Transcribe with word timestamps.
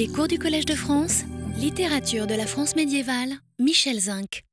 Les 0.00 0.08
cours 0.08 0.28
du 0.28 0.38
Collège 0.38 0.64
de 0.64 0.74
France, 0.74 1.24
littérature 1.58 2.26
de 2.26 2.34
la 2.34 2.46
France 2.46 2.74
médiévale, 2.74 3.34
Michel 3.58 4.00
Zinc. 4.00 4.44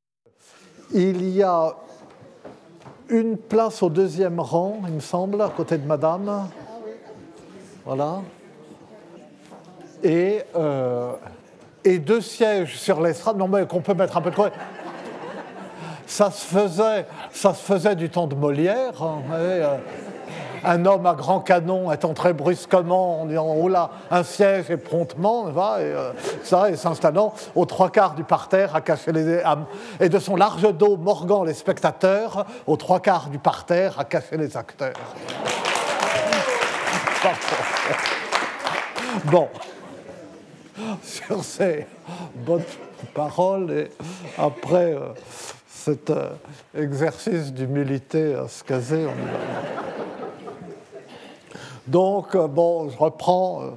Il 0.93 1.29
y 1.29 1.41
a 1.41 1.73
une 3.07 3.37
place 3.37 3.81
au 3.81 3.89
deuxième 3.89 4.41
rang, 4.41 4.81
il 4.89 4.95
me 4.95 4.99
semble, 4.99 5.41
à 5.41 5.47
côté 5.47 5.77
de 5.77 5.87
Madame. 5.87 6.49
Voilà. 7.85 8.23
Et, 10.03 10.41
euh, 10.57 11.13
et 11.85 11.97
deux 11.99 12.19
sièges 12.19 12.77
sur 12.77 12.99
l'estrade. 12.99 13.37
Non, 13.37 13.47
mais 13.47 13.65
qu'on 13.65 13.79
peut 13.79 13.93
mettre 13.93 14.17
un 14.17 14.21
peu 14.21 14.31
de 14.31 14.35
quoi 14.35 14.51
ça 16.07 16.31
se 16.31 16.45
faisait, 16.45 17.05
ça 17.31 17.53
se 17.53 17.63
faisait 17.63 17.95
du 17.95 18.09
temps 18.09 18.27
de 18.27 18.35
Molière. 18.35 19.01
hein, 19.01 19.21
un 20.63 20.85
homme 20.85 21.05
à 21.05 21.13
grand 21.13 21.39
canon 21.39 21.91
étant 21.91 22.13
très 22.13 22.33
brusquement 22.33 23.21
en 23.21 23.25
disant 23.25 23.55
oh 23.57 23.67
là, 23.67 23.89
un 24.11 24.23
siège 24.23 24.69
et 24.69 24.77
promptement, 24.77 25.45
va, 25.45 25.77
et, 25.81 25.85
euh, 25.85 26.11
ça, 26.43 26.69
et 26.69 26.75
s'installant 26.75 27.33
aux 27.55 27.65
trois 27.65 27.89
quarts 27.89 28.15
du 28.15 28.23
parterre 28.23 28.75
à 28.75 28.81
cacher 28.81 29.11
les 29.11 29.39
à- 29.39 29.57
et 29.99 30.09
de 30.09 30.19
son 30.19 30.35
large 30.35 30.71
dos 30.73 30.97
morgant 30.97 31.43
les 31.43 31.53
spectateurs 31.53 32.45
aux 32.65 32.77
trois 32.77 32.99
quarts 32.99 33.29
du 33.29 33.39
parterre 33.39 33.99
à 33.99 34.05
cacher 34.05 34.37
les 34.37 34.55
acteurs. 34.57 34.93
Bon, 39.25 39.49
sur 41.01 41.43
ces 41.43 41.87
bonnes 42.35 42.63
paroles 43.13 43.71
et 43.71 43.91
après 44.37 44.93
euh, 44.93 45.09
cet 45.67 46.11
euh, 46.11 46.29
exercice 46.77 47.51
d'humilité 47.51 48.35
à 48.35 48.47
se 48.47 48.63
caser, 48.63 49.07
on. 49.07 50.26
Donc, 51.87 52.35
euh, 52.35 52.47
bon, 52.47 52.89
je 52.89 52.97
reprends 52.97 53.61
euh, 53.61 53.69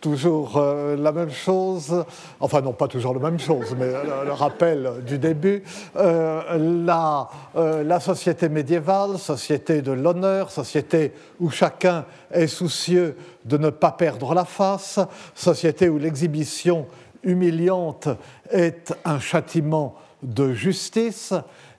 toujours 0.00 0.56
euh, 0.56 0.96
la 0.96 1.12
même 1.12 1.30
chose, 1.30 2.04
enfin 2.40 2.60
non, 2.60 2.72
pas 2.72 2.88
toujours 2.88 3.14
la 3.14 3.20
même 3.20 3.38
chose, 3.38 3.76
mais 3.78 3.86
le, 3.86 4.32
rappel 4.32 5.04
du 5.06 5.18
début. 5.18 5.62
La, 5.94 7.28
la 7.54 8.00
société 8.00 8.48
médiévale, 8.48 9.18
société 9.18 9.82
de 9.82 9.92
l'honneur, 9.92 10.50
société 10.50 11.12
où 11.40 11.48
chacun 11.48 12.04
est 12.30 12.48
soucieux 12.48 13.16
de 13.44 13.56
ne 13.56 13.70
pas 13.70 13.92
perdre 13.92 14.34
la 14.34 14.44
face, 14.44 14.98
société 15.34 15.88
où 15.88 15.98
l'exhibition 15.98 16.86
humiliante 17.22 18.08
est 18.50 18.92
un 19.04 19.18
châtiment 19.18 19.94
de 20.22 20.52
justice 20.52 21.32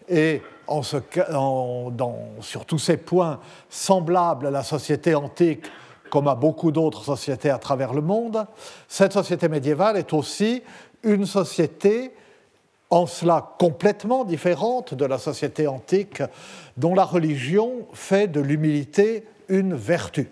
et 0.09 0.41
sur 2.41 2.65
tous 2.65 2.79
ces 2.79 2.97
points 2.97 3.39
semblables 3.69 4.47
à 4.47 4.51
la 4.51 4.63
société 4.63 5.15
antique 5.15 5.65
comme 6.09 6.27
à 6.27 6.35
beaucoup 6.35 6.71
d'autres 6.71 7.03
sociétés 7.03 7.49
à 7.49 7.57
travers 7.57 7.93
le 7.93 8.01
monde, 8.01 8.45
cette 8.87 9.13
société 9.13 9.49
médiévale 9.49 9.97
est 9.97 10.13
aussi 10.13 10.63
une 11.03 11.25
société 11.25 12.11
en 12.89 13.05
cela 13.05 13.53
complètement 13.57 14.23
différente 14.23 14.93
de 14.93 15.05
la 15.05 15.17
société 15.17 15.67
antique 15.67 16.21
dont 16.77 16.95
la 16.95 17.03
religion 17.03 17.87
fait 17.93 18.27
de 18.27 18.39
l'humilité 18.39 19.25
une 19.49 19.73
vertu. 19.73 20.29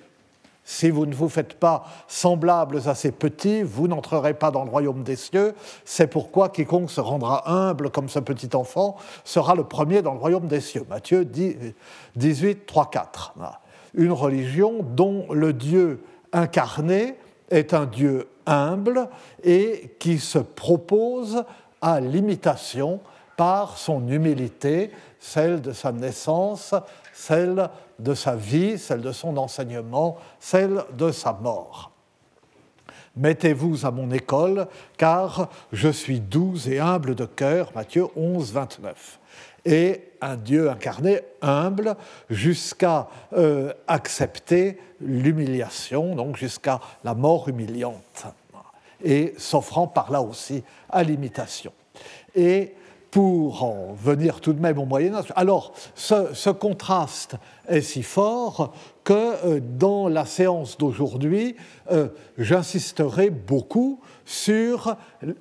Si 0.66 0.90
vous 0.90 1.06
ne 1.06 1.14
vous 1.14 1.28
faites 1.28 1.56
pas 1.56 1.84
semblables 2.08 2.82
à 2.88 2.96
ces 2.96 3.12
petits, 3.12 3.64
vous 3.64 3.88
n'entrerez 3.88 4.34
pas 4.34 4.50
dans 4.50 4.64
le 4.64 4.70
royaume 4.70 5.04
des 5.04 5.18
cieux. 5.18 5.54
C'est 5.84 6.08
pourquoi 6.08 6.50
quiconque 6.50 6.90
se 6.90 7.02
rendra 7.02 7.50
humble 7.50 7.90
comme 7.90 8.08
ce 8.08 8.20
petit 8.20 8.56
enfant 8.56 8.96
sera 9.26 9.56
le 9.56 9.66
premier 9.66 10.02
dans 10.02 10.14
le 10.14 10.20
royaume 10.20 10.48
des 10.48 10.62
cieux. 10.62 10.86
Matthieu 10.90 11.26
10 11.26 11.74
18, 12.16 12.66
3, 12.66 12.90
4. 12.90 13.34
Voilà. 13.36 13.60
Une 13.94 14.12
religion 14.12 14.84
dont 14.84 15.26
le 15.32 15.52
Dieu 15.52 16.02
incarné 16.32 17.18
est 17.50 17.74
un 17.74 17.86
Dieu 17.86 18.30
humble 18.46 19.10
et 19.44 19.96
qui 20.00 20.18
se 20.18 20.40
propose 20.40 21.44
à 21.82 22.00
l'imitation 22.00 23.02
par 23.36 23.78
son 23.78 24.08
humilité, 24.08 24.92
celle 25.20 25.62
de 25.62 25.72
sa 25.72 25.92
naissance, 25.92 26.74
celle 27.14 27.70
de 28.00 28.14
sa 28.14 28.36
vie, 28.36 28.78
celle 28.78 29.02
de 29.02 29.12
son 29.12 29.38
enseignement, 29.38 30.18
celle 30.40 30.84
de 30.98 31.12
sa 31.12 31.34
mort. 31.34 31.92
Mettez-vous 33.16 33.86
à 33.86 33.92
mon 33.92 34.10
école, 34.10 34.68
car 34.98 35.50
je 35.72 35.90
suis 35.90 36.20
doux 36.20 36.56
et 36.68 36.80
humble 36.80 37.14
de 37.14 37.26
cœur, 37.26 37.72
Matthieu 37.76 38.08
11, 38.16 38.52
29. 38.52 39.20
Et 39.66 40.02
un 40.20 40.36
Dieu 40.36 40.70
incarné, 40.70 41.22
humble, 41.42 41.96
jusqu'à 42.30 43.08
euh, 43.34 43.72
accepter 43.88 44.80
l'humiliation, 45.00 46.16
donc 46.16 46.38
jusqu'à 46.38 46.80
la 47.04 47.14
mort 47.14 47.48
humiliante, 47.48 48.26
et 49.04 49.36
s'offrant 49.38 49.88
par 49.88 50.12
là 50.12 50.22
aussi 50.22 50.64
à 50.90 51.04
l'imitation. 51.04 51.72
Et 52.36 52.74
pour 53.14 53.64
en 53.64 53.94
venir 53.94 54.42
tout 54.42 54.54
de 54.54 54.60
même 54.60 54.80
au 54.80 54.86
Moyen 54.86 55.14
Âge, 55.14 55.32
alors 55.36 55.72
ce, 55.94 56.50
contraste 56.50 57.36
est 57.68 57.82
si 57.82 58.02
fort 58.02 58.74
que 59.04 59.14
euh, 59.14 59.60
dans 59.62 60.08
la 60.08 60.26
séance 60.26 60.80
d'aujourd'hui, 60.80 61.56
euh, 61.92 62.08
j'insisterai 62.40 63.30
beaucoup 63.30 64.02
sur 64.26 64.96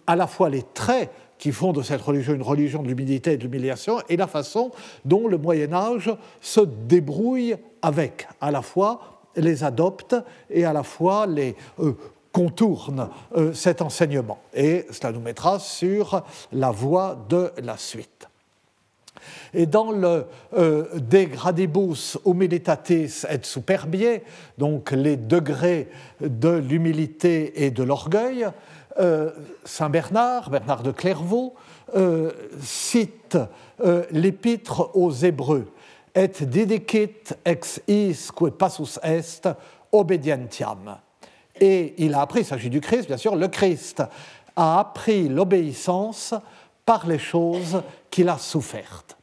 à 0.06 0.16
la 0.16 0.26
fois 0.26 0.50
les 0.50 0.64
traits 0.74 1.10
qui 1.38 1.50
font 1.50 1.72
de 1.72 1.80
cette 1.80 2.02
religion 2.02 2.34
une 2.34 2.42
religion 2.42 2.82
de 2.82 2.88
l'humilité 2.88 3.32
et 3.32 3.36
de 3.38 3.42
l'humiliation, 3.44 4.02
et 4.10 4.18
la 4.18 4.26
façon 4.26 4.70
dont 5.06 5.26
le 5.26 5.38
Moyen 5.38 5.72
Âge 5.72 6.14
se 6.42 6.60
débrouille 6.60 7.56
avec, 7.80 8.28
à 8.42 8.50
la 8.50 8.60
fois 8.60 9.00
les 9.34 9.64
adopte 9.64 10.14
et 10.50 10.66
à 10.66 10.74
la 10.74 10.82
fois 10.82 11.26
les 11.26 11.56
euh, 11.78 11.94
contourne 12.32 13.10
euh, 13.36 13.52
cet 13.52 13.82
enseignement. 13.82 14.38
Et 14.54 14.86
cela 14.90 15.12
nous 15.12 15.20
mettra 15.20 15.58
sur 15.58 16.24
la 16.52 16.70
voie 16.70 17.16
de 17.28 17.52
la 17.62 17.76
suite. 17.76 18.28
Et 19.54 19.66
dans 19.66 19.92
le 19.92 20.26
euh, 20.54 20.84
De 20.98 22.28
humilitatis 22.28 23.24
et 23.28 23.38
superbie, 23.42 24.20
donc 24.58 24.90
les 24.92 25.16
degrés 25.16 25.88
de 26.20 26.48
l'humilité 26.48 27.64
et 27.64 27.70
de 27.70 27.82
l'orgueil, 27.82 28.46
euh, 28.98 29.30
Saint 29.64 29.90
Bernard, 29.90 30.50
Bernard 30.50 30.82
de 30.82 30.90
Clairvaux, 30.90 31.54
euh, 31.94 32.30
cite 32.60 33.36
l'épître 34.10 34.90
aux 34.94 35.10
Hébreux 35.10 35.66
et 36.14 36.28
didicit 36.28 37.34
ex 37.44 37.80
isque 37.88 38.50
passus 38.50 38.98
est 39.02 39.48
obedientiam. 39.90 40.98
Et 41.60 41.94
il 41.98 42.14
a 42.14 42.22
appris, 42.22 42.40
il 42.40 42.46
s'agit 42.46 42.70
du 42.70 42.80
Christ, 42.80 43.06
bien 43.06 43.16
sûr, 43.16 43.36
le 43.36 43.48
Christ 43.48 44.02
a 44.56 44.80
appris 44.80 45.28
l'obéissance 45.28 46.34
par 46.84 47.06
les 47.06 47.18
choses 47.18 47.82
qu'il 48.10 48.28
a 48.28 48.38
souffertes. 48.38 49.16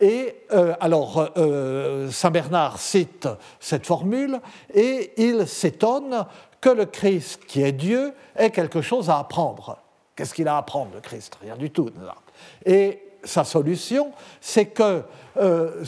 Et 0.00 0.34
euh, 0.52 0.74
alors, 0.80 1.30
euh, 1.36 2.10
Saint 2.10 2.30
Bernard 2.30 2.78
cite 2.78 3.28
cette 3.60 3.86
formule 3.86 4.40
et 4.72 5.12
il 5.18 5.46
s'étonne 5.46 6.24
que 6.60 6.70
le 6.70 6.86
Christ, 6.86 7.44
qui 7.46 7.62
est 7.62 7.72
Dieu, 7.72 8.14
ait 8.36 8.50
quelque 8.50 8.80
chose 8.80 9.10
à 9.10 9.18
apprendre. 9.18 9.78
Qu'est-ce 10.16 10.34
qu'il 10.34 10.48
a 10.48 10.54
à 10.54 10.58
apprendre, 10.58 10.92
le 10.94 11.00
Christ? 11.00 11.36
Rien 11.42 11.56
du 11.56 11.70
tout. 11.70 11.90
Et 12.64 13.02
sa 13.24 13.44
solution, 13.44 14.12
c'est 14.40 14.66
que 14.66 15.02
euh, 15.36 15.84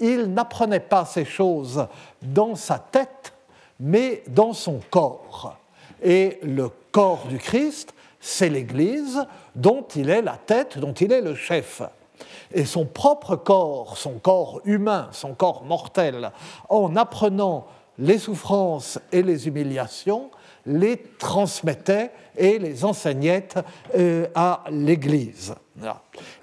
n'apprenait 0.00 0.80
pas 0.80 1.04
ces 1.04 1.24
choses 1.24 1.86
dans 2.22 2.54
sa 2.54 2.78
tête, 2.78 3.32
mais 3.80 4.22
dans 4.28 4.52
son 4.52 4.80
corps. 4.90 5.56
Et 6.02 6.38
le 6.42 6.70
corps 6.92 7.26
du 7.28 7.38
Christ, 7.38 7.94
c'est 8.20 8.48
l'Église 8.48 9.24
dont 9.54 9.86
il 9.94 10.10
est 10.10 10.22
la 10.22 10.36
tête, 10.36 10.78
dont 10.78 10.92
il 10.92 11.12
est 11.12 11.20
le 11.20 11.34
chef. 11.34 11.82
Et 12.52 12.64
son 12.64 12.86
propre 12.86 13.36
corps, 13.36 13.96
son 13.96 14.18
corps 14.18 14.60
humain, 14.64 15.08
son 15.12 15.34
corps 15.34 15.64
mortel, 15.64 16.30
en 16.68 16.96
apprenant 16.96 17.66
les 17.98 18.18
souffrances 18.18 18.98
et 19.12 19.22
les 19.22 19.48
humiliations, 19.48 20.30
les 20.66 20.96
transmettait 21.18 22.10
et 22.36 22.58
les 22.58 22.84
enseignait 22.84 23.48
euh, 23.96 24.26
à 24.34 24.64
l'Église. 24.70 25.54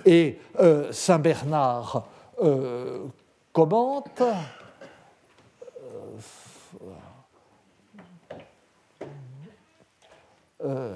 Et 0.06 0.40
euh, 0.60 0.92
Saint 0.92 1.20
Bernard 1.20 2.06
euh, 2.42 3.00
commente. 3.52 4.22
Euh, 10.64 10.96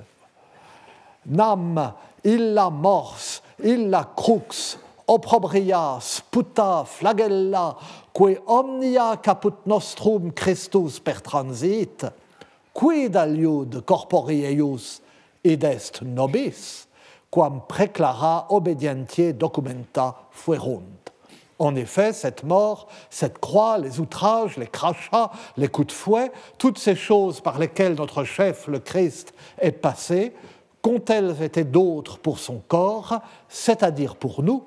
nam 1.25 1.94
illa 2.24 2.69
mors 2.69 3.42
illa 3.64 4.04
crux 4.16 4.78
opprobrias 5.08 6.22
puta 6.31 6.84
flagella 6.86 7.78
que 8.14 8.38
omnia 8.46 9.18
caput 9.18 9.66
nostrum 9.66 10.31
Christus 10.31 11.00
per 11.00 11.22
transit 11.22 12.06
quid 12.74 13.16
aliud 13.16 13.81
corporeeius 13.86 15.02
id 15.44 15.64
est 15.64 16.02
nobis 16.02 16.88
quam 17.31 17.62
preclara 17.68 18.48
obedientie 18.50 19.34
documenta 19.34 20.16
fuerunt 20.31 20.97
En 21.59 21.75
effet, 21.75 22.13
cette 22.13 22.44
mort, 22.44 22.88
cette 23.09 23.39
croix, 23.39 23.77
les 23.77 24.00
outrages, 24.00 24.57
les 24.57 24.68
crachats, 24.68 25.31
les 25.57 25.68
coups 25.68 25.88
de 25.88 25.92
fouet, 25.92 26.31
toutes 26.57 26.77
ces 26.77 26.95
choses 26.95 27.42
par 27.42 27.57
lesquelles 27.57 27.95
notre 27.95 28.24
chef, 28.24 28.68
le 28.68 28.80
Christ, 28.80 29.33
est 29.59 29.71
passé, 29.71 30.33
qu'ont-elles 30.81 31.42
été 31.42 31.63
d'autres 31.63 32.19
pour 32.19 32.38
son 32.38 32.62
corps, 32.68 33.21
c'est-à-dire 33.50 34.15
pour 34.15 34.44
nous, 34.44 34.63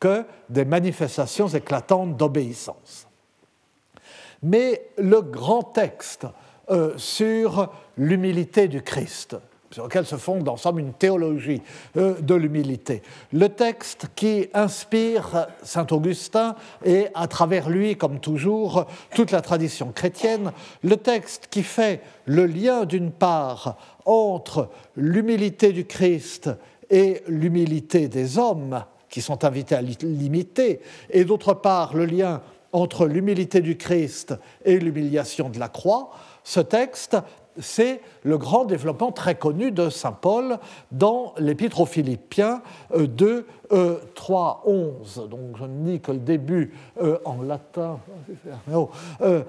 que 0.00 0.24
des 0.48 0.64
manifestations 0.64 1.48
éclatantes 1.48 2.16
d'obéissance? 2.16 3.06
Mais 4.42 4.88
le 4.98 5.20
grand 5.20 5.62
texte 5.62 6.26
euh, 6.70 6.96
sur 6.96 7.70
l'humilité 7.96 8.68
du 8.68 8.82
Christ, 8.82 9.36
sur 9.74 9.82
lequel 9.82 10.06
se 10.06 10.14
fonde 10.14 10.48
en 10.48 10.56
somme 10.56 10.78
une 10.78 10.92
théologie 10.92 11.60
euh, 11.96 12.20
de 12.20 12.36
l'humilité. 12.36 13.02
Le 13.32 13.48
texte 13.48 14.06
qui 14.14 14.46
inspire 14.54 15.48
Saint 15.64 15.88
Augustin 15.90 16.54
et 16.84 17.08
à 17.12 17.26
travers 17.26 17.68
lui, 17.68 17.96
comme 17.96 18.20
toujours, 18.20 18.86
toute 19.16 19.32
la 19.32 19.40
tradition 19.40 19.90
chrétienne, 19.90 20.52
le 20.84 20.96
texte 20.96 21.48
qui 21.50 21.64
fait 21.64 22.02
le 22.26 22.46
lien 22.46 22.84
d'une 22.84 23.10
part 23.10 23.76
entre 24.04 24.70
l'humilité 24.96 25.72
du 25.72 25.86
Christ 25.86 26.50
et 26.88 27.24
l'humilité 27.26 28.06
des 28.06 28.38
hommes 28.38 28.84
qui 29.08 29.22
sont 29.22 29.44
invités 29.44 29.74
à 29.74 29.82
l'imiter, 29.82 30.82
et 31.10 31.24
d'autre 31.24 31.52
part 31.52 31.96
le 31.96 32.04
lien 32.04 32.42
entre 32.70 33.06
l'humilité 33.06 33.60
du 33.60 33.76
Christ 33.76 34.34
et 34.64 34.78
l'humiliation 34.78 35.48
de 35.48 35.58
la 35.58 35.68
croix, 35.68 36.10
ce 36.44 36.60
texte 36.60 37.16
c'est 37.58 38.00
le 38.22 38.38
grand 38.38 38.64
développement 38.64 39.12
très 39.12 39.34
connu 39.34 39.70
de 39.70 39.88
Saint 39.90 40.12
Paul 40.12 40.58
dans 40.92 41.34
l'Épître 41.38 41.80
aux 41.80 41.86
Philippiens 41.86 42.62
2, 42.96 43.46
3, 44.14 44.62
11. 44.66 45.28
Donc 45.30 45.56
je 45.58 45.64
ne 45.64 45.86
lis 45.86 46.00
que 46.00 46.12
le 46.12 46.18
début 46.18 46.72
euh, 47.00 47.18
en 47.24 47.42
latin. 47.42 47.98
Oh, 48.74 48.90
euh, 49.20 49.42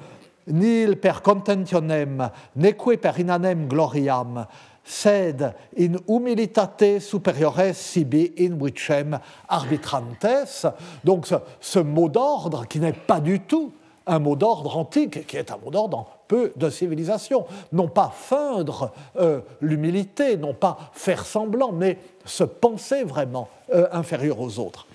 Nil 0.48 0.98
per 0.98 1.24
contentionem, 1.24 2.30
neque 2.56 3.00
per 3.02 3.18
inanem 3.18 3.66
gloriam, 3.68 4.44
sed 4.84 5.42
in 5.76 5.98
humilitate 6.08 7.00
superiores 7.02 7.74
sibi 7.74 8.32
in 8.38 8.60
vicem 8.62 9.18
arbitrantes. 9.48 10.68
Donc 11.04 11.26
ce, 11.26 11.36
ce 11.60 11.80
mot 11.80 12.10
d'ordre 12.10 12.68
qui 12.68 12.80
n'est 12.80 12.94
pas 12.94 13.20
du 13.20 13.40
tout 13.40 13.74
un 14.08 14.20
mot 14.20 14.36
d'ordre 14.36 14.78
antique, 14.78 15.26
qui 15.28 15.38
est 15.38 15.52
un 15.52 15.58
mot 15.58 15.72
d'ordre 15.72 16.08
peu 16.28 16.54
de 16.56 16.70
civilisation. 16.70 17.46
Non 17.72 17.88
pas 17.88 18.12
feindre 18.14 18.92
euh, 19.18 19.42
l'humilité, 19.62 20.38
non 20.38 20.54
pas 20.54 20.78
faire 20.94 21.26
semblant, 21.26 21.72
mais 21.72 21.98
se 22.26 22.44
penser 22.44 23.04
vraiment 23.04 23.50
euh, 23.74 23.88
inférieur 23.92 24.40
aux 24.40 24.60
autres. 24.60 24.88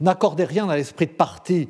N'accordez 0.00 0.44
rien 0.44 0.68
à 0.68 0.76
l'esprit 0.76 1.06
de 1.06 1.12
parti, 1.12 1.68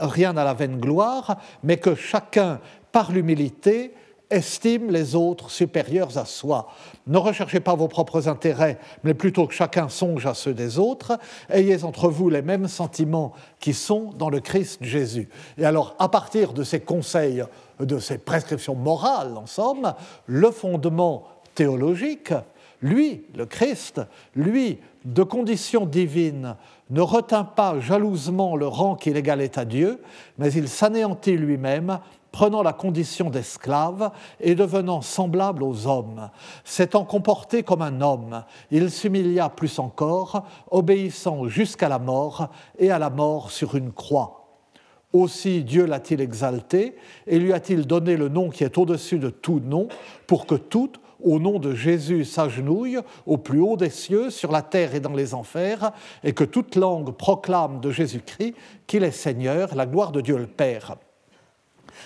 rien 0.00 0.36
à 0.36 0.44
la 0.44 0.52
vaine 0.52 0.78
gloire, 0.78 1.38
mais 1.62 1.78
que 1.78 1.94
chacun, 1.94 2.60
par 2.90 3.12
l'humilité, 3.12 3.94
estime 4.32 4.90
les 4.90 5.14
autres 5.14 5.50
supérieurs 5.50 6.18
à 6.18 6.24
soi. 6.24 6.68
Ne 7.06 7.18
recherchez 7.18 7.60
pas 7.60 7.74
vos 7.74 7.88
propres 7.88 8.28
intérêts, 8.28 8.78
mais 9.04 9.14
plutôt 9.14 9.46
que 9.46 9.54
chacun 9.54 9.88
songe 9.88 10.26
à 10.26 10.34
ceux 10.34 10.54
des 10.54 10.78
autres. 10.78 11.18
Ayez 11.50 11.84
entre 11.84 12.08
vous 12.08 12.30
les 12.30 12.42
mêmes 12.42 12.68
sentiments 12.68 13.32
qui 13.60 13.74
sont 13.74 14.10
dans 14.18 14.30
le 14.30 14.40
Christ 14.40 14.82
Jésus. 14.82 15.28
Et 15.58 15.64
alors, 15.64 15.94
à 15.98 16.08
partir 16.08 16.52
de 16.52 16.64
ces 16.64 16.80
conseils, 16.80 17.44
de 17.78 17.98
ces 17.98 18.18
prescriptions 18.18 18.74
morales, 18.74 19.36
en 19.36 19.46
somme, 19.46 19.94
le 20.26 20.50
fondement 20.50 21.24
théologique, 21.54 22.32
lui, 22.80 23.24
le 23.36 23.46
Christ, 23.46 24.00
lui, 24.34 24.78
de 25.04 25.22
condition 25.22 25.86
divine, 25.86 26.56
ne 26.90 27.00
retint 27.00 27.44
pas 27.44 27.78
jalousement 27.80 28.56
le 28.56 28.66
rang 28.66 28.96
qu'il 28.96 29.16
égalait 29.16 29.58
à 29.58 29.64
Dieu, 29.64 30.00
mais 30.38 30.52
il 30.52 30.68
s'anéantit 30.68 31.36
lui-même 31.36 31.98
prenant 32.32 32.62
la 32.62 32.72
condition 32.72 33.30
d'esclave 33.30 34.10
et 34.40 34.54
devenant 34.54 35.02
semblable 35.02 35.62
aux 35.62 35.86
hommes. 35.86 36.30
S'étant 36.64 37.04
comporté 37.04 37.62
comme 37.62 37.82
un 37.82 38.00
homme, 38.00 38.44
il 38.70 38.90
s'humilia 38.90 39.50
plus 39.50 39.78
encore, 39.78 40.44
obéissant 40.70 41.46
jusqu'à 41.46 41.88
la 41.88 41.98
mort 41.98 42.48
et 42.78 42.90
à 42.90 42.98
la 42.98 43.10
mort 43.10 43.50
sur 43.50 43.76
une 43.76 43.92
croix. 43.92 44.38
Aussi 45.12 45.62
Dieu 45.62 45.84
l'a-t-il 45.84 46.22
exalté 46.22 46.96
et 47.26 47.38
lui 47.38 47.52
a-t-il 47.52 47.86
donné 47.86 48.16
le 48.16 48.28
nom 48.28 48.48
qui 48.48 48.64
est 48.64 48.78
au-dessus 48.78 49.18
de 49.18 49.28
tout 49.28 49.60
nom, 49.60 49.88
pour 50.26 50.46
que 50.46 50.54
tout, 50.54 50.92
au 51.22 51.38
nom 51.38 51.58
de 51.58 51.74
Jésus, 51.74 52.24
s'agenouille 52.24 52.98
au 53.26 53.36
plus 53.36 53.60
haut 53.60 53.76
des 53.76 53.90
cieux, 53.90 54.30
sur 54.30 54.50
la 54.50 54.62
terre 54.62 54.94
et 54.94 55.00
dans 55.00 55.12
les 55.12 55.34
enfers, 55.34 55.92
et 56.24 56.32
que 56.32 56.44
toute 56.44 56.76
langue 56.76 57.12
proclame 57.12 57.80
de 57.80 57.90
Jésus-Christ 57.90 58.54
qu'il 58.86 59.04
est 59.04 59.10
Seigneur, 59.10 59.74
la 59.74 59.86
gloire 59.86 60.12
de 60.12 60.22
Dieu 60.22 60.38
le 60.38 60.46
Père. 60.46 60.96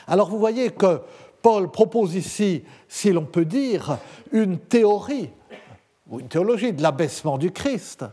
Alors 0.07 0.29
vous 0.29 0.39
voyez 0.39 0.71
que 0.71 1.01
Paul 1.43 1.71
propose 1.71 2.15
ici, 2.15 2.65
si 2.89 3.13
l'on 3.13 3.25
peut 3.25 3.45
dire, 3.45 3.99
une 4.33 4.59
théorie 4.59 5.31
ou 6.09 6.21
une 6.21 6.29
théologie 6.29 6.73
de 6.73 6.83
l'abaissement 6.83 7.39
du 7.39 7.51
Christ, 7.51 8.05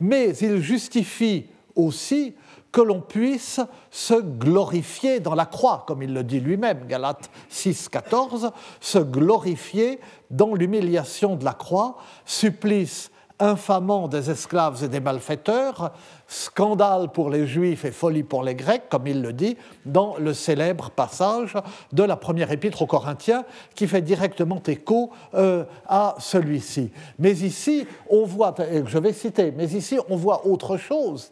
mais 0.00 0.36
il 0.38 0.60
justifie 0.60 1.46
aussi 1.74 2.34
que 2.72 2.80
l'on 2.80 3.00
puisse 3.00 3.60
se 3.90 4.14
glorifier 4.14 5.20
dans 5.20 5.34
la 5.34 5.46
croix, 5.46 5.84
comme 5.86 6.02
il 6.02 6.12
le 6.12 6.22
dit 6.22 6.40
lui-même, 6.40 6.86
Galates 6.86 7.30
6, 7.48 7.88
14, 7.88 8.50
se 8.80 8.98
glorifier 8.98 9.98
dans 10.30 10.54
l'humiliation 10.54 11.36
de 11.36 11.44
la 11.44 11.54
croix, 11.54 11.96
supplice 12.24 13.10
infamant 13.38 14.08
des 14.08 14.30
esclaves 14.30 14.82
et 14.84 14.88
des 14.88 15.00
malfaiteurs, 15.00 15.92
scandale 16.26 17.10
pour 17.10 17.30
les 17.30 17.46
Juifs 17.46 17.84
et 17.84 17.90
folie 17.90 18.22
pour 18.22 18.42
les 18.42 18.54
Grecs, 18.54 18.88
comme 18.88 19.06
il 19.06 19.22
le 19.22 19.32
dit 19.32 19.56
dans 19.84 20.16
le 20.16 20.34
célèbre 20.34 20.90
passage 20.90 21.54
de 21.92 22.02
la 22.02 22.16
première 22.16 22.50
épître 22.50 22.82
aux 22.82 22.86
Corinthiens, 22.86 23.44
qui 23.74 23.86
fait 23.86 24.02
directement 24.02 24.60
écho 24.66 25.10
euh, 25.34 25.64
à 25.86 26.14
celui-ci. 26.18 26.90
Mais 27.18 27.32
ici, 27.32 27.86
on 28.10 28.24
voit, 28.24 28.54
je 28.86 28.98
vais 28.98 29.12
citer, 29.12 29.52
mais 29.56 29.66
ici, 29.66 29.98
on 30.08 30.16
voit 30.16 30.46
autre 30.46 30.76
chose, 30.76 31.30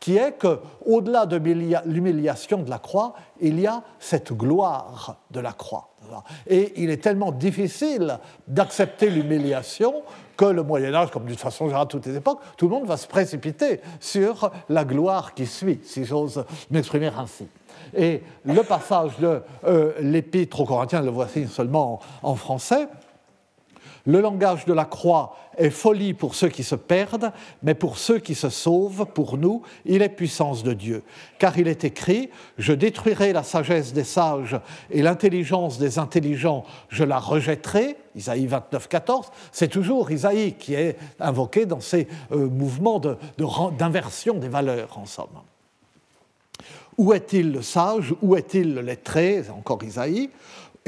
qui 0.00 0.16
est 0.16 0.32
que, 0.32 0.58
au-delà 0.84 1.26
de 1.26 1.36
l'humiliation 1.36 2.62
de 2.62 2.70
la 2.70 2.78
croix, 2.78 3.14
il 3.40 3.60
y 3.60 3.66
a 3.66 3.82
cette 3.98 4.32
gloire 4.32 5.16
de 5.30 5.40
la 5.40 5.52
croix. 5.52 5.90
Et 6.46 6.82
il 6.82 6.90
est 6.90 7.02
tellement 7.02 7.32
difficile 7.32 8.18
d'accepter 8.46 9.10
l'humiliation 9.10 10.02
que 10.36 10.44
le 10.44 10.62
Moyen 10.62 10.94
Âge, 10.94 11.10
comme 11.10 11.24
toute 11.26 11.40
façon 11.40 11.74
à 11.74 11.86
toutes 11.86 12.06
les 12.06 12.16
époques, 12.16 12.40
tout 12.56 12.66
le 12.66 12.74
monde 12.74 12.86
va 12.86 12.96
se 12.96 13.06
précipiter 13.06 13.80
sur 14.00 14.50
la 14.68 14.84
gloire 14.84 15.34
qui 15.34 15.46
suit, 15.46 15.80
si 15.82 16.04
j'ose 16.04 16.44
m'exprimer 16.70 17.10
ainsi. 17.16 17.46
Et 17.94 18.22
le 18.44 18.62
passage 18.62 19.18
de 19.18 19.42
euh, 19.66 19.92
l'épître 20.00 20.60
aux 20.60 20.64
Corinthiens, 20.64 21.02
le 21.02 21.10
voici 21.10 21.46
seulement 21.46 22.00
en 22.22 22.34
français, 22.34 22.88
le 24.06 24.20
langage 24.20 24.64
de 24.64 24.72
la 24.72 24.84
croix 24.84 25.36
est 25.58 25.70
folie 25.70 26.14
pour 26.14 26.34
ceux 26.34 26.48
qui 26.48 26.62
se 26.62 26.74
perdent, 26.74 27.32
mais 27.62 27.74
pour 27.74 27.98
ceux 27.98 28.18
qui 28.18 28.34
se 28.34 28.48
sauvent, 28.48 29.06
pour 29.06 29.36
nous, 29.36 29.62
il 29.84 30.02
est 30.02 30.08
puissance 30.08 30.62
de 30.62 30.72
Dieu. 30.72 31.02
Car 31.38 31.58
il 31.58 31.68
est 31.68 31.84
écrit, 31.84 32.30
je 32.58 32.72
détruirai 32.72 33.32
la 33.32 33.42
sagesse 33.42 33.92
des 33.92 34.04
sages 34.04 34.58
et 34.90 35.02
l'intelligence 35.02 35.78
des 35.78 35.98
intelligents, 35.98 36.64
je 36.88 37.04
la 37.04 37.18
rejetterai. 37.18 37.96
Isaïe 38.14 38.46
29, 38.46 38.88
14, 38.88 39.30
c'est 39.52 39.68
toujours 39.68 40.10
Isaïe 40.10 40.54
qui 40.54 40.74
est 40.74 40.96
invoqué 41.20 41.66
dans 41.66 41.80
ces 41.80 42.08
euh, 42.32 42.48
mouvements 42.48 43.00
d'inversion 43.78 44.34
de, 44.34 44.40
des 44.40 44.48
valeurs, 44.48 44.98
en 44.98 45.04
somme. 45.04 45.26
Où 46.98 47.12
est-il 47.12 47.52
le 47.52 47.60
sage? 47.60 48.14
Où 48.22 48.36
est-il 48.36 48.74
le 48.74 48.80
lettré? 48.80 49.42
Encore 49.50 49.82
Isaïe. 49.82 50.30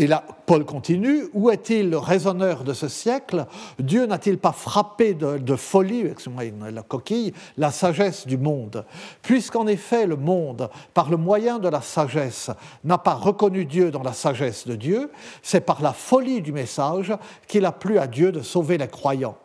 Et 0.00 0.07
là, 0.07 0.23
Paul 0.47 0.64
continue, 0.64 1.25
où 1.35 1.50
est-il 1.50 1.90
le 1.90 1.99
raisonneur 1.99 2.62
de 2.62 2.73
ce 2.73 2.87
siècle? 2.87 3.47
Dieu 3.81 4.07
n'a-t-il 4.07 4.38
pas 4.38 4.52
frappé 4.52 5.12
de, 5.12 5.57
folie, 5.57 6.07
excusez-moi 6.07 6.71
la 6.71 6.83
coquille, 6.83 7.35
la 7.57 7.73
sagesse 7.73 8.25
du 8.25 8.38
monde? 8.38 8.85
Puisqu'en 9.23 9.67
effet 9.67 10.07
le 10.07 10.14
monde, 10.14 10.71
par 10.95 11.11
le 11.11 11.17
moyen 11.17 11.59
de 11.59 11.69
la 11.69 11.81
sagesse, 11.81 12.49
n'a 12.85 12.97
pas 12.97 13.14
reconnu 13.14 13.64
Dieu 13.64 13.90
dans 13.90 14.05
la 14.05 14.12
sagesse 14.12 14.69
de 14.69 14.76
Dieu, 14.76 15.11
c'est 15.43 15.62
par 15.62 15.83
la 15.83 15.93
folie 15.93 16.43
du 16.43 16.52
message 16.52 17.12
qu'il 17.49 17.64
a 17.64 17.73
plu 17.73 17.99
à 17.99 18.07
Dieu 18.07 18.31
de 18.31 18.40
sauver 18.40 18.78
les 18.78 18.88
croyants. 18.88 19.37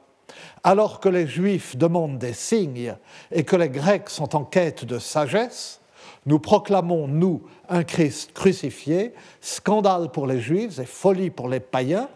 Alors 0.63 0.99
que 0.99 1.09
les 1.09 1.25
Juifs 1.25 1.75
demandent 1.75 2.19
des 2.19 2.33
signes 2.33 2.95
et 3.31 3.43
que 3.43 3.55
les 3.55 3.69
Grecs 3.69 4.09
sont 4.09 4.35
en 4.35 4.43
quête 4.43 4.85
de 4.85 4.99
sagesse, 4.99 5.81
nous 6.25 6.39
proclamons, 6.39 7.07
nous, 7.07 7.41
un 7.69 7.83
Christ 7.83 8.31
crucifié, 8.33 9.13
scandale 9.41 10.09
pour 10.09 10.27
les 10.27 10.39
Juifs 10.39 10.79
et 10.79 10.85
folie 10.85 11.29
pour 11.29 11.49
les 11.49 11.59
païens, 11.59 12.09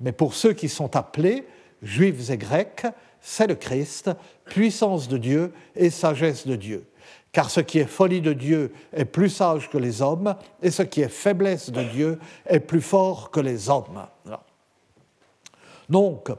mais 0.00 0.12
pour 0.12 0.34
ceux 0.34 0.52
qui 0.52 0.68
sont 0.68 0.96
appelés, 0.96 1.46
Juifs 1.82 2.30
et 2.30 2.36
Grecs, 2.36 2.86
c'est 3.20 3.46
le 3.46 3.54
Christ, 3.54 4.10
puissance 4.46 5.08
de 5.08 5.18
Dieu 5.18 5.52
et 5.76 5.90
sagesse 5.90 6.46
de 6.46 6.56
Dieu. 6.56 6.86
Car 7.32 7.50
ce 7.50 7.60
qui 7.60 7.78
est 7.78 7.86
folie 7.86 8.20
de 8.20 8.32
Dieu 8.32 8.72
est 8.92 9.04
plus 9.04 9.30
sage 9.30 9.68
que 9.68 9.78
les 9.78 10.02
hommes, 10.02 10.34
et 10.62 10.70
ce 10.70 10.82
qui 10.82 11.00
est 11.00 11.08
faiblesse 11.08 11.70
de 11.70 11.82
Dieu 11.82 12.18
est 12.46 12.60
plus 12.60 12.80
fort 12.80 13.30
que 13.30 13.40
les 13.40 13.68
hommes. 13.68 14.06
Donc, 15.88 16.30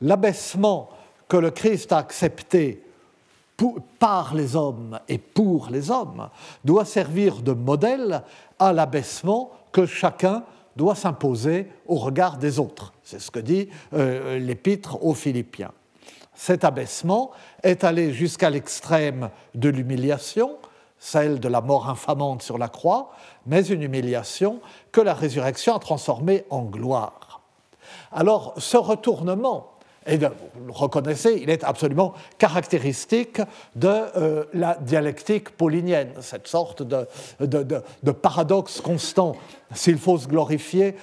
l'abaissement 0.00 0.90
que 1.28 1.36
le 1.36 1.50
Christ 1.50 1.92
a 1.92 1.98
accepté 1.98 2.82
par 3.98 4.34
les 4.34 4.56
hommes 4.56 4.98
et 5.08 5.18
pour 5.18 5.68
les 5.70 5.90
hommes 5.90 6.28
doit 6.64 6.84
servir 6.84 7.42
de 7.42 7.52
modèle 7.52 8.22
à 8.58 8.72
l'abaissement 8.72 9.50
que 9.72 9.86
chacun 9.86 10.44
doit 10.76 10.94
s'imposer 10.94 11.70
au 11.86 11.96
regard 11.96 12.38
des 12.38 12.58
autres. 12.58 12.92
C'est 13.02 13.20
ce 13.20 13.30
que 13.30 13.40
dit 13.40 13.68
euh, 13.92 14.38
l'épître 14.38 15.04
aux 15.04 15.14
Philippiens. 15.14 15.72
Cet 16.34 16.64
abaissement 16.64 17.32
est 17.62 17.84
allé 17.84 18.12
jusqu'à 18.12 18.48
l'extrême 18.48 19.30
de 19.54 19.68
l'humiliation, 19.68 20.56
celle 20.98 21.38
de 21.38 21.48
la 21.48 21.60
mort 21.60 21.88
infamante 21.88 22.42
sur 22.42 22.56
la 22.56 22.68
croix, 22.68 23.10
mais 23.46 23.66
une 23.66 23.82
humiliation 23.82 24.60
que 24.92 25.00
la 25.00 25.12
résurrection 25.12 25.74
a 25.74 25.78
transformée 25.78 26.44
en 26.50 26.62
gloire. 26.62 27.42
Alors 28.12 28.54
ce 28.58 28.76
retournement 28.76 29.72
et 30.10 30.16
vous 30.16 30.66
le 30.66 30.72
reconnaissez, 30.72 31.38
il 31.40 31.50
est 31.50 31.64
absolument 31.64 32.14
caractéristique 32.38 33.40
de 33.76 33.88
euh, 33.88 34.44
la 34.52 34.76
dialectique 34.80 35.50
paulinienne, 35.50 36.10
cette 36.20 36.48
sorte 36.48 36.82
de 36.82 38.10
paradoxe 38.10 38.80
constant 38.80 39.36
s'il 39.72 39.98
faut 39.98 40.18
se 40.18 40.26
glorifier, 40.26 40.96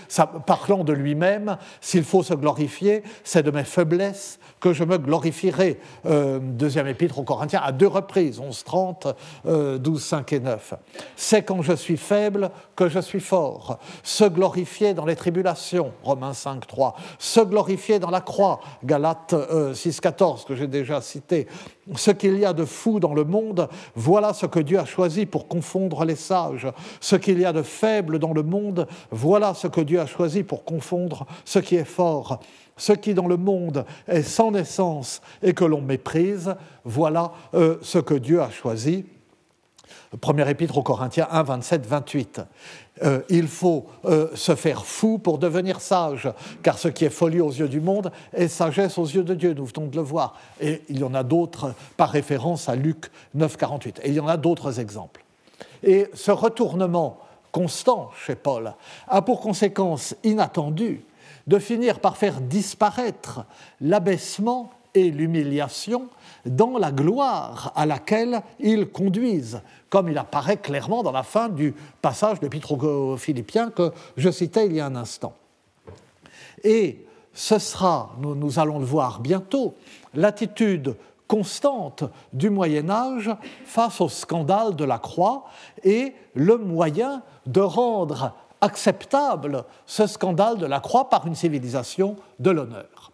parlant 0.46 0.84
de 0.84 0.94
lui-même, 0.94 1.58
s'il 1.82 2.04
faut 2.04 2.24
se 2.24 2.34
glorifier, 2.34 3.04
c'est 3.24 3.44
de 3.44 3.52
mes 3.52 3.64
faiblesses 3.64 4.40
que 4.60 4.74
je 4.74 4.84
me 4.84 4.98
glorifierai. 4.98 5.80
Euh, 6.06 6.40
deuxième 6.42 6.88
épître 6.88 7.20
aux 7.20 7.24
Corinthiens, 7.24 7.62
à 7.64 7.72
deux 7.72 7.88
reprises, 7.88 8.40
11, 8.40 8.64
30, 8.64 9.08
12, 9.46 10.04
5 10.04 10.34
et 10.34 10.40
9. 10.40 10.74
C'est 11.16 11.44
quand 11.44 11.62
je 11.62 11.74
suis 11.74 11.98
faible 11.98 12.52
que 12.76 12.90
je 12.90 13.00
suis 13.00 13.20
fort. 13.20 13.80
Se 14.04 14.26
glorifier 14.26 14.94
dans 14.94 15.06
les 15.06 15.16
tribulations, 15.16 15.92
Romains 16.04 16.34
5, 16.34 16.66
3. 16.68 16.96
Se 17.20 17.40
glorifier 17.42 18.00
dans 18.00 18.10
la 18.10 18.22
croix, 18.22 18.60
Galates 18.84 19.36
6, 19.74 19.98
euh, 19.98 20.02
14, 20.02 20.46
que 20.46 20.56
j'ai 20.56 20.68
déjà 20.68 21.02
cité. 21.02 21.48
Ce 21.96 22.12
qu'il 22.12 22.38
y 22.38 22.46
a 22.46 22.54
de 22.54 22.66
fou 22.66 23.00
dans 23.00 23.14
le 23.14 23.24
monde, 23.24 23.70
voilà 23.96 24.34
ce 24.34 24.46
que 24.46 24.60
Dieu 24.60 24.80
a 24.80 24.86
choisi 24.86 25.26
pour 25.26 25.48
confondre 25.48 26.04
les 26.04 26.16
sages. 26.16 26.68
Ce 27.00 27.16
qu'il 27.16 27.40
y 27.40 27.46
a 27.46 27.54
de 27.54 27.62
faible 27.62 28.20
dans 28.20 28.34
le 28.34 28.44
monde, 28.44 28.88
voilà 29.12 29.54
ce 29.54 29.68
que 29.68 29.82
Dieu 29.82 30.00
a 30.00 30.06
choisi 30.06 30.44
pour 30.44 30.66
confondre 30.66 31.26
ce 31.46 31.60
qui 31.60 31.76
est 31.76 31.86
fort. 31.86 32.40
Ce 32.76 32.94
qui 32.94 33.14
dans 33.14 33.28
le 33.28 33.38
monde 33.38 33.86
est 34.08 34.22
sans 34.22 34.52
naissance 34.52 35.22
et 35.42 35.54
que 35.54 35.66
l'on 35.66 35.82
méprise, 35.82 36.56
voilà 36.84 37.32
euh, 37.54 37.78
ce 37.82 37.98
que 37.98 38.14
Dieu 38.14 38.42
a 38.42 38.52
choisi. 38.52 39.06
Premier 40.22 40.50
épître 40.50 40.78
aux 40.78 40.84
Corinthiens 40.84 41.28
1, 41.32 41.44
27, 41.44 41.86
28. 41.86 42.42
Euh, 43.04 43.22
il 43.30 43.48
faut 43.48 43.86
euh, 44.06 44.30
se 44.36 44.56
faire 44.56 44.86
fou 44.86 45.18
pour 45.18 45.38
devenir 45.38 45.82
sage, 45.82 46.30
car 46.64 46.78
ce 46.78 46.88
qui 46.88 47.06
est 47.06 47.10
folie 47.10 47.42
aux 47.42 47.52
yeux 47.52 47.68
du 47.68 47.82
monde 47.82 48.12
est 48.34 48.48
sagesse 48.48 48.98
aux 48.98 49.06
yeux 49.06 49.24
de 49.24 49.34
Dieu, 49.34 49.54
nous 49.54 49.66
venons 49.66 49.88
de 49.88 49.96
le 49.96 50.02
voir. 50.02 50.36
Et 50.60 50.82
il 50.90 51.00
y 51.00 51.04
en 51.04 51.14
a 51.14 51.24
d'autres 51.24 51.74
par 51.96 52.10
référence 52.10 52.70
à 52.70 52.76
Luc 52.76 53.12
9, 53.36 53.58
48. 53.58 54.02
Et 54.04 54.10
il 54.10 54.16
y 54.16 54.20
en 54.20 54.28
a 54.28 54.38
d'autres 54.38 54.80
exemples. 54.80 55.24
Et 55.84 56.10
ce 56.14 56.32
retournement 56.32 57.20
constant 57.52 58.12
chez 58.26 58.36
Paul 58.36 58.74
a 59.08 59.22
pour 59.22 59.42
conséquence 59.42 60.16
inattendue 60.24 61.04
de 61.48 61.60
finir 61.60 62.00
par 62.00 62.18
faire 62.18 62.42
disparaître 62.42 63.46
l'abaissement 63.80 64.72
et 64.94 65.12
l'humiliation 65.12 66.08
dans 66.48 66.78
la 66.78 66.92
gloire 66.92 67.72
à 67.76 67.86
laquelle 67.86 68.42
ils 68.60 68.88
conduisent, 68.88 69.62
comme 69.90 70.10
il 70.10 70.18
apparaît 70.18 70.58
clairement 70.58 71.04
dans 71.04 71.12
la 71.12 71.24
fin 71.24 71.50
du 71.50 71.74
passage 72.02 72.40
de 72.40 72.48
aux 72.48 73.18
que 73.72 73.92
je 74.16 74.30
citais 74.30 74.66
il 74.66 74.74
y 74.74 74.80
a 74.80 74.86
un 74.86 74.96
instant. 74.96 75.34
Et 76.64 77.06
ce 77.34 77.60
sera, 77.60 78.12
nous, 78.20 78.60
allons 78.60 78.80
le 78.80 78.86
voir 78.86 79.20
bientôt, 79.20 79.76
l'attitude 80.14 80.96
constante 81.28 82.04
du 82.34 82.50
Moyen 82.50 82.90
Âge 82.90 83.30
face 83.66 84.02
au 84.02 84.10
scandale 84.10 84.76
de 84.76 84.86
la 84.86 84.98
croix 84.98 85.46
et 85.84 86.16
le 86.34 86.58
moyen 86.58 87.22
de 87.46 87.62
rendre 87.62 88.34
acceptable 88.62 89.66
ce 89.86 90.08
scandale 90.08 90.58
de 90.58 90.66
la 90.66 90.80
croix 90.80 91.10
par 91.10 91.28
une 91.28 91.36
civilisation 91.36 92.16
de 92.40 92.50
l'honneur. 92.50 93.12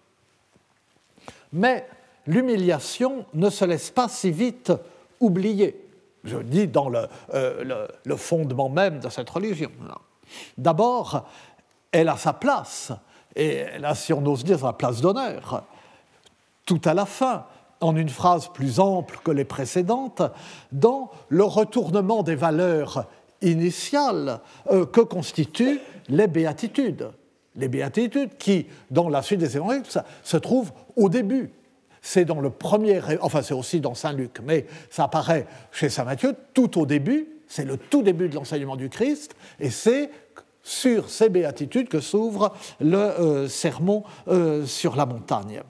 Mais 1.52 1.86
l'humiliation 2.28 3.26
ne 3.34 3.50
se 3.50 3.66
laisse 3.66 3.92
pas 3.92 4.08
si 4.08 4.32
vite 4.32 4.72
oublier. 5.20 5.80
Je 6.24 6.38
dis 6.38 6.68
dans 6.68 6.90
le, 6.90 7.08
euh, 7.34 7.88
fondement 8.16 8.70
même 8.70 9.00
de 9.00 9.10
cette 9.10 9.30
religion. 9.30 9.72
D'abord, 10.58 11.28
elle 11.92 12.10
a 12.10 12.18
sa 12.18 12.34
place, 12.34 12.92
et 13.36 13.58
elle 13.58 13.86
a, 13.86 13.96
si 13.96 14.14
on 14.14 14.26
ose 14.26 14.44
dire, 14.44 14.60
sa 14.60 14.74
place 14.74 15.02
d'honneur. 15.02 15.64
Tout 16.66 16.82
à 16.86 16.94
la 16.94 17.06
fin, 17.06 17.46
en 17.82 17.96
une 17.96 18.10
phrase 18.10 18.48
plus 18.48 18.80
ample 18.80 19.20
que 19.24 19.32
les 19.32 19.44
précédentes, 19.44 20.22
dans 20.72 21.12
le 21.28 21.44
retournement 21.44 22.24
des 22.24 22.36
valeurs 22.36 23.06
initiales 23.42 24.40
euh, 24.72 24.86
que 24.86 25.02
constituent 25.02 25.82
les 26.08 26.28
béatitudes. 26.28 27.12
Les 27.56 27.68
béatitudes 27.68 28.38
qui, 28.38 28.68
dans 28.90 29.10
la 29.10 29.22
suite 29.22 29.40
des 29.40 29.58
évangiles, 29.58 29.84
se 30.24 30.38
trouvent 30.38 30.72
au 30.96 31.10
début 31.10 31.52
c'est 32.04 32.26
dans 32.26 32.42
le 32.42 32.50
premier, 32.50 33.02
enfin 33.22 33.42
c'est 33.42 33.54
aussi 33.54 33.80
dans 33.80 33.96
Saint 33.96 34.12
Luc, 34.12 34.40
mais 34.44 34.68
ça 34.92 35.06
apparaît 35.06 35.48
chez 35.72 35.90
Saint 35.90 36.04
Matthieu 36.04 36.36
tout 36.54 36.80
au 36.80 36.86
début, 36.86 37.30
c'est 37.48 37.64
le 37.64 37.78
tout 37.78 38.04
début 38.04 38.28
de 38.28 38.36
l'enseignement 38.36 38.76
du 38.76 38.90
Christ, 38.90 39.36
et 39.60 39.72
c'est 39.72 40.12
sur 40.62 41.10
ces 41.10 41.30
béatitudes 41.30 41.88
que 41.88 42.02
s'ouvre 42.02 42.54
le 42.82 42.98
euh, 42.98 43.48
sermon 43.48 44.04
euh, 44.28 44.66
sur 44.66 44.98
la 44.98 45.06
montagne. 45.06 45.62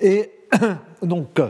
Et 0.00 0.30
donc, 1.02 1.40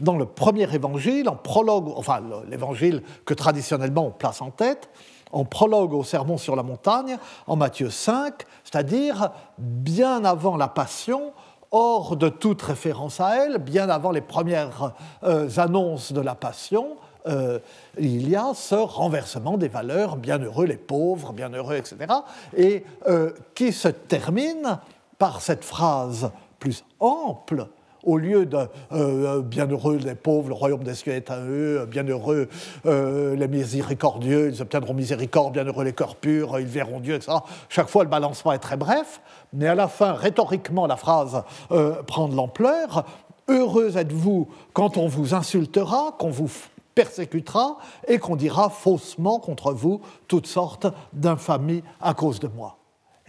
dans 0.00 0.16
le 0.16 0.26
premier 0.26 0.72
évangile, 0.74 1.28
en 1.28 1.36
prologue, 1.36 1.88
enfin 1.96 2.20
l'évangile 2.48 3.02
que 3.24 3.34
traditionnellement 3.34 4.06
on 4.06 4.10
place 4.10 4.42
en 4.42 4.50
tête, 4.50 4.90
en 5.30 5.44
prologue 5.44 5.94
au 5.94 6.02
sermon 6.02 6.36
sur 6.36 6.56
la 6.56 6.64
montagne, 6.64 7.16
en 7.46 7.54
Matthieu 7.54 7.90
5, 7.90 8.42
c'est-à-dire 8.64 9.30
bien 9.58 10.24
avant 10.24 10.56
la 10.56 10.68
passion, 10.68 11.32
hors 11.72 12.16
de 12.16 12.28
toute 12.28 12.62
référence 12.62 13.18
à 13.18 13.44
elle, 13.44 13.58
bien 13.58 13.88
avant 13.88 14.12
les 14.12 14.20
premières 14.20 14.92
euh, 15.24 15.48
annonces 15.56 16.12
de 16.12 16.20
la 16.20 16.34
Passion, 16.34 16.96
euh, 17.26 17.58
il 17.98 18.28
y 18.28 18.36
a 18.36 18.52
ce 18.54 18.74
renversement 18.74 19.56
des 19.56 19.68
valeurs, 19.68 20.16
bienheureux 20.16 20.66
les 20.66 20.76
pauvres, 20.76 21.32
bienheureux, 21.32 21.76
etc., 21.76 22.12
et 22.56 22.84
euh, 23.08 23.30
qui 23.54 23.72
se 23.72 23.88
termine 23.88 24.78
par 25.18 25.40
cette 25.40 25.64
phrase 25.64 26.30
plus 26.58 26.84
ample 27.00 27.66
au 28.02 28.18
lieu 28.18 28.46
de 28.46 28.58
euh, 28.92 29.42
bienheureux 29.42 29.96
les 29.96 30.14
pauvres, 30.14 30.48
le 30.48 30.54
royaume 30.54 30.82
des 30.82 30.92
est 31.10 31.30
à 31.30 31.40
eux, 31.40 31.86
bienheureux 31.86 32.48
euh, 32.86 33.34
les 33.36 33.48
miséricordieux, 33.48 34.50
ils 34.52 34.62
obtiendront 34.62 34.94
miséricorde, 34.94 35.54
bienheureux 35.54 35.84
les 35.84 35.92
cœurs 35.92 36.16
purs, 36.16 36.58
ils 36.58 36.66
verront 36.66 37.00
Dieu, 37.00 37.14
etc. 37.14 37.38
Chaque 37.68 37.88
fois, 37.88 38.04
le 38.04 38.10
balancement 38.10 38.52
est 38.52 38.58
très 38.58 38.76
bref, 38.76 39.20
mais 39.52 39.66
à 39.66 39.74
la 39.74 39.88
fin, 39.88 40.12
rhétoriquement, 40.12 40.86
la 40.86 40.96
phrase 40.96 41.42
euh, 41.70 42.02
prend 42.02 42.28
de 42.28 42.34
l'ampleur. 42.34 43.04
Heureux 43.48 43.96
êtes-vous 43.96 44.48
quand 44.72 44.96
on 44.96 45.08
vous 45.08 45.34
insultera, 45.34 46.14
qu'on 46.18 46.30
vous 46.30 46.50
persécutera 46.94 47.78
et 48.06 48.18
qu'on 48.18 48.36
dira 48.36 48.70
faussement 48.70 49.38
contre 49.38 49.72
vous 49.72 50.00
toutes 50.28 50.46
sortes 50.46 50.86
d'infamies 51.12 51.82
à 52.00 52.14
cause 52.14 52.38
de 52.38 52.48
moi 52.48 52.81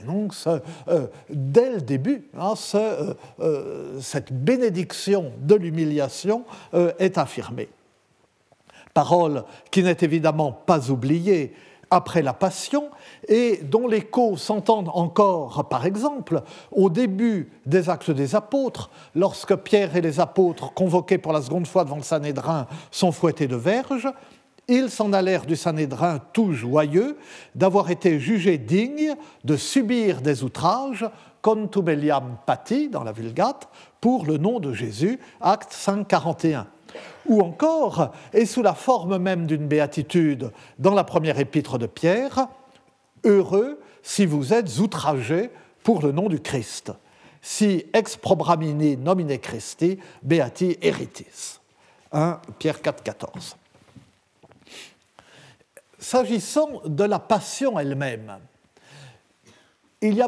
donc, 0.06 0.34
euh, 0.48 1.08
dès 1.30 1.72
le 1.72 1.82
début, 1.82 2.28
hein, 2.38 2.54
euh, 2.76 3.14
euh, 3.40 4.00
cette 4.00 4.34
bénédiction 4.34 5.32
de 5.40 5.56
l'humiliation 5.56 6.46
est 7.00 7.18
affirmée. 7.18 7.70
Parole 8.94 9.44
qui 9.72 9.84
n'est 9.84 9.98
évidemment 10.02 10.52
pas 10.52 10.92
oubliée 10.92 11.54
après 11.90 12.22
la 12.22 12.34
Passion 12.34 12.90
et 13.28 13.60
dont 13.64 13.88
l'écho 13.88 14.36
s'entend 14.38 14.86
encore, 14.88 15.68
par 15.70 15.86
exemple, 15.86 16.42
au 16.72 16.90
début 16.90 17.52
des 17.66 17.90
Actes 17.90 18.12
des 18.12 18.36
Apôtres, 18.36 18.90
lorsque 19.16 19.56
Pierre 19.56 19.96
et 19.96 20.02
les 20.02 20.20
apôtres, 20.20 20.74
convoqués 20.74 21.18
pour 21.18 21.34
la 21.34 21.42
seconde 21.42 21.68
fois 21.68 21.84
devant 21.84 21.98
le 21.98 22.04
Sanhédrin, 22.04 22.68
sont 22.92 23.12
fouettés 23.12 23.48
de 23.48 23.56
verges, 23.56 24.08
ils 24.68 24.90
s'en 24.90 25.14
allèrent 25.14 25.46
du 25.46 25.56
Sanhédrin 25.56 26.20
tout 26.32 26.54
joyeux 26.54 27.18
d'avoir 27.56 27.90
été 27.90 28.20
jugés 28.20 28.58
dignes 28.58 29.16
de 29.44 29.58
subir 29.58 30.22
des 30.22 30.44
outrages, 30.44 31.06
contumeliam 31.42 32.38
pati 32.46 32.90
dans 32.90 33.04
la 33.04 33.12
Vulgate, 33.12 33.68
pour 34.00 34.26
le 34.26 34.38
nom 34.38 34.60
de 34.60 34.74
Jésus, 34.74 35.20
acte 35.42 35.74
541. 35.74 36.68
Ou 37.26 37.42
encore, 37.42 38.12
et 38.34 38.46
sous 38.46 38.62
la 38.62 38.74
forme 38.74 39.18
même 39.18 39.46
d'une 39.46 39.68
béatitude 39.68 40.52
dans 40.80 40.94
la 40.94 41.04
première 41.04 41.40
épître 41.40 41.78
de 41.78 41.88
Pierre, 41.88 42.48
heureux 43.24 43.80
si 44.02 44.26
vous 44.26 44.54
êtes 44.54 44.80
outragés 44.80 45.50
pour 45.84 46.02
le 46.02 46.12
nom 46.12 46.30
du 46.30 46.40
Christ, 46.40 46.92
si 47.42 47.86
exprobramini 47.94 48.98
nomine 48.98 49.38
Christi, 49.38 50.00
beati 50.22 50.78
eritis. 50.82 51.60
1 52.12 52.40
Pierre 52.60 52.82
4, 52.82 53.04
14. 53.04 53.58
S'agissant 56.14 56.84
de 56.86 57.04
la 57.06 57.18
passion 57.18 57.80
elle-même, 57.80 58.38
il 60.00 60.14
y 60.14 60.22
a 60.22 60.28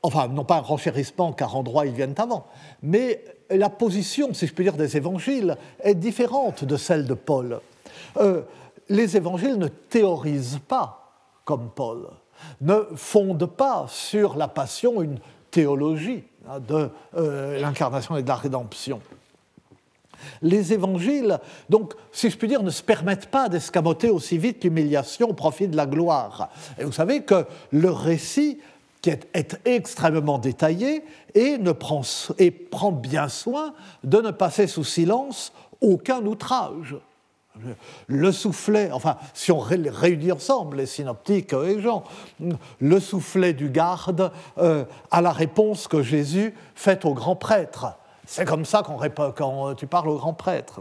enfin, 0.00 0.28
non 0.28 0.44
pas 0.44 0.58
un 0.58 0.60
renchérissement 0.60 1.32
car 1.32 1.56
en 1.56 1.64
droit 1.64 1.86
ils 1.86 1.92
viennent 1.92 2.14
avant, 2.18 2.46
mais 2.84 3.24
la 3.50 3.68
position, 3.68 4.32
si 4.32 4.46
je 4.46 4.54
puis 4.54 4.62
dire, 4.62 4.74
des 4.74 4.96
évangiles 4.96 5.56
est 5.82 5.96
différente 5.96 6.62
de 6.62 6.76
celle 6.76 7.04
de 7.04 7.14
Paul. 7.14 7.58
Euh, 8.18 8.42
les 8.88 9.16
évangiles 9.16 9.58
ne 9.58 9.66
théorisent 9.66 10.60
pas 10.68 11.10
comme 11.44 11.68
Paul, 11.74 12.10
ne 12.60 12.84
fondent 12.94 13.50
pas 13.50 13.86
sur 13.88 14.36
la 14.36 14.46
passion 14.46 15.02
une 15.02 15.18
théologie 15.50 16.22
hein, 16.48 16.60
de 16.60 16.90
euh, 17.16 17.58
l'incarnation 17.58 18.16
et 18.16 18.22
de 18.22 18.28
la 18.28 18.36
rédemption. 18.36 19.00
Les 20.42 20.72
évangiles, 20.72 21.38
donc, 21.68 21.94
si 22.12 22.30
je 22.30 22.36
puis 22.36 22.48
dire, 22.48 22.62
ne 22.62 22.70
se 22.70 22.82
permettent 22.82 23.26
pas 23.26 23.48
d'escamoter 23.48 24.10
aussi 24.10 24.38
vite 24.38 24.64
l'humiliation 24.64 25.30
au 25.30 25.34
profit 25.34 25.68
de 25.68 25.76
la 25.76 25.86
gloire. 25.86 26.50
Et 26.78 26.84
vous 26.84 26.92
savez 26.92 27.22
que 27.22 27.46
le 27.72 27.90
récit 27.90 28.58
qui 29.04 29.10
est, 29.10 29.60
extrêmement 29.66 30.38
détaillé 30.38 31.04
et, 31.34 31.58
ne 31.58 31.72
prend, 31.72 32.00
et 32.38 32.50
prend 32.50 32.90
bien 32.90 33.28
soin 33.28 33.74
de 34.02 34.18
ne 34.18 34.30
passer 34.30 34.66
sous 34.66 34.84
silence 34.84 35.52
aucun 35.82 36.24
outrage. 36.24 36.96
Le 38.06 38.32
soufflet, 38.32 38.90
enfin, 38.92 39.16
si 39.34 39.52
on 39.52 39.58
réunit 39.58 40.32
ensemble 40.32 40.78
les 40.78 40.86
synoptiques 40.86 41.52
et 41.52 41.80
Jean, 41.80 42.02
le 42.80 43.00
soufflet 43.00 43.52
du 43.52 43.68
garde 43.68 44.32
euh, 44.58 44.84
à 45.10 45.20
la 45.20 45.32
réponse 45.32 45.86
que 45.86 46.02
Jésus 46.02 46.54
fait 46.74 47.04
au 47.04 47.12
grand 47.12 47.36
prêtre. 47.36 47.98
C'est 48.26 48.44
comme 48.44 48.64
ça 48.64 48.82
qu'on 48.82 48.98
quand 49.32 49.74
tu 49.74 49.86
parles 49.86 50.08
au 50.08 50.16
grand 50.16 50.32
prêtre. 50.32 50.80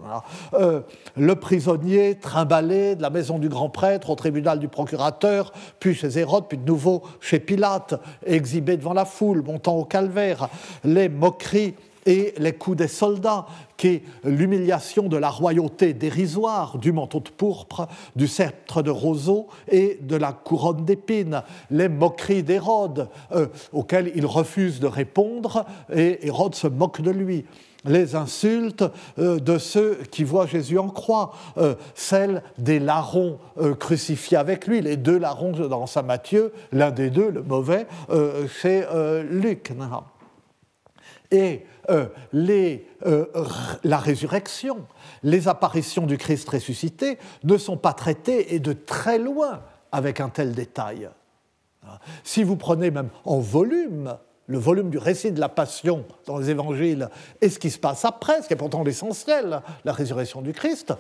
Euh, 0.54 0.82
le 1.18 1.36
prisonnier 1.36 2.16
trimballé 2.16 2.96
de 2.96 3.02
la 3.02 3.10
maison 3.10 3.38
du 3.38 3.50
grand 3.50 3.70
prêtre 3.70 4.10
au 4.10 4.16
tribunal 4.16 4.60
du 4.60 4.68
procurateur, 4.68 5.52
puis 5.80 5.94
chez 5.94 6.18
Hérode, 6.18 6.46
puis 6.48 6.58
de 6.58 6.66
nouveau 6.66 7.04
chez 7.20 7.40
Pilate, 7.40 7.96
exhibé 8.26 8.78
devant 8.78 8.94
la 8.94 9.06
foule, 9.06 9.44
montant 9.44 9.76
au 9.76 9.86
calvaire, 9.86 10.48
les 10.84 11.10
moqueries 11.10 11.76
et 12.06 12.34
les 12.38 12.54
coups 12.54 12.78
des 12.78 12.88
soldats, 12.88 13.46
qui 13.78 14.04
l'humiliation 14.24 15.08
de 15.10 15.18
la 15.18 15.30
royauté 15.30 15.94
dérisoire, 15.94 16.78
du 16.78 16.92
manteau 16.92 17.20
de 17.20 17.30
pourpre, 17.30 17.88
du 18.16 18.28
sceptre 18.28 18.82
de 18.82 18.92
roseau 18.92 19.48
et 19.70 20.00
de 20.02 20.16
la 20.16 20.32
couronne 20.32 20.86
d'épines, 20.86 21.44
les 21.72 21.90
moqueries 21.90 22.44
d'Hérode, 22.44 23.10
euh, 23.34 23.48
auxquelles 23.72 24.12
il 24.16 24.26
refuse 24.26 24.80
de 24.80 24.88
répondre, 24.88 25.66
et 25.94 26.26
Hérode 26.28 26.56
se 26.56 26.68
moque 26.68 27.02
de 27.02 27.12
lui 27.12 27.46
les 27.86 28.16
insultes 28.16 28.86
euh, 29.20 29.40
de 29.40 29.58
ceux 29.58 29.96
qui 30.10 30.24
voient 30.24 30.48
Jésus 30.48 30.80
en 30.80 30.88
croix, 30.88 31.34
euh, 31.58 31.76
celles 31.96 32.42
des 32.58 32.80
larrons 32.80 33.40
crucifiés 33.80 34.38
avec 34.38 34.68
lui, 34.68 34.80
les 34.80 34.96
deux 34.96 35.18
larrons 35.18 35.52
dans 35.52 35.86
Saint 35.86 36.04
Matthieu, 36.04 36.54
l'un 36.72 36.92
des 36.92 37.10
deux, 37.10 37.30
le 37.30 37.44
mauvais, 37.44 37.86
c'est 38.62 38.88
Luc. 39.30 39.74
Et 41.32 41.66
euh, 41.90 42.08
euh, 43.06 43.26
la 43.84 43.98
résurrection, 43.98 44.86
les 45.24 45.48
apparitions 45.48 46.06
du 46.06 46.18
Christ 46.18 46.50
ressuscité 46.50 47.18
ne 47.44 47.58
sont 47.58 47.78
pas 47.78 47.94
traitées 47.94 48.56
et 48.56 48.60
de 48.60 48.74
très 48.74 49.20
loin 49.20 49.62
avec 49.92 50.20
un 50.20 50.30
tel 50.30 50.54
détail. 50.54 51.10
Si 52.24 52.44
vous 52.44 52.56
prenez 52.56 52.92
même 52.92 53.10
en 53.26 53.40
volume 53.40 54.18
le 54.48 54.58
volume 54.58 54.90
du 54.90 54.98
récit 54.98 55.32
de 55.32 55.40
la 55.40 55.50
passion 55.50 56.06
dans 56.26 56.38
les 56.38 56.50
évangiles 56.50 57.10
et 57.42 57.50
ce 57.50 57.60
qui 57.60 57.70
se 57.70 57.80
passe 57.80 58.04
après, 58.06 58.42
ce 58.42 58.48
qui 58.48 58.54
est 58.54 58.58
pourtant 58.58 58.84
l'essentiel, 58.84 59.62
la 59.86 59.94
résurrection 59.94 60.42
du 60.42 60.54
Christ, 60.54 60.94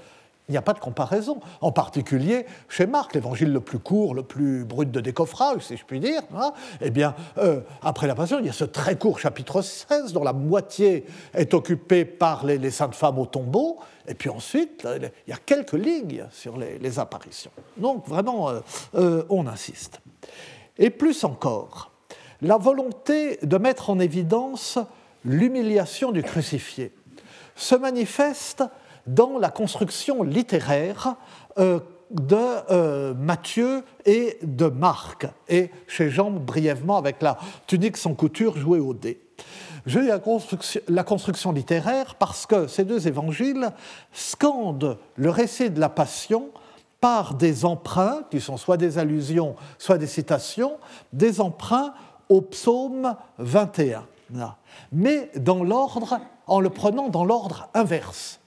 il 0.49 0.51
n'y 0.51 0.57
a 0.57 0.61
pas 0.61 0.73
de 0.73 0.79
comparaison. 0.79 1.39
En 1.61 1.71
particulier 1.71 2.45
chez 2.67 2.85
Marc, 2.85 3.15
l'évangile 3.15 3.53
le 3.53 3.61
plus 3.61 3.79
court, 3.79 4.13
le 4.13 4.23
plus 4.23 4.65
brut 4.65 4.91
de 4.91 4.99
décoffrage, 4.99 5.61
si 5.61 5.77
je 5.77 5.85
puis 5.85 5.99
dire. 5.99 6.21
Hein. 6.35 6.53
eh 6.81 6.89
bien, 6.89 7.15
euh, 7.37 7.61
après 7.81 8.07
la 8.07 8.15
Passion, 8.15 8.39
il 8.39 8.45
y 8.45 8.49
a 8.49 8.53
ce 8.53 8.65
très 8.65 8.97
court 8.97 9.19
chapitre 9.19 9.61
16 9.61 10.11
dont 10.11 10.23
la 10.23 10.33
moitié 10.33 11.05
est 11.33 11.53
occupée 11.53 12.03
par 12.03 12.45
les, 12.45 12.71
saintes 12.71 12.95
femmes 12.95 13.19
au 13.19 13.25
tombeau. 13.25 13.79
Et 14.07 14.15
puis 14.15 14.29
ensuite, 14.29 14.85
il 14.85 15.31
y 15.31 15.33
a 15.33 15.37
quelques 15.37 15.73
lignes 15.73 16.25
sur 16.31 16.57
les, 16.57 16.99
apparitions. 16.99 17.51
Donc 17.77 18.07
vraiment, 18.07 18.49
euh, 18.49 18.59
euh, 18.95 19.23
on 19.29 19.47
insiste. 19.47 20.01
Et 20.77 20.89
plus 20.89 21.23
encore, 21.23 21.91
la 22.41 22.57
volonté 22.57 23.39
de 23.41 23.57
mettre 23.57 23.89
en 23.89 23.99
évidence 23.99 24.77
l'humiliation 25.23 26.11
du 26.11 26.21
crucifié 26.21 26.91
se 27.55 27.75
manifeste 27.75 28.63
dans 29.07 29.37
la 29.37 29.49
construction 29.49 30.23
littéraire 30.23 31.15
euh, 31.57 31.79
de 32.11 32.37
euh, 32.71 33.13
Matthieu 33.15 33.83
et 34.05 34.37
de 34.43 34.67
Marc, 34.67 35.27
et 35.49 35.71
chez 35.87 36.09
Jean 36.09 36.31
brièvement 36.31 36.97
avec 36.97 37.21
la 37.21 37.37
tunique 37.67 37.97
sans 37.97 38.13
couture 38.13 38.57
jouée 38.57 38.79
au 38.79 38.93
dé. 38.93 39.19
Dis 39.85 40.07
la 40.07 40.19
construction, 40.19 40.81
la 40.87 41.03
construction 41.03 41.51
littéraire 41.51 42.15
parce 42.15 42.45
que 42.45 42.67
ces 42.67 42.85
deux 42.85 43.07
évangiles 43.07 43.71
scandent 44.13 44.97
le 45.15 45.29
récit 45.29 45.69
de 45.69 45.79
la 45.79 45.89
Passion 45.89 46.49
par 47.01 47.33
des 47.33 47.65
emprunts, 47.65 48.21
qui 48.31 48.39
sont 48.39 48.55
soit 48.55 48.77
des 48.77 48.97
allusions, 48.97 49.55
soit 49.77 49.97
des 49.97 50.07
citations, 50.07 50.77
des 51.11 51.41
emprunts 51.41 51.93
au 52.29 52.39
psaume 52.41 53.15
21. 53.39 54.05
Mais 54.93 55.29
dans 55.35 55.63
l'ordre, 55.63 56.19
en 56.47 56.61
le 56.61 56.69
prenant 56.69 57.09
dans 57.09 57.25
l'ordre 57.25 57.67
inverse 57.73 58.39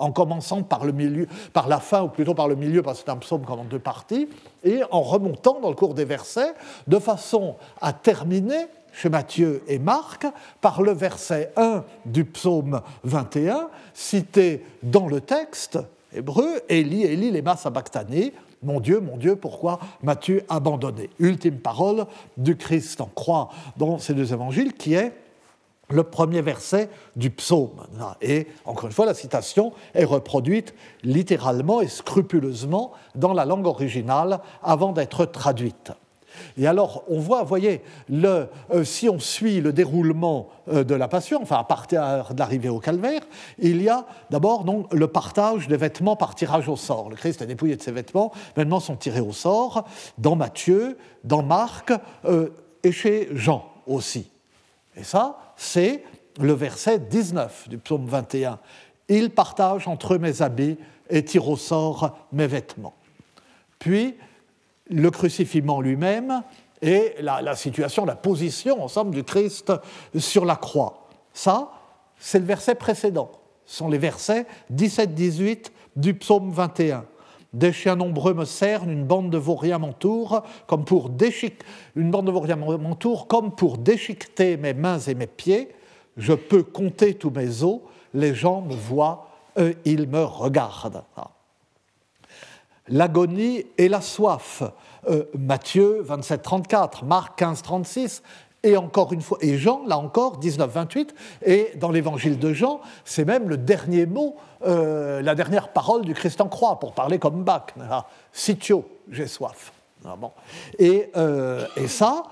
en 0.00 0.10
commençant 0.10 0.62
par 0.62 0.82
la 0.84 1.78
fin, 1.78 2.02
ou 2.02 2.08
plutôt 2.08 2.34
par 2.34 2.48
le 2.48 2.56
milieu, 2.56 2.82
parce 2.82 2.98
que 2.98 3.04
c'est 3.04 3.12
un 3.12 3.18
psaume 3.18 3.44
comme 3.44 3.60
en 3.60 3.64
deux 3.64 3.78
parties, 3.78 4.28
et 4.64 4.80
en 4.90 5.02
remontant 5.02 5.60
dans 5.60 5.68
le 5.68 5.76
cours 5.76 5.94
des 5.94 6.04
versets, 6.04 6.54
de 6.88 6.98
façon 6.98 7.54
à 7.80 7.92
terminer 7.92 8.66
chez 8.92 9.08
Matthieu 9.08 9.62
et 9.68 9.78
Marc 9.78 10.26
par 10.60 10.82
le 10.82 10.92
verset 10.92 11.52
1 11.56 11.84
du 12.06 12.24
psaume 12.24 12.80
21, 13.04 13.68
cité 13.94 14.64
dans 14.82 15.06
le 15.06 15.20
texte 15.20 15.78
hébreu, 16.12 16.60
Eli, 16.68 17.04
Eli, 17.04 17.30
lema 17.30 17.56
sabachthani, 17.56 18.32
mon 18.62 18.80
Dieu, 18.80 19.00
mon 19.00 19.16
Dieu, 19.16 19.36
pourquoi 19.36 19.78
m'as-tu 20.02 20.42
abandonné? 20.48 21.08
Ultime 21.18 21.58
parole 21.58 22.06
du 22.36 22.56
Christ 22.56 23.00
en 23.00 23.06
croix 23.06 23.50
dans 23.76 23.98
ces 23.98 24.12
deux 24.12 24.32
évangiles, 24.32 24.74
qui 24.74 24.94
est 24.94 25.12
le 25.90 26.04
premier 26.04 26.42
verset 26.42 26.88
du 27.16 27.30
psaume. 27.30 27.86
Et 28.22 28.46
encore 28.64 28.86
une 28.86 28.92
fois, 28.92 29.06
la 29.06 29.14
citation 29.14 29.72
est 29.94 30.04
reproduite 30.04 30.74
littéralement 31.02 31.80
et 31.80 31.88
scrupuleusement 31.88 32.92
dans 33.14 33.32
la 33.32 33.44
langue 33.44 33.66
originale 33.66 34.40
avant 34.62 34.92
d'être 34.92 35.24
traduite. 35.24 35.92
Et 36.56 36.66
alors, 36.66 37.04
on 37.08 37.18
voit, 37.18 37.42
vous 37.42 37.48
voyez, 37.48 37.82
euh, 38.12 38.46
si 38.84 39.08
on 39.08 39.18
suit 39.18 39.60
le 39.60 39.72
déroulement 39.72 40.48
euh, 40.68 40.84
de 40.84 40.94
la 40.94 41.08
Passion, 41.08 41.40
enfin 41.42 41.56
à 41.56 41.64
partir 41.64 42.32
de 42.32 42.38
l'arrivée 42.38 42.68
au 42.68 42.78
calvaire, 42.78 43.22
il 43.58 43.82
y 43.82 43.88
a 43.88 44.06
d'abord 44.30 44.64
le 44.92 45.06
partage 45.08 45.68
des 45.68 45.76
vêtements 45.76 46.16
par 46.16 46.34
tirage 46.34 46.68
au 46.68 46.76
sort. 46.76 47.10
Le 47.10 47.16
Christ 47.16 47.42
est 47.42 47.46
dépouillé 47.46 47.76
de 47.76 47.82
ses 47.82 47.92
vêtements, 47.92 48.32
maintenant 48.56 48.80
sont 48.80 48.96
tirés 48.96 49.20
au 49.20 49.32
sort 49.32 49.84
dans 50.18 50.36
Matthieu, 50.36 50.98
dans 51.24 51.42
Marc 51.42 51.92
euh, 52.24 52.50
et 52.82 52.92
chez 52.92 53.28
Jean 53.32 53.64
aussi. 53.86 54.30
Et 54.96 55.04
ça, 55.04 55.38
c'est 55.60 56.02
le 56.40 56.54
verset 56.54 56.98
19 56.98 57.68
du 57.68 57.76
psaume 57.76 58.06
21. 58.06 58.58
Il 59.10 59.28
partage 59.28 59.86
entre 59.88 60.16
mes 60.16 60.40
habits 60.40 60.78
et 61.10 61.22
tire 61.22 61.46
au 61.50 61.56
sort 61.58 62.16
mes 62.32 62.46
vêtements. 62.46 62.94
Puis, 63.78 64.16
le 64.88 65.10
crucifiement 65.10 65.82
lui-même 65.82 66.42
et 66.80 67.14
la, 67.20 67.54
situation, 67.56 68.06
la 68.06 68.16
position, 68.16 68.82
ensemble, 68.82 69.14
du 69.14 69.22
Christ 69.22 69.70
sur 70.16 70.46
la 70.46 70.56
croix. 70.56 71.06
Ça, 71.34 71.70
c'est 72.18 72.38
le 72.38 72.46
verset 72.46 72.74
précédent. 72.74 73.30
Ce 73.66 73.76
sont 73.76 73.90
les 73.90 73.98
versets 73.98 74.46
17-18 74.72 75.66
du 75.94 76.14
psaume 76.14 76.50
21. 76.50 77.04
Des 77.52 77.72
chiens 77.72 77.96
nombreux 77.96 78.34
me 78.34 78.44
cernent, 78.44 78.90
une 78.90 79.04
bande 79.04 79.30
de 79.30 79.38
vauriens 79.38 79.78
m'entoure, 79.78 80.44
comme 80.66 80.84
pour 80.84 81.10
une 81.96 82.10
bande 82.10 82.26
de 82.26 82.30
vauriens 82.30 82.56
m'entoure, 82.56 83.26
comme 83.26 83.54
pour 83.54 83.78
déchiqueter 83.78 84.56
mes 84.56 84.74
mains 84.74 85.00
et 85.00 85.14
mes 85.14 85.26
pieds. 85.26 85.68
Je 86.16 86.32
peux 86.32 86.62
compter 86.62 87.14
tous 87.14 87.30
mes 87.30 87.62
os, 87.62 87.80
les 88.14 88.34
gens 88.34 88.60
me 88.60 88.74
voient, 88.74 89.28
ils 89.84 90.08
me 90.08 90.22
regardent. 90.22 91.02
Ah. 91.16 91.30
L'agonie 92.88 93.64
et 93.78 93.88
la 93.88 94.00
soif. 94.00 94.62
Euh, 95.08 95.24
Matthieu 95.38 96.02
27, 96.02 96.42
34, 96.42 97.04
Marc 97.04 97.38
15, 97.38 97.62
36, 97.62 98.22
et 98.62 98.76
encore 98.76 99.12
une 99.12 99.22
fois, 99.22 99.38
et 99.40 99.56
Jean, 99.56 99.86
là 99.86 99.98
encore, 99.98 100.38
19-28, 100.40 101.08
et 101.44 101.72
dans 101.76 101.90
l'évangile 101.90 102.38
de 102.38 102.52
Jean, 102.52 102.80
c'est 103.04 103.24
même 103.24 103.48
le 103.48 103.56
dernier 103.56 104.06
mot, 104.06 104.36
euh, 104.66 105.22
la 105.22 105.34
dernière 105.34 105.68
parole 105.68 106.02
du 106.02 106.14
Christ 106.14 106.40
en 106.40 106.48
croix, 106.48 106.78
pour 106.78 106.92
parler 106.92 107.18
comme 107.18 107.42
Bach. 107.42 107.66
Ah, 107.90 108.06
Sitio, 108.32 108.84
j'ai 109.10 109.26
soif. 109.26 109.72
Ah, 110.04 110.16
bon. 110.16 110.30
et, 110.78 111.10
euh, 111.16 111.66
ça, 111.86 112.22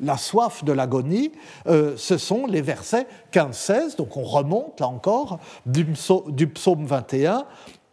la 0.00 0.16
soif 0.16 0.64
de 0.64 0.72
l'agonie, 0.72 1.32
euh, 1.66 1.94
ce 1.96 2.16
sont 2.16 2.46
les 2.46 2.62
versets 2.62 3.06
15-16, 3.32 3.96
donc 3.96 4.16
on 4.16 4.22
remonte 4.22 4.80
là 4.80 4.88
encore 4.88 5.38
du 5.66 5.84
psaume 5.84 6.86
21, 6.86 7.44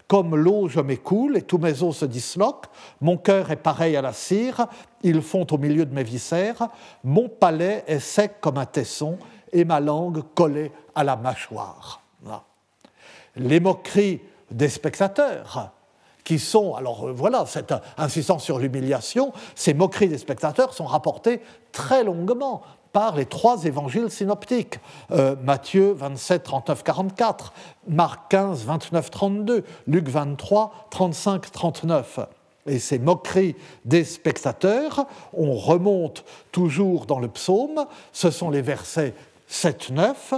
Comme 0.07 0.35
l'eau, 0.37 0.69
je 0.69 0.79
m'écoule 0.79 1.35
et 1.37 1.41
tous 1.41 1.57
mes 1.57 1.83
os 1.83 1.97
se 1.97 2.05
disloquent. 2.05 2.69
Mon 3.01 3.17
cœur 3.17 3.51
est 3.51 3.57
pareil 3.57 3.97
à 3.97 4.01
la 4.01 4.13
cire. 4.13 4.67
Ils 5.03 5.21
font 5.21 5.45
au 5.51 5.57
milieu 5.57 5.85
de 5.85 5.93
mes 5.93 6.03
viscères. 6.03 6.69
Mon 7.03 7.27
palais 7.27 7.83
est 7.87 7.99
sec 7.99 8.39
comme 8.39 8.57
un 8.57 8.65
tesson 8.65 9.17
et 9.51 9.65
ma 9.65 9.79
langue 9.79 10.23
collée 10.33 10.71
à 10.95 11.03
la 11.03 11.15
mâchoire. 11.17 12.01
Les 13.35 13.59
moqueries 13.59 14.21
des 14.49 14.69
spectateurs, 14.69 15.71
qui 16.27 16.39
sont, 16.39 16.75
alors 16.75 17.07
euh, 17.07 17.13
voilà, 17.13 17.45
cette 17.45 17.73
insistance 17.97 18.43
sur 18.43 18.59
l'humiliation, 18.59 19.31
ces 19.55 19.73
moqueries 19.73 20.09
des 20.09 20.17
spectateurs 20.17 20.73
sont 20.73 20.85
rapportées 20.85 21.41
très 21.71 22.03
longuement 22.03 22.63
par 22.97 23.15
les 23.15 23.27
trois 23.27 23.65
évangiles 23.65 24.09
synoptiques. 24.09 24.79
Euh, 25.11 25.35
Matthieu 25.43 25.91
27, 25.91 26.41
39, 26.41 26.83
44, 26.83 27.53
Marc 27.87 28.31
15, 28.31 28.65
29, 28.65 29.11
32, 29.11 29.63
Luc 29.85 30.09
23, 30.09 30.87
35, 30.89 31.51
39. 31.51 32.19
Et 32.65 32.79
ces 32.79 32.97
moqueries 32.97 33.55
des 33.85 34.03
spectateurs, 34.03 35.05
on 35.33 35.53
remonte 35.53 36.25
toujours 36.51 37.05
dans 37.05 37.19
le 37.19 37.27
psaume, 37.27 37.85
ce 38.13 38.31
sont 38.31 38.49
les 38.49 38.63
versets 38.63 39.13
7, 39.45 39.91
9, 39.91 40.33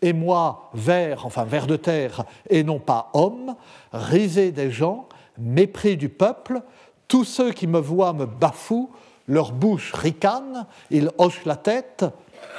et 0.00 0.12
moi, 0.12 0.70
vers, 0.72 1.26
enfin 1.26 1.42
vers 1.42 1.66
de 1.66 1.74
terre, 1.74 2.22
et 2.48 2.62
non 2.62 2.78
pas 2.78 3.10
homme, 3.14 3.56
risée 3.92 4.52
des 4.52 4.70
gens, 4.70 5.08
mépris 5.38 5.96
du 5.96 6.08
peuple, 6.08 6.62
tous 7.08 7.24
ceux 7.24 7.50
qui 7.50 7.66
me 7.66 7.80
voient 7.80 8.12
me 8.12 8.26
bafouent, 8.26 8.90
leur 9.28 9.52
bouche 9.52 9.92
ricane, 9.92 10.66
ils 10.90 11.10
hochent 11.18 11.44
la 11.44 11.56
tête, 11.56 12.04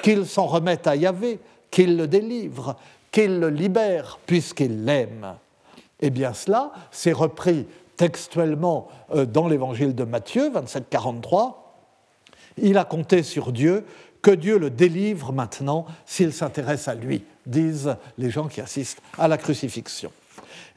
qu'ils 0.03 0.25
s'en 0.25 0.45
remettent 0.45 0.87
à 0.87 0.95
Yahvé, 0.95 1.39
qu'ils 1.69 1.97
le 1.97 2.07
délivrent, 2.07 2.75
qu'ils 3.11 3.39
le 3.39 3.49
libèrent, 3.49 4.19
puisqu'ils 4.25 4.85
l'aiment. 4.85 5.35
Eh 5.99 6.09
bien 6.09 6.33
cela, 6.33 6.71
c'est 6.91 7.11
repris 7.11 7.65
textuellement 7.97 8.87
euh, 9.13 9.25
dans 9.25 9.47
l'évangile 9.47 9.93
de 9.93 10.03
Matthieu 10.03 10.49
27, 10.49 10.89
43. 10.89 11.75
Il 12.57 12.77
a 12.77 12.83
compté 12.83 13.23
sur 13.23 13.51
Dieu, 13.51 13.85
que 14.21 14.31
Dieu 14.31 14.57
le 14.57 14.69
délivre 14.69 15.31
maintenant 15.31 15.85
s'il 16.05 16.33
s'intéresse 16.33 16.87
à 16.87 16.95
lui, 16.95 17.23
disent 17.45 17.95
les 18.17 18.29
gens 18.29 18.47
qui 18.47 18.61
assistent 18.61 19.01
à 19.17 19.27
la 19.27 19.37
crucifixion. 19.37 20.11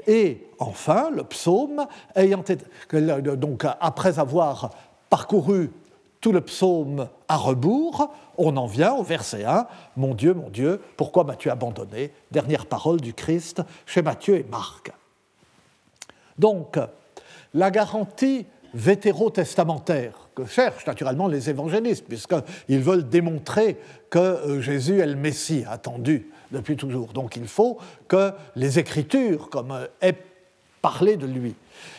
Et 0.07 0.47
enfin, 0.59 1.11
le 1.11 1.25
psaume, 1.25 1.87
ayant 2.14 2.42
été, 2.42 2.59
donc 3.37 3.64
après 3.81 4.18
avoir 4.18 4.70
parcouru 5.14 5.70
tout 6.20 6.33
le 6.33 6.40
psaume 6.40 7.07
à 7.29 7.37
rebours, 7.37 8.12
on 8.37 8.57
en 8.57 8.66
vient 8.66 8.94
au 8.94 9.05
verset 9.05 9.44
1, 9.44 9.68
Mon 9.96 10.12
Dieu, 10.12 10.35
mon 10.35 10.50
Dieu, 10.50 10.81
pourquoi 10.96 11.22
m'as-tu 11.22 11.50
abandonné? 11.50 12.11
Dernière 12.33 12.66
parole 12.66 13.00
du 13.00 13.14
Christ 13.14 13.62
chez 13.87 14.03
Matthieu 14.03 14.35
et 14.38 14.42
Marc. 14.50 14.90
Donc, 16.37 16.81
la 17.53 17.70
garantie 17.70 18.44
vétérotestamentaire 18.72 20.31
que 20.35 20.46
cherchent 20.46 20.85
naturellement 20.85 21.29
les 21.29 21.48
évangélistes, 21.48 22.07
puisqu'ils 22.09 22.81
veulent 22.81 23.09
démontrer 23.09 23.79
que 24.11 24.18
euh, 24.18 24.61
Jésus 24.61 24.98
est 24.98 25.07
le 25.07 25.14
Messie 25.14 25.64
attendu 25.70 26.29
depuis 26.50 26.77
toujours. 26.77 27.12
Donc 27.12 27.37
il 27.37 27.46
faut 27.46 27.79
que 28.09 28.33
les 28.57 28.81
Écritures, 28.81 29.48
comme 29.48 29.70
euh, 29.70 29.87
aient 30.00 30.18
parlé 30.83 31.16
de 31.16 31.27
lui, 31.29 31.55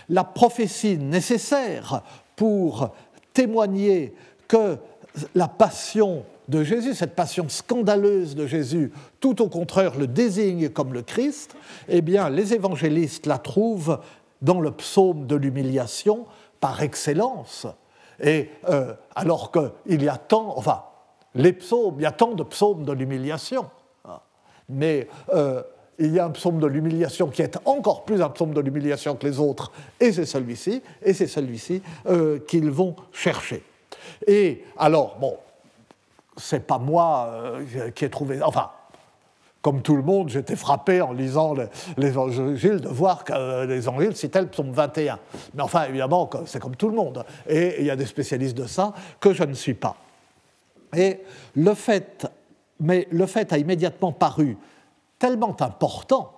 la 0.10 0.26
prophétie 0.26 0.98
nécessaire 0.98 2.04
pour 2.36 2.94
témoigner 3.36 4.16
que 4.48 4.78
la 5.36 5.48
passion 5.48 6.24
de 6.48 6.64
Jésus, 6.64 6.96
cette 6.96 7.16
passion 7.16 7.48
scandaleuse 7.50 8.36
de 8.36 8.48
Jésus, 8.48 8.92
tout 9.20 9.42
au 9.42 9.50
contraire 9.50 9.98
le 9.98 10.08
désigne 10.08 10.70
comme 10.70 10.94
le 10.94 11.04
Christ, 11.04 11.56
eh 11.88 12.02
bien 12.02 12.30
les 12.30 12.54
évangélistes 12.54 13.28
la 13.28 13.38
trouvent 13.38 14.00
dans 14.42 14.60
le 14.60 14.72
psaume 14.72 15.28
de 15.28 15.36
l'humiliation 15.36 16.26
par 16.60 16.82
excellence. 16.82 17.68
Et 18.22 18.50
euh, 18.70 18.94
alors 19.16 19.52
qu'il 19.52 20.02
y 20.02 20.08
a 20.08 20.18
tant, 20.18 20.58
enfin, 20.58 20.84
les 21.34 21.54
psaumes, 21.54 21.96
il 21.98 22.04
y 22.04 22.08
a 22.08 22.12
tant 22.12 22.34
de 22.34 22.44
psaumes 22.44 22.86
de 22.86 22.94
l'humiliation, 22.94 23.70
mais 24.70 25.08
euh, 25.34 25.62
il 26.00 26.14
y 26.14 26.20
a 26.20 26.26
un 26.26 26.32
psaume 26.32 26.60
de 26.60 26.68
l'humiliation 26.68 27.28
qui 27.28 27.42
est 27.42 27.58
encore 27.66 28.06
plus 28.06 28.22
un 28.22 28.30
psaume 28.30 28.54
de 28.54 28.62
l'humiliation 28.62 29.16
que 29.16 29.26
les 29.26 29.40
autres, 29.40 29.72
et 30.00 30.12
c'est 30.12 30.26
celui-ci, 30.26 30.82
et 31.02 31.14
c'est 31.14 31.28
celui-ci 31.28 31.82
euh, 32.08 32.40
qu'ils 32.40 32.70
vont 32.70 32.96
chercher. 33.12 33.64
Et 34.28 34.64
alors, 34.78 35.18
bon, 35.20 35.38
c'est 36.38 36.66
pas 36.66 36.78
moi 36.78 37.30
euh, 37.32 37.92
qui 37.92 38.06
ai 38.06 38.10
trouvé. 38.10 38.42
Enfin, 38.42 38.70
comme 39.62 39.82
tout 39.82 39.96
le 39.96 40.04
monde, 40.04 40.30
j'étais 40.30 40.56
frappé 40.56 41.02
en 41.02 41.12
lisant 41.12 41.56
les, 41.98 42.08
évangiles 42.08 42.82
de 42.82 42.88
voir 42.88 43.24
que 43.24 43.66
les 43.66 43.78
évangiles 43.78 44.16
citaient 44.16 44.42
le 44.42 44.48
psaume 44.48 44.72
21. 44.72 45.18
Mais 45.56 45.64
enfin, 45.64 45.86
évidemment, 45.86 46.30
c'est 46.46 46.60
comme 46.60 46.76
tout 46.76 46.90
le 46.90 46.96
monde. 46.96 47.26
Et 47.48 47.78
il 47.80 47.86
y 47.86 47.90
a 47.90 47.96
des 47.96 48.06
spécialistes 48.06 48.56
de 48.56 48.68
ça 48.68 48.94
que 49.20 49.34
je 49.34 49.44
ne 49.44 49.54
suis 49.54 49.74
pas. 49.74 49.96
Et 50.96 51.22
le 51.56 51.74
fait 51.74 52.28
mais 52.80 53.08
le 53.12 53.26
fait 53.26 53.52
a 53.54 53.58
immédiatement 53.58 54.12
paru 54.12 54.58
tellement 55.20 55.56
important 55.62 56.34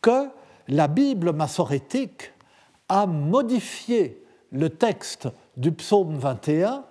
que 0.00 0.28
la 0.68 0.88
Bible 0.88 1.32
massorétique 1.32 2.32
a 2.88 3.06
modifié 3.06 4.22
le 4.52 4.70
texte 4.70 5.28
du 5.56 5.72
psaume 5.72 6.16
21 6.16 6.84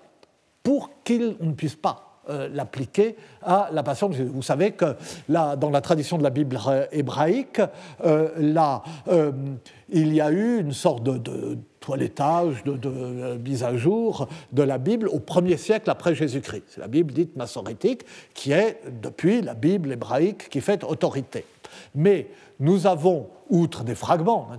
pour 0.64 0.90
qu'il 1.04 1.38
ne 1.40 1.54
puisse 1.54 1.76
pas 1.76 2.06
euh, 2.30 2.50
l'appliquer 2.52 3.16
à 3.44 3.70
la 3.72 3.84
passion. 3.84 4.10
Vous 4.10 4.42
savez 4.42 4.72
que 4.72 4.96
dans 5.30 5.70
la 5.70 5.82
tradition 5.82 6.18
de 6.18 6.24
la 6.24 6.32
Bible 6.32 6.60
hébraïque, 6.92 7.62
euh, 8.04 8.56
euh, 9.08 9.32
il 9.90 10.14
y 10.14 10.22
a 10.22 10.32
eu 10.32 10.60
une 10.60 10.74
sorte 10.74 11.04
de 11.04 11.58
toilettage, 11.86 12.64
de, 12.64 12.74
de, 12.74 13.38
mise 13.38 13.64
à 13.64 13.78
jour 13.78 14.28
de 14.52 14.64
la 14.64 14.80
Bible 14.80 15.08
au 15.08 15.20
premier 15.20 15.56
siècle 15.56 15.90
après 15.92 16.16
Jésus-Christ. 16.16 16.64
C'est 16.68 16.82
la 16.82 16.88
Bible 16.88 17.14
dite 17.14 17.36
massorétique 17.36 18.02
qui 18.34 18.52
est, 18.52 18.82
depuis, 19.02 19.44
la 19.44 19.54
Bible 19.54 19.92
hébraïque 19.92 20.50
qui 20.50 20.62
fait 20.62 20.84
autorité. 20.84 21.46
Mais 21.94 22.28
nous 22.60 22.88
avons, 22.88 23.30
outre 23.50 23.84
des 23.84 23.94
fragments 23.94 24.50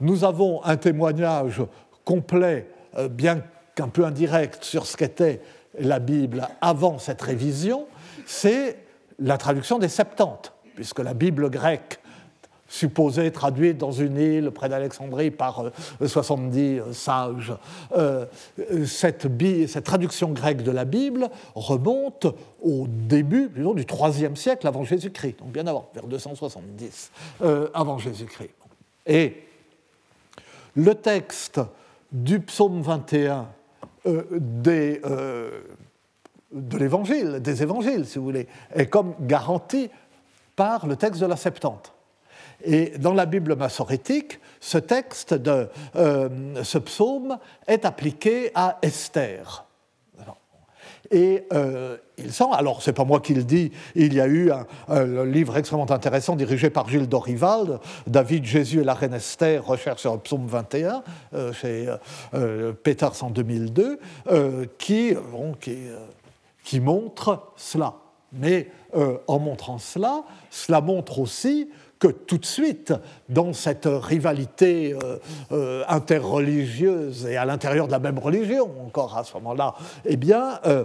nous 0.00 0.24
avons 0.24 0.64
un 0.64 0.76
témoignage 0.76 1.62
complet, 2.04 2.68
euh, 2.96 3.08
bien 3.08 3.42
qu'un 3.74 3.88
peu 3.88 4.06
indirect, 4.06 4.64
sur 4.64 4.86
ce 4.86 4.96
qu'était 4.96 5.42
la 5.78 5.98
Bible 5.98 6.48
avant 6.62 6.98
cette 6.98 7.20
révision, 7.20 7.86
c'est 8.24 8.78
la 9.18 9.36
traduction 9.36 9.78
des 9.78 9.88
Septante, 9.88 10.54
puisque 10.74 11.00
la 11.00 11.12
Bible 11.12 11.50
grecque 11.50 12.00
supposée 12.72 13.30
traduite 13.30 13.76
dans 13.76 13.92
une 13.92 14.16
île 14.16 14.50
près 14.50 14.70
d'Alexandrie 14.70 15.30
par 15.30 15.64
70 16.04 16.78
euh, 16.78 16.92
sages. 16.94 17.52
Euh, 17.94 18.24
cette, 18.86 19.28
cette, 19.68 19.84
traduction 19.84 20.30
grecque 20.30 20.62
de 20.62 20.70
la 20.70 20.86
Bible 20.86 21.28
remonte 21.54 22.26
au 22.62 22.86
début 22.88 23.50
disons, 23.54 23.74
du 23.74 23.82
IIIe 23.84 24.36
siècle 24.36 24.66
avant 24.66 24.84
Jésus-Christ, 24.84 25.40
donc 25.40 25.52
bien 25.52 25.66
avant, 25.66 25.90
vers 25.94 26.06
270 26.06 27.12
euh, 27.42 27.68
avant 27.74 27.98
Jésus-Christ. 27.98 28.54
Et 29.04 29.42
le 30.74 30.94
texte 30.94 31.60
du 32.10 32.40
psaume 32.40 32.80
21 32.80 33.48
des, 34.32 35.00
de 36.52 36.78
l'évangile, 36.78 37.40
des 37.40 37.62
évangiles, 37.62 38.06
si 38.06 38.18
vous 38.18 38.24
voulez, 38.24 38.48
est 38.74 38.86
comme 38.86 39.14
garanti 39.20 39.90
par 40.56 40.86
le 40.86 40.96
texte 40.96 41.20
de 41.20 41.26
la 41.26 41.36
Septante. 41.36 41.92
Et 42.64 42.92
dans 42.98 43.14
la 43.14 43.26
Bible 43.26 43.56
massorétique, 43.56 44.40
ce 44.60 44.78
texte 44.78 45.34
de 45.34 45.68
euh, 45.96 46.28
ce 46.62 46.78
psaume 46.78 47.38
est 47.66 47.84
appliqué 47.84 48.50
à 48.54 48.78
Esther. 48.82 49.66
Et 51.12 51.46
euh, 51.52 51.98
il 52.16 52.32
sent, 52.32 52.46
alors 52.52 52.82
c'est 52.82 52.94
pas 52.94 53.04
moi 53.04 53.20
qui 53.20 53.34
le 53.34 53.44
dis, 53.44 53.70
il 53.94 54.14
y 54.14 54.20
a 54.20 54.26
eu 54.26 54.50
un, 54.88 55.24
livre 55.24 55.58
extrêmement 55.58 55.90
intéressant 55.90 56.36
dirigé 56.36 56.70
par 56.70 56.88
Gilles 56.88 57.08
Dorival, 57.08 57.80
David, 58.06 58.44
Jésus 58.44 58.80
et 58.80 58.84
la 58.84 58.94
reine 58.94 59.12
Esther, 59.12 59.64
recherche 59.64 60.00
sur 60.00 60.14
le 60.14 60.20
psaume 60.20 60.46
21, 60.46 61.02
euh, 61.34 61.52
chez 61.52 61.94
euh, 62.32 62.72
Peters 62.72 63.22
en 63.22 63.30
2002, 63.30 63.98
qui, 64.78 65.14
qui, 65.60 65.78
qui, 66.64 66.80
montre 66.80 67.52
cela. 67.56 67.94
Mais 68.32 68.68
en 69.26 69.38
montrant 69.38 69.76
cela, 69.76 70.24
cela 70.50 70.80
montre 70.80 71.18
aussi 71.18 71.68
que 72.02 72.08
tout 72.08 72.38
de 72.38 72.44
suite, 72.44 72.92
dans 73.28 73.52
cette 73.52 73.86
rivalité 73.86 74.92
euh, 74.92 75.18
euh, 75.52 75.84
interreligieuse 75.86 77.26
et 77.26 77.36
à 77.36 77.44
l'intérieur 77.44 77.86
de 77.86 77.92
la 77.92 78.00
même 78.00 78.18
religion, 78.18 78.68
encore 78.84 79.16
à 79.16 79.22
ce 79.22 79.34
moment-là, 79.34 79.76
eh 80.04 80.16
bien, 80.16 80.58
euh, 80.66 80.84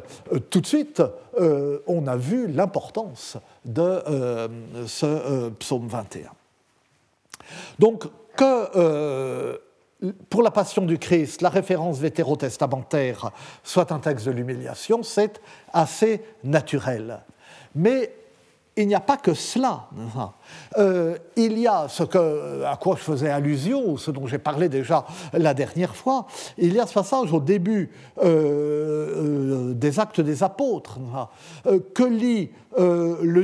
tout 0.51 0.61
de 0.61 0.67
suite, 0.67 1.01
on 1.87 2.05
a 2.05 2.15
vu 2.15 2.47
l'importance 2.47 3.37
de 3.65 4.01
ce 4.87 5.49
psaume 5.49 5.87
21. 5.87 6.31
Donc, 7.77 8.05
que 8.35 9.59
pour 10.29 10.41
la 10.41 10.51
passion 10.51 10.83
du 10.83 10.97
Christ, 10.97 11.41
la 11.41 11.49
référence 11.49 11.99
vétérotestamentaire 11.99 13.31
soit 13.63 13.91
un 13.91 13.99
texte 13.99 14.25
de 14.25 14.31
l'humiliation, 14.31 15.03
c'est 15.03 15.41
assez 15.73 16.21
naturel. 16.43 17.19
Mais 17.75 18.11
il 18.77 18.87
n'y 18.87 18.95
a 18.95 18.99
pas 18.99 19.17
que 19.17 19.33
cela. 19.33 19.87
Euh, 20.77 21.17
il 21.35 21.57
y 21.57 21.67
a 21.67 21.87
ce 21.89 22.03
que, 22.03 22.63
à 22.63 22.77
quoi 22.77 22.95
je 22.95 23.01
faisais 23.01 23.29
allusion, 23.29 23.97
ce 23.97 24.11
dont 24.11 24.27
j'ai 24.27 24.37
parlé 24.37 24.69
déjà 24.69 25.05
la 25.33 25.53
dernière 25.53 25.95
fois, 25.95 26.27
il 26.57 26.73
y 26.73 26.79
a 26.79 26.85
ce 26.85 26.93
passage 26.93 27.33
au 27.33 27.39
début 27.39 27.91
euh, 28.23 29.69
euh, 29.69 29.73
des 29.73 29.99
actes 29.99 30.21
des 30.21 30.43
apôtres, 30.43 30.99
que 31.93 32.03
lit 32.03 32.51
le, 32.77 33.43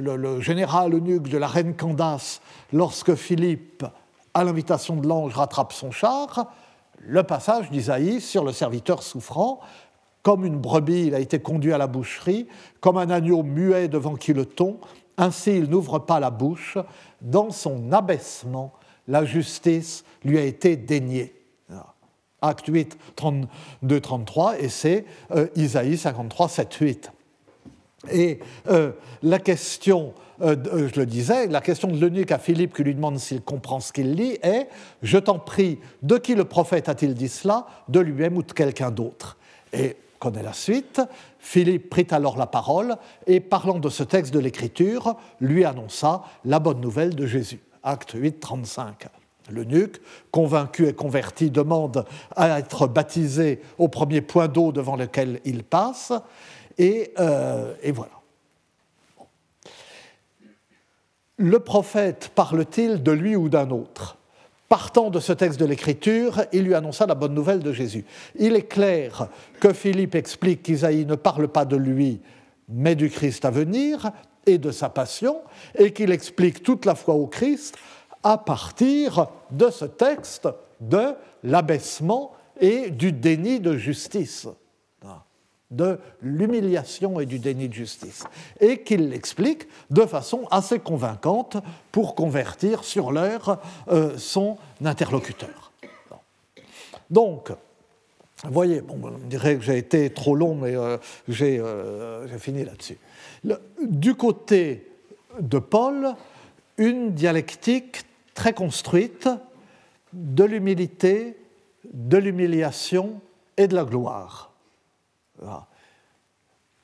le, 0.00 0.40
général 0.40 0.94
eunuque 0.94 1.28
de 1.28 1.38
la 1.38 1.46
reine 1.46 1.76
Candace 1.76 2.40
lorsque 2.72 3.14
Philippe, 3.14 3.84
à 4.32 4.42
l'invitation 4.42 4.96
de 4.96 5.06
l'ange, 5.06 5.34
rattrape 5.34 5.72
son 5.72 5.90
char, 5.90 6.50
le 7.06 7.22
passage 7.22 7.70
d'Isaïe 7.70 8.20
sur 8.20 8.44
le 8.44 8.52
serviteur 8.52 9.02
souffrant, 9.02 9.60
comme 10.24 10.46
une 10.46 10.58
brebis, 10.58 11.06
il 11.08 11.14
a 11.14 11.20
été 11.20 11.38
conduit 11.38 11.74
à 11.74 11.78
la 11.78 11.86
boucherie, 11.86 12.48
comme 12.80 12.96
un 12.96 13.10
agneau 13.10 13.42
muet 13.42 13.88
devant 13.88 14.16
qui 14.16 14.32
le 14.32 14.46
ton, 14.46 14.78
ainsi 15.18 15.58
il 15.58 15.68
n'ouvre 15.68 15.98
pas 16.00 16.18
la 16.18 16.30
bouche. 16.30 16.78
Dans 17.20 17.50
son 17.50 17.92
abaissement, 17.92 18.72
la 19.06 19.26
justice 19.26 20.02
lui 20.24 20.38
a 20.38 20.42
été 20.42 20.76
déniée. 20.76 21.34
Acte 22.40 22.66
8, 22.66 22.98
32, 23.16 24.00
33, 24.00 24.60
et 24.60 24.68
c'est 24.68 25.04
euh, 25.30 25.46
Isaïe 25.56 25.96
53, 25.96 26.48
7, 26.48 26.74
8. 26.74 27.12
Et 28.10 28.40
euh, 28.68 28.92
la 29.22 29.38
question, 29.38 30.14
euh, 30.40 30.88
je 30.92 31.00
le 31.00 31.06
disais, 31.06 31.46
la 31.48 31.60
question 31.60 31.88
de 31.88 31.98
l'eunuque 31.98 32.32
à 32.32 32.38
Philippe 32.38 32.74
qui 32.74 32.82
lui 32.82 32.94
demande 32.94 33.18
s'il 33.18 33.42
comprend 33.42 33.80
ce 33.80 33.92
qu'il 33.92 34.12
lit 34.12 34.38
est 34.42 34.68
Je 35.02 35.18
t'en 35.18 35.38
prie, 35.38 35.78
de 36.02 36.16
qui 36.16 36.34
le 36.34 36.44
prophète 36.44 36.88
a-t-il 36.88 37.14
dit 37.14 37.28
cela? 37.28 37.66
De 37.88 38.00
lui-même 38.00 38.36
ou 38.36 38.42
de 38.42 38.52
quelqu'un 38.52 38.90
d'autre? 38.90 39.38
Et 39.72 39.96
la 40.30 40.52
suite. 40.52 41.00
Philippe 41.38 41.90
prit 41.90 42.06
alors 42.10 42.36
la 42.36 42.46
parole 42.46 42.96
et, 43.26 43.40
parlant 43.40 43.78
de 43.78 43.88
ce 43.88 44.02
texte 44.02 44.32
de 44.32 44.38
l'Écriture, 44.38 45.16
lui 45.40 45.64
annonça 45.64 46.22
la 46.44 46.58
bonne 46.58 46.80
nouvelle 46.80 47.14
de 47.14 47.26
Jésus. 47.26 47.60
Acte 47.82 48.12
8, 48.14 48.40
35. 48.40 49.06
L'eunuque, 49.50 50.00
convaincu 50.30 50.86
et 50.88 50.94
converti, 50.94 51.50
demande 51.50 52.06
à 52.34 52.58
être 52.58 52.86
baptisé 52.86 53.60
au 53.78 53.88
premier 53.88 54.22
point 54.22 54.48
d'eau 54.48 54.72
devant 54.72 54.96
lequel 54.96 55.40
il 55.44 55.64
passe, 55.64 56.12
et, 56.78 57.12
euh, 57.18 57.74
et 57.82 57.92
voilà. 57.92 58.10
Le 61.36 61.58
prophète 61.58 62.30
parle-t-il 62.34 63.02
de 63.02 63.12
lui 63.12 63.36
ou 63.36 63.48
d'un 63.48 63.70
autre? 63.70 64.16
Partant 64.74 65.08
de 65.08 65.20
ce 65.20 65.32
texte 65.32 65.60
de 65.60 65.66
l'Écriture, 65.66 66.46
il 66.52 66.64
lui 66.64 66.74
annonça 66.74 67.06
la 67.06 67.14
bonne 67.14 67.32
nouvelle 67.32 67.60
de 67.60 67.72
Jésus. 67.72 68.04
Il 68.34 68.56
est 68.56 68.66
clair 68.66 69.28
que 69.60 69.72
Philippe 69.72 70.16
explique 70.16 70.64
qu'Isaïe 70.64 71.06
ne 71.06 71.14
parle 71.14 71.46
pas 71.46 71.64
de 71.64 71.76
lui, 71.76 72.20
mais 72.68 72.96
du 72.96 73.08
Christ 73.08 73.44
à 73.44 73.52
venir 73.52 74.10
et 74.46 74.58
de 74.58 74.72
sa 74.72 74.88
passion, 74.88 75.42
et 75.78 75.92
qu'il 75.92 76.10
explique 76.10 76.64
toute 76.64 76.86
la 76.86 76.96
foi 76.96 77.14
au 77.14 77.28
Christ 77.28 77.76
à 78.24 78.36
partir 78.36 79.28
de 79.52 79.70
ce 79.70 79.84
texte 79.84 80.48
de 80.80 81.14
l'abaissement 81.44 82.32
et 82.60 82.90
du 82.90 83.12
déni 83.12 83.60
de 83.60 83.76
justice 83.76 84.48
de 85.70 85.98
l'humiliation 86.20 87.20
et 87.20 87.26
du 87.26 87.38
déni 87.38 87.68
de 87.68 87.74
justice, 87.74 88.24
et 88.60 88.82
qu'il 88.82 89.08
l'explique 89.08 89.66
de 89.90 90.02
façon 90.06 90.46
assez 90.50 90.78
convaincante 90.78 91.56
pour 91.90 92.14
convertir 92.14 92.84
sur 92.84 93.12
l'heure 93.12 93.60
euh, 93.88 94.16
son 94.18 94.58
interlocuteur. 94.84 95.72
Donc, 97.10 97.50
vous 98.44 98.52
voyez, 98.52 98.82
on 98.88 99.10
dirait 99.26 99.56
que 99.56 99.62
j'ai 99.62 99.78
été 99.78 100.10
trop 100.10 100.34
long, 100.34 100.54
mais 100.54 100.76
euh, 100.76 100.98
euh, 101.40 102.28
j'ai 102.28 102.38
fini 102.38 102.64
là-dessus. 102.64 102.98
Du 103.80 104.14
côté 104.14 104.90
de 105.40 105.58
Paul, 105.58 106.14
une 106.76 107.12
dialectique 107.12 108.04
très 108.34 108.52
construite 108.52 109.28
de 110.12 110.44
l'humilité, 110.44 111.36
de 111.92 112.18
l'humiliation 112.18 113.20
et 113.56 113.66
de 113.66 113.74
la 113.74 113.84
gloire. 113.84 114.53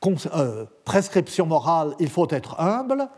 Euh, 0.06 0.64
prescription 0.84 1.46
morale, 1.46 1.94
il 1.98 2.08
faut 2.08 2.28
être 2.30 2.58
humble, 2.58 3.08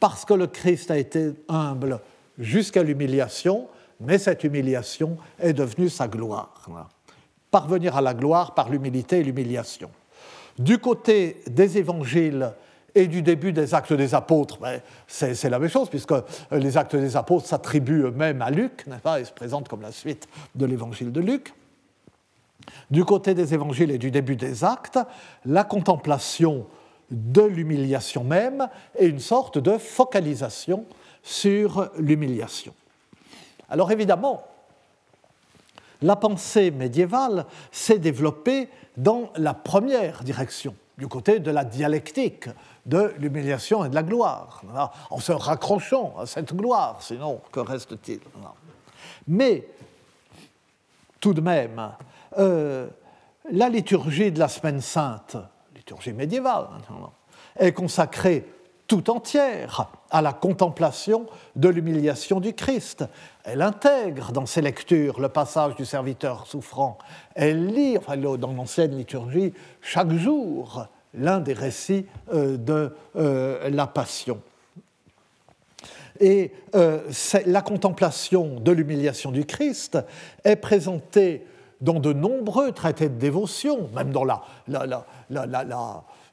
parce 0.00 0.24
que 0.24 0.34
le 0.34 0.46
Christ 0.46 0.90
a 0.90 0.96
été 0.96 1.32
humble 1.48 2.00
jusqu'à 2.38 2.82
l'humiliation, 2.82 3.68
mais 4.00 4.18
cette 4.18 4.42
humiliation 4.42 5.18
est 5.38 5.52
devenue 5.52 5.88
sa 5.88 6.08
gloire. 6.08 6.66
Parvenir 7.50 7.96
à 7.96 8.00
la 8.00 8.14
gloire 8.14 8.54
par 8.54 8.70
l'humilité 8.70 9.18
et 9.18 9.22
l'humiliation. 9.22 9.90
Du 10.58 10.78
côté 10.78 11.42
des 11.46 11.78
évangiles 11.78 12.52
et 12.94 13.06
du 13.06 13.22
début 13.22 13.52
des 13.52 13.74
actes 13.74 13.92
des 13.92 14.14
apôtres, 14.14 14.58
ben, 14.58 14.80
c'est 15.06 15.48
la 15.48 15.58
même 15.58 15.68
chose, 15.70 15.88
puisque 15.88 16.14
les 16.50 16.76
actes 16.76 16.96
des 16.96 17.16
apôtres 17.16 17.46
s'attribuent 17.46 18.04
eux-mêmes 18.04 18.42
à 18.42 18.50
Luc, 18.50 18.86
pas, 19.02 19.20
et 19.20 19.24
se 19.24 19.32
présentent 19.32 19.68
comme 19.68 19.82
la 19.82 19.92
suite 19.92 20.26
de 20.54 20.66
l'évangile 20.66 21.12
de 21.12 21.20
Luc. 21.20 21.54
Du 22.90 23.04
côté 23.04 23.34
des 23.34 23.54
évangiles 23.54 23.90
et 23.90 23.98
du 23.98 24.10
début 24.10 24.36
des 24.36 24.64
actes, 24.64 24.98
la 25.44 25.64
contemplation 25.64 26.66
de 27.10 27.42
l'humiliation 27.42 28.24
même 28.24 28.68
est 28.98 29.06
une 29.06 29.20
sorte 29.20 29.58
de 29.58 29.78
focalisation 29.78 30.86
sur 31.22 31.90
l'humiliation. 31.98 32.74
Alors 33.68 33.90
évidemment, 33.92 34.42
la 36.02 36.16
pensée 36.16 36.70
médiévale 36.70 37.46
s'est 37.70 37.98
développée 37.98 38.68
dans 38.96 39.30
la 39.36 39.54
première 39.54 40.24
direction, 40.24 40.74
du 40.98 41.06
côté 41.06 41.38
de 41.38 41.50
la 41.50 41.64
dialectique 41.64 42.48
de 42.84 43.14
l'humiliation 43.18 43.84
et 43.84 43.88
de 43.88 43.94
la 43.94 44.02
gloire, 44.02 44.62
en 45.10 45.18
se 45.20 45.32
raccrochant 45.32 46.14
à 46.18 46.26
cette 46.26 46.54
gloire, 46.54 46.98
sinon 47.00 47.40
que 47.52 47.60
reste-t-il 47.60 48.20
Mais 49.28 49.66
tout 51.20 51.32
de 51.32 51.40
même, 51.40 51.92
euh, 52.38 52.88
la 53.50 53.68
liturgie 53.68 54.32
de 54.32 54.38
la 54.38 54.48
Semaine 54.48 54.80
Sainte, 54.80 55.36
liturgie 55.74 56.12
médiévale, 56.12 56.68
est 57.58 57.72
consacrée 57.72 58.46
tout 58.86 59.10
entière 59.10 59.90
à 60.10 60.20
la 60.20 60.32
contemplation 60.32 61.26
de 61.56 61.68
l'humiliation 61.68 62.40
du 62.40 62.52
Christ. 62.52 63.04
Elle 63.44 63.62
intègre 63.62 64.32
dans 64.32 64.46
ses 64.46 64.60
lectures 64.60 65.18
le 65.20 65.28
passage 65.28 65.74
du 65.76 65.86
serviteur 65.86 66.46
souffrant. 66.46 66.98
Elle 67.34 67.68
lit, 67.68 67.96
dans 68.38 68.52
l'ancienne 68.52 68.96
liturgie, 68.96 69.54
chaque 69.80 70.12
jour 70.12 70.86
l'un 71.14 71.40
des 71.40 71.52
récits 71.52 72.06
euh, 72.32 72.56
de 72.56 72.94
euh, 73.16 73.70
la 73.70 73.86
Passion. 73.86 74.40
Et 76.20 76.52
la 77.46 77.62
contemplation 77.62 78.60
de 78.60 78.70
l'humiliation 78.70 79.32
du 79.32 79.44
Christ 79.44 79.98
est 80.44 80.56
présentée 80.56 81.44
dans 81.82 82.00
de 82.00 82.12
nombreux 82.12 82.72
traités 82.72 83.08
de 83.08 83.18
dévotion, 83.18 83.90
même 83.94 84.12
dans 84.12 84.24
la, 84.24 84.42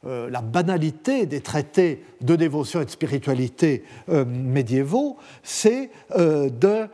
euh, 0.05 0.29
banalité 0.29 1.25
des 1.25 1.41
traités 1.41 2.05
de 2.21 2.35
dévotion 2.35 2.81
et 2.81 2.85
de 2.85 2.89
spiritualité 2.89 3.83
euh, 4.07 4.23
médiévaux, 4.25 5.17
c'est 5.43 5.89
euh, 6.15 6.49
de 6.49 6.87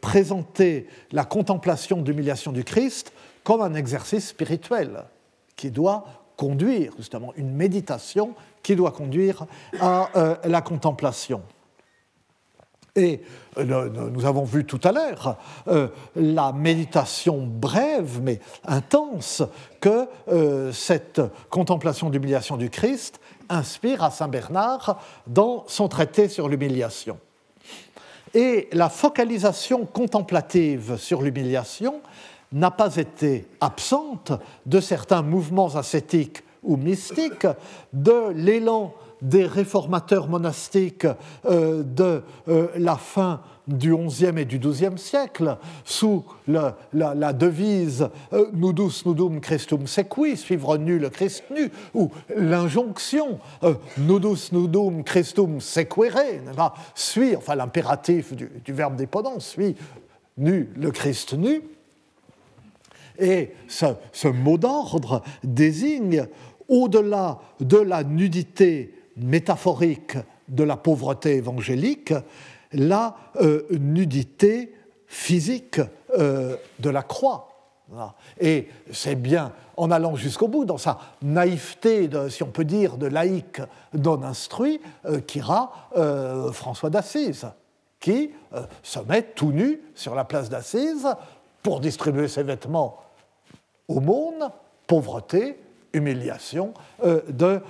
présenter 0.00 0.86
la 1.12 1.24
contemplation 1.24 2.02
d'humiliation 2.02 2.52
du 2.52 2.64
Christ 2.64 3.12
comme 3.44 3.62
un 3.62 3.74
exercice 3.74 4.28
spirituel 4.28 5.04
qui 5.56 5.70
doit 5.70 6.04
conduire, 6.36 6.92
justement, 6.98 7.32
une 7.36 7.54
méditation 7.54 8.34
qui 8.62 8.74
doit 8.74 8.90
conduire 8.90 9.46
à 9.80 10.10
la 10.44 10.60
contemplation. 10.62 11.42
Et 12.96 13.22
euh, 13.58 13.88
nous 13.90 14.24
avons 14.24 14.44
vu 14.44 14.64
tout 14.64 14.80
à 14.84 14.92
l'heure 14.92 15.36
euh, 15.66 15.88
la 16.14 16.52
méditation 16.52 17.44
brève 17.44 18.20
mais 18.22 18.38
intense 18.64 19.42
que 19.80 20.06
euh, 20.28 20.70
cette 20.70 21.20
contemplation 21.50 22.08
d'humiliation 22.08 22.56
du 22.56 22.70
Christ 22.70 23.20
inspire 23.48 24.04
à 24.04 24.12
Saint 24.12 24.28
Bernard 24.28 25.00
dans 25.26 25.64
son 25.66 25.88
traité 25.88 26.28
sur 26.28 26.48
l'humiliation. 26.48 27.18
Et 28.32 28.68
la 28.70 28.88
focalisation 28.88 29.86
contemplative 29.86 30.96
sur 30.96 31.20
l'humiliation 31.20 32.00
n'a 32.52 32.70
pas 32.70 32.94
été 32.94 33.48
absente 33.60 34.32
de 34.66 34.78
certains 34.78 35.22
mouvements 35.22 35.74
ascétiques 35.74 36.44
ou 36.62 36.76
mystiques, 36.76 37.46
de 37.92 38.30
l'élan 38.34 38.94
des 39.24 39.46
réformateurs 39.46 40.28
monastiques 40.28 41.06
euh, 41.46 41.82
de 41.82 42.22
euh, 42.48 42.68
la 42.76 42.96
fin 42.96 43.40
du 43.66 43.96
XIe 43.96 44.32
et 44.36 44.44
du 44.44 44.58
XIIe 44.58 44.98
siècle, 44.98 45.56
sous 45.86 46.22
la, 46.46 46.76
devise 47.32 48.10
euh, 48.34 48.50
Nudus 48.52 49.06
nudum 49.06 49.40
Christum 49.40 49.86
sequi, 49.86 50.36
suivre 50.36 50.76
nu 50.76 50.98
le 50.98 51.08
Christ 51.08 51.44
nu, 51.50 51.70
ou 51.94 52.10
l'injonction 52.36 53.38
Nudus 53.96 54.52
nudum 54.52 55.02
Christum 55.02 55.62
sequere, 55.62 56.42
suit, 56.94 57.34
enfin 57.34 57.54
l'impératif 57.54 58.34
du, 58.34 58.50
verbe 58.68 58.96
déponent, 58.96 59.40
suit 59.40 59.74
nu 60.36 60.68
le 60.76 60.90
Christ 60.90 61.32
nu. 61.32 61.62
Et 63.18 63.52
ce 63.68 64.28
mot 64.28 64.58
d'ordre 64.58 65.22
désigne, 65.42 66.26
au-delà 66.68 67.38
de 67.60 67.78
la 67.78 68.04
nudité 68.04 68.92
métaphorique 69.16 70.16
de 70.48 70.64
la 70.64 70.76
pauvreté 70.76 71.36
évangélique 71.36 72.12
la 72.72 73.16
nudité 73.70 74.74
physique 75.06 75.80
de 76.16 76.90
la 76.90 77.02
croix. 77.02 77.54
Et 78.40 78.68
c'est 78.92 79.14
bien 79.14 79.52
en 79.76 79.90
allant 79.90 80.16
jusqu'au 80.16 80.48
bout, 80.48 80.64
dans 80.64 80.78
sa 80.78 80.98
naïveté, 81.22 82.08
si 82.30 82.42
on 82.42 82.48
peut 82.48 82.64
dire, 82.64 82.96
de 82.96 83.06
laïc 83.06 83.60
non 83.92 84.22
instruit, 84.22 84.80
euh, 85.06 85.20
qu'ira 85.20 85.90
euh, 85.96 86.52
François 86.52 86.90
d'Assise, 86.90 87.46
qui 88.00 88.30
euh, 88.52 88.62
se 88.82 89.00
met 89.00 89.22
tout 89.22 89.52
nu 89.52 89.80
sur 89.94 90.14
la 90.14 90.24
place 90.24 90.48
d'Assise 90.48 91.08
pour 91.62 91.80
distribuer 91.80 92.28
ses 92.28 92.42
vêtements 92.42 92.98
au 93.88 94.00
monde, 94.00 94.50
pauvreté, 94.86 95.58
humiliation 95.94 96.74
de 97.04 97.60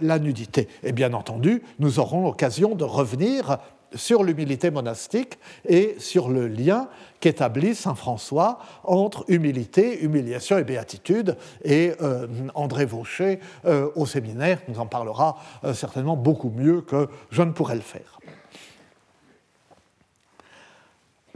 la 0.00 0.18
nudité. 0.18 0.68
Et 0.82 0.92
bien 0.92 1.12
entendu, 1.12 1.62
nous 1.78 1.98
aurons 1.98 2.24
l'occasion 2.24 2.74
de 2.74 2.84
revenir 2.84 3.58
sur 3.94 4.22
l'humilité 4.22 4.70
monastique 4.70 5.38
et 5.66 5.96
sur 5.98 6.28
le 6.28 6.46
lien 6.46 6.88
qu'établit 7.20 7.74
Saint 7.74 7.94
François 7.94 8.58
entre 8.84 9.24
humilité, 9.28 10.02
humiliation 10.02 10.58
et 10.58 10.64
béatitude. 10.64 11.36
Et 11.64 11.92
euh, 12.00 12.26
André 12.54 12.84
Vaucher, 12.84 13.40
euh, 13.66 13.90
au 13.96 14.06
séminaire, 14.06 14.60
nous 14.68 14.78
en 14.78 14.86
parlera 14.86 15.38
euh, 15.64 15.74
certainement 15.74 16.16
beaucoup 16.16 16.50
mieux 16.50 16.80
que 16.80 17.08
je 17.30 17.42
ne 17.42 17.52
pourrais 17.52 17.74
le 17.74 17.80
faire. 17.80 18.18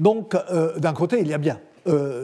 Donc, 0.00 0.36
d'un 0.76 0.92
côté, 0.92 1.20
il 1.20 1.28
y 1.28 1.34
a 1.34 1.38
bien 1.38 1.60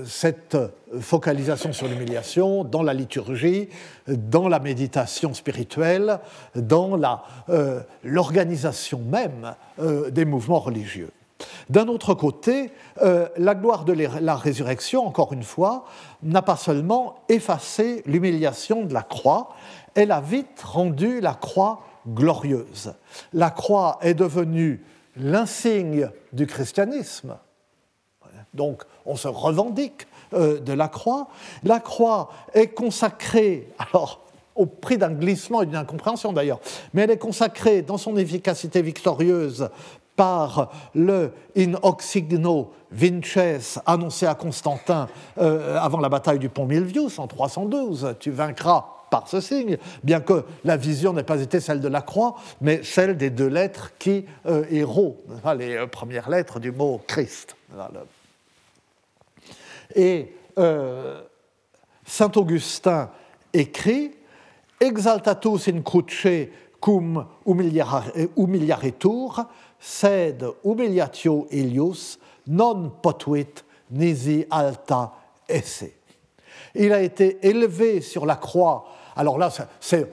cette 0.07 0.57
focalisation 1.01 1.73
sur 1.73 1.87
l'humiliation 1.87 2.65
dans 2.65 2.83
la 2.83 2.95
liturgie, 2.95 3.69
dans 4.09 4.49
la 4.49 4.59
méditation 4.59 5.35
spirituelle, 5.35 6.19
dans 6.55 6.99
l'organisation 8.03 9.01
même 9.01 9.55
des 10.11 10.25
mouvements 10.25 10.61
religieux. 10.61 11.11
D'un 11.69 11.89
autre 11.89 12.15
côté, 12.15 12.73
euh, 13.03 13.29
la 13.37 13.55
gloire 13.55 13.85
de 13.85 13.93
la 13.93 14.37
résurrection, 14.37 15.07
encore 15.07 15.33
une 15.33 15.43
fois, 15.43 15.85
n'a 16.23 16.43
pas 16.43 16.57
seulement 16.57 17.23
effacé 17.29 18.03
l'humiliation 18.07 18.85
de 18.85 18.95
la 18.95 19.03
croix, 19.03 19.51
elle 19.95 20.13
a 20.13 20.21
vite 20.21 20.61
rendu 20.63 21.21
la 21.21 21.35
croix 21.35 21.83
glorieuse. 22.09 22.95
La 23.33 23.51
croix 23.51 23.99
est 24.03 24.15
devenue 24.15 24.85
l'insigne 25.17 26.11
du 26.33 26.47
christianisme. 26.47 27.37
Donc 28.55 28.83
on 29.11 29.17
se 29.17 29.29
revendique 29.29 30.07
euh, 30.35 30.61
de 30.61 30.73
la 30.73 30.89
croix. 30.89 31.29
La 31.65 31.81
croix 31.81 32.31
est 32.55 32.69
consacrée, 32.69 33.69
alors 33.79 34.21
au 34.55 34.67
prix 34.67 34.99
d'un 34.99 35.11
glissement 35.11 35.63
et 35.63 35.67
d'une 35.67 35.77
incompréhension 35.77 36.33
d'ailleurs, 36.33 36.61
mais 36.93 37.03
elle 37.03 37.11
est 37.11 37.19
consacrée 37.19 37.83
dans 37.83 37.99
son 37.99 38.17
efficacité 38.17 38.83
victorieuse 38.83 39.71
par 40.17 40.71
le 40.95 41.33
In 41.57 41.75
Oxigno 41.83 42.73
Vinces 42.93 43.79
annoncé 43.87 44.27
à 44.27 44.35
Constantin 44.35 45.09
euh, 45.39 45.79
avant 45.79 46.01
la 46.01 46.09
bataille 46.09 46.39
du 46.39 46.49
pont 46.49 46.67
Milvius 46.67 47.19
en 47.19 47.27
312. 47.27 48.17
Tu 48.19 48.31
vaincras 48.31 48.85
par 49.11 49.29
ce 49.29 49.41
signe, 49.41 49.77
bien 50.05 50.21
que 50.21 50.45
la 50.65 50.77
vision 50.77 51.13
n'ait 51.13 51.25
pas 51.25 51.41
été 51.41 51.61
celle 51.61 51.81
de 51.81 51.89
la 51.89 52.01
croix, 52.01 52.37
mais 52.61 52.83
celle 52.83 53.17
des 53.17 53.31
deux 53.31 53.49
lettres 53.49 53.93
qui 53.99 54.25
euh, 54.47 54.65
héros, 54.71 55.25
les 55.57 55.77
euh, 55.77 55.87
premières 55.87 56.31
lettres 56.31 56.61
du 56.61 56.71
mot 56.71 57.01
Christ. 57.07 57.57
Et 59.95 60.33
Saint 62.05 62.33
Augustin 62.37 63.11
écrit 63.53 64.13
Exaltatus 64.81 65.69
in 65.69 65.83
cruce 65.83 66.49
cum 66.81 67.27
humiliaretur, 68.37 69.45
sed 69.79 70.45
humiliatio 70.65 71.47
ilius 71.51 72.19
non 72.47 72.91
potuit 73.03 73.65
nisi 73.91 74.47
alta 74.51 75.13
esse. 75.49 75.93
Il 76.75 76.93
a 76.93 77.03
été 77.03 77.47
élevé 77.47 78.01
sur 78.01 78.27
la 78.27 78.37
croix. 78.37 78.87
Alors 79.17 79.39
là, 79.39 79.51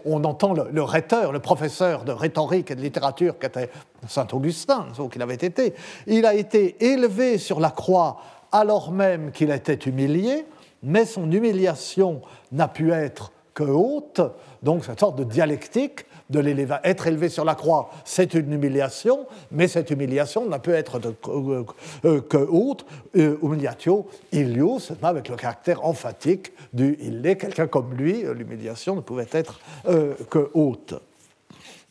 on 0.06 0.24
entend 0.24 0.54
le, 0.54 0.82
rhéteur, 0.84 1.32
le 1.32 1.40
professeur 1.40 2.04
de 2.04 2.12
rhétorique 2.12 2.72
et 2.72 2.76
de 2.76 2.82
littérature 2.82 3.38
qu'était 3.38 3.70
saint 4.08 4.28
Augustin, 4.34 4.88
ce 4.96 5.04
qu'il 5.04 5.22
avait 5.22 5.36
été. 5.36 5.76
Il 6.08 6.26
a 6.26 6.34
été 6.34 6.76
élevé 6.84 7.38
sur 7.38 7.60
la 7.60 7.70
croix 7.70 8.18
alors 8.52 8.92
même 8.92 9.32
qu'il 9.32 9.52
était 9.52 9.74
humilié, 9.74 10.46
mais 10.84 11.06
son 11.06 11.32
humiliation 11.32 12.22
n'a 12.52 12.68
pu 12.68 12.92
être 12.92 13.32
que 13.54 13.64
haute, 13.64 14.22
donc 14.62 14.86
cette 14.86 15.00
sorte 15.00 15.18
de 15.18 15.24
dialectique 15.24 16.06
de 16.30 16.42
Être 16.84 17.08
élevé 17.08 17.30
sur 17.30 17.46
la 17.46 17.56
croix, 17.56 17.90
c'est 18.04 18.34
une 18.34 18.52
humiliation, 18.52 19.26
mais 19.52 19.68
cette 19.68 19.90
humiliation 19.92 20.46
n'a 20.46 20.60
pu 20.60 20.72
être 20.72 21.00
euh, 21.30 21.64
euh, 22.06 22.22
que 22.22 22.38
haute. 22.38 22.86
Euh, 23.16 23.38
humiliatio 23.42 24.08
ilius, 24.32 24.92
avec 25.02 25.30
le 25.30 25.36
caractère 25.36 25.86
emphatique 25.86 26.52
du 26.74 26.98
il 27.02 27.26
est, 27.26 27.38
quelqu'un 27.38 27.68
comme 27.68 27.94
lui, 27.94 28.24
l'humiliation 28.24 28.96
ne 28.96 29.02
pouvait 29.02 29.28
être 29.32 29.60
que 30.30 30.52
haute. 30.54 30.96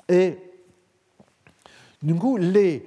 Et 0.09 0.39
du 2.03 2.15
coup, 2.15 2.37
les 2.37 2.87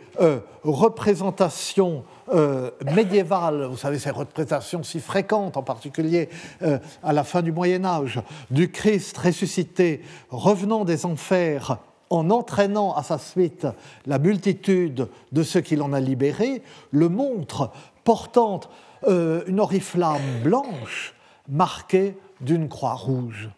représentations 0.64 2.04
euh, 2.32 2.72
médiévale, 2.96 3.66
vous 3.66 3.78
savez, 3.78 4.00
ces 4.00 4.12
représentations 4.12 4.84
si 4.84 5.00
fréquentes, 5.00 5.58
en 5.58 5.64
particulier 5.64 6.30
euh, 6.62 6.78
à 7.04 7.14
la 7.14 7.24
fin 7.24 7.42
du 7.42 7.52
Moyen 7.52 7.86
Âge, 7.86 8.22
du 8.52 8.72
Christ 8.72 9.18
ressuscité 9.18 10.02
revenant 10.30 10.86
des 10.86 11.06
enfers 11.06 11.78
en 12.10 12.30
entraînant 12.30 12.94
à 12.96 13.04
sa 13.04 13.18
suite 13.18 13.68
la 14.06 14.20
multitude 14.20 15.08
de 15.32 15.44
ceux 15.44 15.62
qu'il 15.62 15.82
en 15.82 15.94
a 15.94 16.00
libérés, 16.00 16.62
le 16.92 17.10
montre 17.10 17.72
portant 18.04 18.62
euh, 19.08 19.44
une 19.48 19.60
oriflamme 19.60 20.42
blanche 20.44 21.14
marquée 21.48 22.18
d'une 22.42 22.68
croix 22.68 22.94
rouge. 22.94 23.50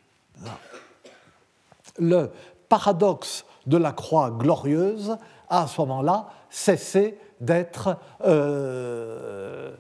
Le 1.98 2.32
paradoxe 2.70 3.46
de 3.68 3.78
la 3.78 3.92
croix 3.92 4.32
glorieuse 4.32 5.18
a 5.50 5.64
à 5.64 5.68
ce 5.68 5.80
moment-là 5.82 6.30
cessé 6.50 7.18
d'être 7.42 7.98
euh, 8.24 9.76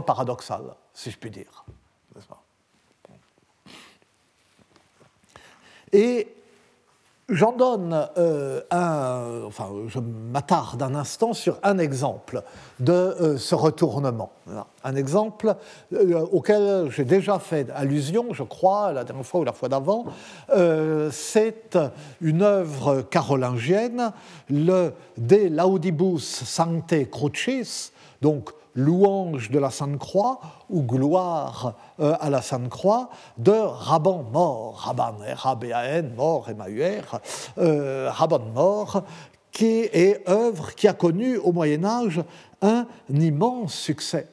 paradoxal, 0.00 0.74
si 0.92 1.12
je 1.12 1.18
puis 1.18 1.30
dire. 1.30 1.64
J'en 7.30 7.52
donne 7.52 8.08
euh, 8.16 8.62
un, 8.70 9.42
enfin, 9.46 9.68
je 9.86 9.98
m'attarde 9.98 10.82
un 10.82 10.94
instant 10.94 11.34
sur 11.34 11.58
un 11.62 11.78
exemple 11.78 12.42
de 12.80 12.92
euh, 12.92 13.36
ce 13.36 13.54
retournement. 13.54 14.32
Un 14.82 14.96
exemple 14.96 15.54
euh, 15.92 16.20
auquel 16.32 16.90
j'ai 16.90 17.04
déjà 17.04 17.38
fait 17.38 17.68
allusion, 17.74 18.28
je 18.32 18.44
crois, 18.44 18.92
la 18.94 19.04
dernière 19.04 19.26
fois 19.26 19.40
ou 19.40 19.44
la 19.44 19.52
fois 19.52 19.68
d'avant. 19.68 20.06
c'est 21.10 21.78
une 22.22 22.40
œuvre 22.40 23.02
carolingienne, 23.02 24.10
le 24.48 24.94
De 25.18 25.48
Laudibus 25.50 26.20
Sancte 26.20 27.10
Crucis, 27.10 27.92
donc 28.22 28.52
louange 28.78 29.50
de 29.50 29.58
la 29.58 29.70
Sainte 29.70 29.98
Croix 29.98 30.40
ou 30.70 30.82
gloire 30.82 31.74
euh, 32.00 32.16
à 32.20 32.30
la 32.30 32.40
Sainte 32.40 32.68
Croix 32.68 33.10
de 33.36 33.52
Raban 33.52 34.24
mort, 34.32 34.76
Raban, 34.76 35.16
R-A-B-A-N, 35.34 36.14
mort, 36.16 36.48
M-A-U-R, 36.48 37.20
euh, 37.58 38.08
Raban 38.10 38.44
mort, 38.54 39.04
qui 39.50 39.80
est 39.92 40.28
œuvre 40.28 40.74
qui 40.74 40.86
a 40.86 40.92
connu 40.92 41.36
au 41.36 41.52
Moyen 41.52 41.84
Âge 41.84 42.22
un 42.62 42.86
immense 43.10 43.74
succès 43.74 44.28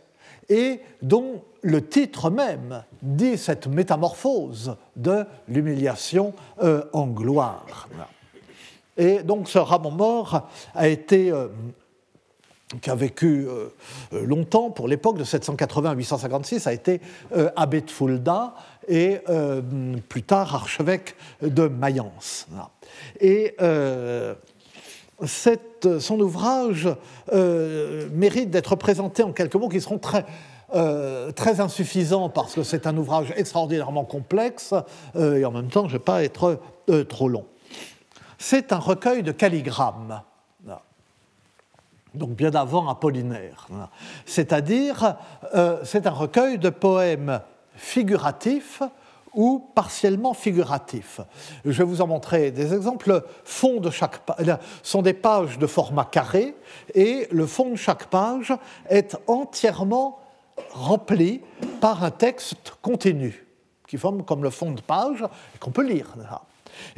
et 0.47 0.79
dont 1.01 1.41
le 1.63 1.87
titre 1.87 2.29
même 2.29 2.83
dit 3.01 3.37
cette 3.37 3.65
métamorphose 3.65 4.75
de 4.95 5.25
l'humiliation 5.47 6.33
euh, 6.61 6.83
en 6.93 7.07
gloire. 7.07 7.89
Et 8.95 9.23
donc 9.23 9.49
ce 9.49 9.57
Raban 9.57 9.89
mort 9.89 10.47
a 10.75 10.87
été 10.87 11.33
qui 12.81 12.89
a 12.89 12.95
vécu 12.95 13.45
euh, 13.47 13.67
euh, 14.13 14.25
longtemps, 14.25 14.71
pour 14.71 14.87
l'époque 14.87 15.17
de 15.17 15.23
780 15.23 15.91
à 15.91 15.93
856, 15.93 16.67
a 16.67 16.73
été 16.73 16.99
euh, 17.35 17.49
abbé 17.55 17.81
de 17.81 17.91
Fulda 17.91 18.55
et 18.87 19.19
plus 20.09 20.21
tard 20.21 20.53
archevêque 20.53 21.15
de 21.41 21.67
Mayence. 21.67 22.45
Et 23.19 23.55
son 25.19 26.19
ouvrage 26.19 26.87
mérite 28.13 28.51
d'être 28.51 28.75
présenté 28.75 29.23
en 29.23 29.31
quelques 29.31 29.55
mots 29.55 29.69
qui 29.69 29.81
seront 29.81 29.97
très, 29.97 30.23
très 31.35 31.59
insuffisants 31.61 32.29
parce 32.29 32.53
que 32.53 32.61
c'est 32.61 32.85
un 32.85 32.95
ouvrage 32.95 33.33
extraordinairement 33.35 34.05
complexe 34.05 34.75
et 35.15 35.43
en 35.45 35.51
même 35.51 35.69
temps 35.69 35.87
je 35.87 35.93
ne 35.93 35.97
vais 35.97 36.03
pas 36.03 36.23
être 36.23 36.59
trop 37.09 37.27
long. 37.27 37.47
C'est 38.37 38.71
un 38.71 38.77
recueil 38.77 39.23
de 39.23 39.31
calligrammes 39.31 40.21
donc 42.15 42.31
bien 42.31 42.53
avant 42.55 42.87
Apollinaire. 42.87 43.67
C'est-à-dire, 44.25 45.15
euh, 45.53 45.79
c'est 45.83 46.07
un 46.07 46.11
recueil 46.11 46.57
de 46.57 46.69
poèmes 46.69 47.41
figuratifs 47.75 48.81
ou 49.33 49.59
partiellement 49.75 50.33
figuratif. 50.33 51.19
Je 51.65 51.71
vais 51.71 51.83
vous 51.83 52.01
en 52.01 52.07
montrer 52.07 52.51
des 52.51 52.73
exemples. 52.73 53.09
Le 53.09 53.25
fond 53.43 53.79
de 53.79 53.89
chaque 53.89 54.19
page 54.19 54.57
sont 54.81 55.01
des 55.01 55.13
pages 55.13 55.59
de 55.59 55.67
format 55.67 56.05
carré 56.05 56.55
et 56.93 57.27
le 57.31 57.45
fond 57.45 57.71
de 57.71 57.75
chaque 57.75 58.05
page 58.05 58.53
est 58.89 59.17
entièrement 59.27 60.19
rempli 60.71 61.41
par 61.81 62.03
un 62.03 62.11
texte 62.11 62.73
continu 62.81 63.45
qui 63.87 63.97
forme 63.97 64.23
comme 64.23 64.43
le 64.43 64.49
fond 64.49 64.71
de 64.71 64.81
page 64.81 65.23
et 65.55 65.59
qu'on 65.59 65.71
peut 65.71 65.85
lire. 65.85 66.15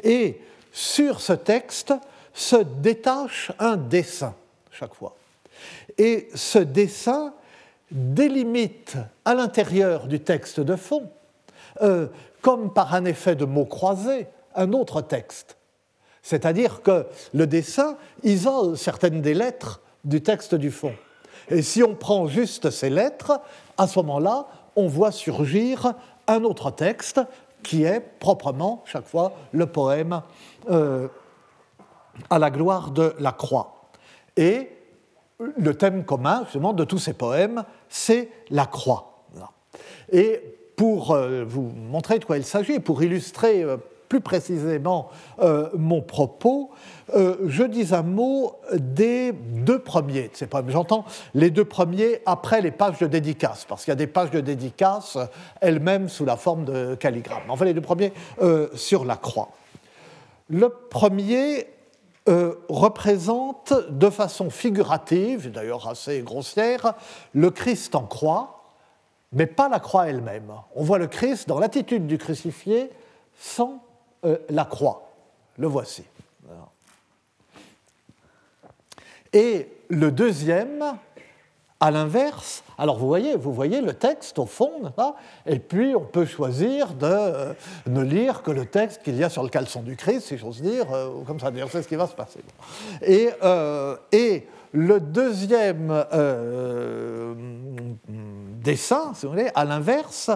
Et 0.03 0.41
sur 0.72 1.20
ce 1.20 1.34
texte 1.34 1.93
se 2.34 2.57
détache 2.57 3.51
un 3.59 3.78
dessin 3.78 4.36
chaque 4.72 4.93
fois. 4.93 5.15
Et 5.97 6.30
ce 6.36 6.59
dessin 6.59 7.34
délimite 7.91 8.97
à 9.26 9.34
l'intérieur 9.34 10.07
du 10.07 10.20
texte 10.20 10.59
de 10.59 10.76
fond, 10.76 11.09
euh, 11.82 12.07
comme 12.41 12.74
par 12.74 12.93
un 12.93 13.05
effet 13.05 13.36
de 13.36 13.45
mots 13.45 13.65
croisés, 13.65 14.28
un 14.55 14.74
autre 14.74 15.01
texte. 15.01 15.57
C'est-à-dire 16.22 16.82
que 16.82 17.07
le 17.34 17.47
dessin 17.47 17.97
isole 18.24 18.78
certaines 18.78 19.22
des 19.22 19.34
lettres 19.34 19.82
du 20.03 20.22
texte 20.22 20.55
du 20.55 20.72
fond. 20.72 20.93
Et 21.49 21.61
si 21.61 21.84
on 21.84 21.95
prend 21.95 22.28
juste 22.28 22.70
ces 22.70 22.89
lettres, 22.89 23.39
à 23.78 23.88
ce 23.88 23.99
moment-là, 23.99 24.47
on 24.76 24.88
voit 24.88 25.11
surgir 25.11 25.93
un 26.28 26.43
autre 26.43 26.72
texte 26.72 27.22
qui 27.63 27.84
est 27.84 28.01
proprement, 28.20 28.84
chaque 28.86 29.05
fois, 29.05 29.34
le 29.51 29.65
poème 29.65 30.22
euh, 30.70 31.07
à 32.30 32.39
la 32.39 32.49
gloire 32.49 32.91
de 32.91 33.13
la 33.20 33.32
croix. 33.32 33.76
Et 34.38 34.69
le 35.39 35.75
thème 35.75 36.05
commun, 36.05 36.41
justement, 36.45 36.73
de 36.73 36.83
tous 36.83 36.99
ces 36.99 37.13
poèmes, 37.13 37.63
c'est 37.89 38.29
la 38.49 38.65
croix. 38.65 39.25
Et 40.11 40.41
pour 40.75 41.11
euh, 41.11 41.43
vous 41.45 41.63
montrer 41.63 42.19
de 42.19 42.25
quoi 42.25 42.38
il 42.38 42.45
s'agit, 42.45 42.79
pour 42.79 43.03
illustrer 43.03 43.63
euh, 43.63 43.77
plus 44.07 44.21
précisément 44.21 45.09
euh, 45.39 45.69
mon 45.73 46.01
propos, 46.01 46.71
je 47.13 47.63
dis 47.63 47.93
un 47.93 48.03
mot 48.03 48.55
des 48.73 49.31
deux 49.31 49.79
premiers 49.79 50.23
de 50.23 50.35
ces 50.35 50.47
poèmes. 50.47 50.69
J'entends 50.69 51.05
les 51.33 51.49
deux 51.49 51.65
premiers 51.65 52.21
après 52.25 52.61
les 52.61 52.71
pages 52.71 52.99
de 52.99 53.07
dédicace, 53.07 53.65
parce 53.67 53.83
qu'il 53.83 53.91
y 53.91 53.93
a 53.93 53.95
des 53.95 54.07
pages 54.07 54.31
de 54.31 54.41
dédicace 54.41 55.17
elles-mêmes 55.61 56.09
sous 56.09 56.25
la 56.25 56.35
forme 56.35 56.65
de 56.65 56.95
calligramme. 56.95 57.43
Enfin, 57.49 57.63
les 57.63 57.73
deux 57.73 57.81
premiers 57.81 58.11
sur 58.75 59.05
la 59.05 59.15
croix. 59.15 59.49
Le 60.49 60.67
premier 60.69 61.67
euh, 62.28 62.55
représente 62.69 63.73
de 63.89 64.09
façon 64.09 64.49
figurative, 64.49 65.51
d'ailleurs 65.51 65.88
assez 65.88 66.21
grossière, 66.21 66.93
le 67.34 67.51
Christ 67.51 67.95
en 67.95 68.03
croix, 68.03 68.63
mais 69.32 69.45
pas 69.45 69.69
la 69.69 69.80
croix 69.80 70.07
elle-même. 70.07 70.51
On 70.75 70.84
voit 70.84 70.97
le 70.97 71.07
Christ 71.07 71.47
dans 71.47 71.59
l'attitude 71.59 72.07
du 72.07 72.17
crucifié 72.17 72.89
sans 73.39 73.84
euh, 74.25 74.38
la 74.49 74.65
croix. 74.65 75.11
Le 75.57 75.67
voici. 75.67 76.03
Et 79.34 79.69
le 79.89 80.11
deuxième, 80.11 80.97
à 81.80 81.91
l'inverse, 81.91 82.63
alors 82.78 82.97
vous 82.97 83.07
voyez, 83.07 83.36
vous 83.36 83.53
voyez 83.53 83.82
le 83.82 83.93
texte 83.93 84.39
au 84.39 84.47
fond, 84.47 84.91
et 85.45 85.59
puis 85.59 85.95
on 85.95 86.05
peut 86.05 86.25
choisir 86.25 86.93
de 86.93 87.05
euh, 87.05 87.53
ne 87.86 88.01
lire 88.01 88.41
que 88.41 88.49
le 88.49 88.65
texte 88.65 89.03
qu'il 89.03 89.15
y 89.15 89.23
a 89.23 89.30
sur 89.30 89.43
le 89.43 89.49
caleçon 89.49 89.84
du 89.84 89.95
Christ, 89.95 90.28
si 90.28 90.38
j'ose 90.38 90.61
dire, 90.61 90.91
euh, 90.91 91.23
comme 91.25 91.39
ça, 91.39 91.51
c'est 91.71 91.84
ce 91.84 91.88
qui 91.88 91.95
va 91.95 92.07
se 92.07 92.15
passer. 92.15 92.39
Et, 93.03 93.30
euh, 93.43 93.95
et 94.11 94.47
le 94.73 94.99
deuxième 94.99 96.05
dessin, 98.63 99.13
si 99.13 99.25
vous 99.25 99.34
voulez, 99.34 99.49
à 99.53 99.63
l'inverse, 99.63 100.32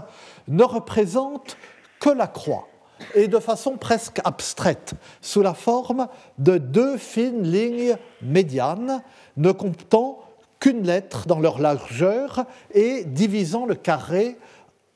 ne 0.47 0.63
représente 0.63 1.57
que 1.99 2.09
la 2.09 2.27
croix 2.27 2.67
et 3.15 3.27
de 3.27 3.39
façon 3.39 3.77
presque 3.77 4.19
abstraite, 4.23 4.93
sous 5.21 5.41
la 5.41 5.53
forme 5.53 6.07
de 6.37 6.57
deux 6.57 6.97
fines 6.97 7.43
lignes 7.43 7.97
médianes 8.21 9.01
ne 9.37 9.51
comptant 9.51 10.19
qu'une 10.61 10.83
lettre 10.83 11.27
dans 11.27 11.39
leur 11.39 11.59
largeur 11.59 12.45
et 12.73 13.03
divisant 13.03 13.65
le 13.65 13.75
carré 13.75 14.37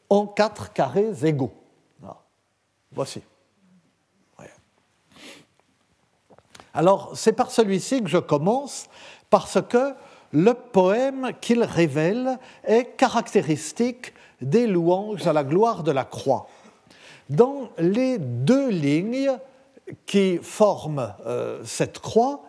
en 0.10 0.26
quatre 0.26 0.72
carrés 0.72 1.12
égaux. 1.24 1.52
Voici. 2.94 3.22
Alors, 6.74 7.12
c'est 7.16 7.32
par 7.32 7.52
celui-ci 7.52 8.04
que 8.04 8.10
je 8.10 8.18
commence, 8.18 8.88
parce 9.30 9.60
que 9.62 9.94
le 10.34 10.54
poème 10.54 11.32
qu'il 11.40 11.64
révèle 11.64 12.38
est 12.66 12.98
caractéristique 12.98 14.14
des 14.42 14.68
louanges 14.68 15.26
à 15.26 15.32
la 15.32 15.46
gloire 15.46 15.84
de 15.84 15.92
la 15.92 16.04
croix. 16.04 16.48
Dans 17.30 17.70
les 17.78 18.18
deux 18.18 18.70
lignes 18.70 19.32
qui 20.06 20.38
forment 20.42 21.14
euh, 21.26 21.62
cette 21.64 22.00
croix, 22.00 22.44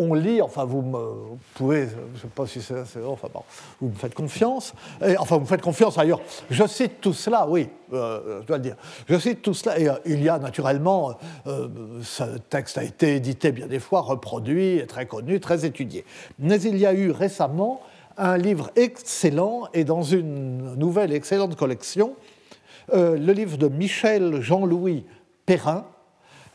on 0.00 0.14
lit, 0.14 0.40
enfin 0.40 0.64
vous 0.64 0.82
me 0.82 1.36
pouvez, 1.54 1.88
je 1.88 2.16
ne 2.16 2.20
sais 2.20 2.28
pas 2.34 2.46
si 2.46 2.62
c'est, 2.62 2.74
enfin 3.04 3.28
bon, 3.32 3.42
vous 3.80 3.88
me 3.88 3.94
faites 3.94 4.14
confiance, 4.14 4.72
enfin 5.18 5.36
vous 5.36 5.42
me 5.42 5.46
faites 5.46 5.60
confiance 5.60 5.98
ailleurs, 5.98 6.20
je 6.48 6.66
cite 6.66 7.00
tout 7.00 7.12
cela, 7.12 7.46
oui, 7.48 7.68
euh, 7.92 8.40
je 8.40 8.46
dois 8.46 8.56
le 8.56 8.62
dire, 8.62 8.76
je 9.08 9.18
cite 9.18 9.42
tout 9.42 9.54
cela, 9.54 9.78
et 9.78 9.88
euh, 9.88 9.94
il 10.06 10.22
y 10.22 10.28
a 10.28 10.38
naturellement, 10.38 11.14
euh, 11.46 11.68
ce 12.02 12.38
texte 12.48 12.78
a 12.78 12.84
été 12.84 13.16
édité 13.16 13.52
bien 13.52 13.66
des 13.66 13.80
fois, 13.80 14.00
reproduit, 14.00 14.82
très 14.86 15.06
connu, 15.06 15.38
très 15.40 15.66
étudié. 15.66 16.04
Mais 16.38 16.60
il 16.62 16.78
y 16.78 16.86
a 16.86 16.94
eu 16.94 17.10
récemment 17.10 17.80
un 18.16 18.38
livre 18.38 18.70
excellent, 18.76 19.64
et 19.74 19.84
dans 19.84 20.02
une 20.02 20.74
nouvelle 20.76 21.12
excellente 21.12 21.56
collection, 21.56 22.14
le 22.92 23.32
livre 23.32 23.56
de 23.56 23.68
Michel 23.68 24.40
Jean-Louis 24.40 25.04
Perrin, 25.46 25.84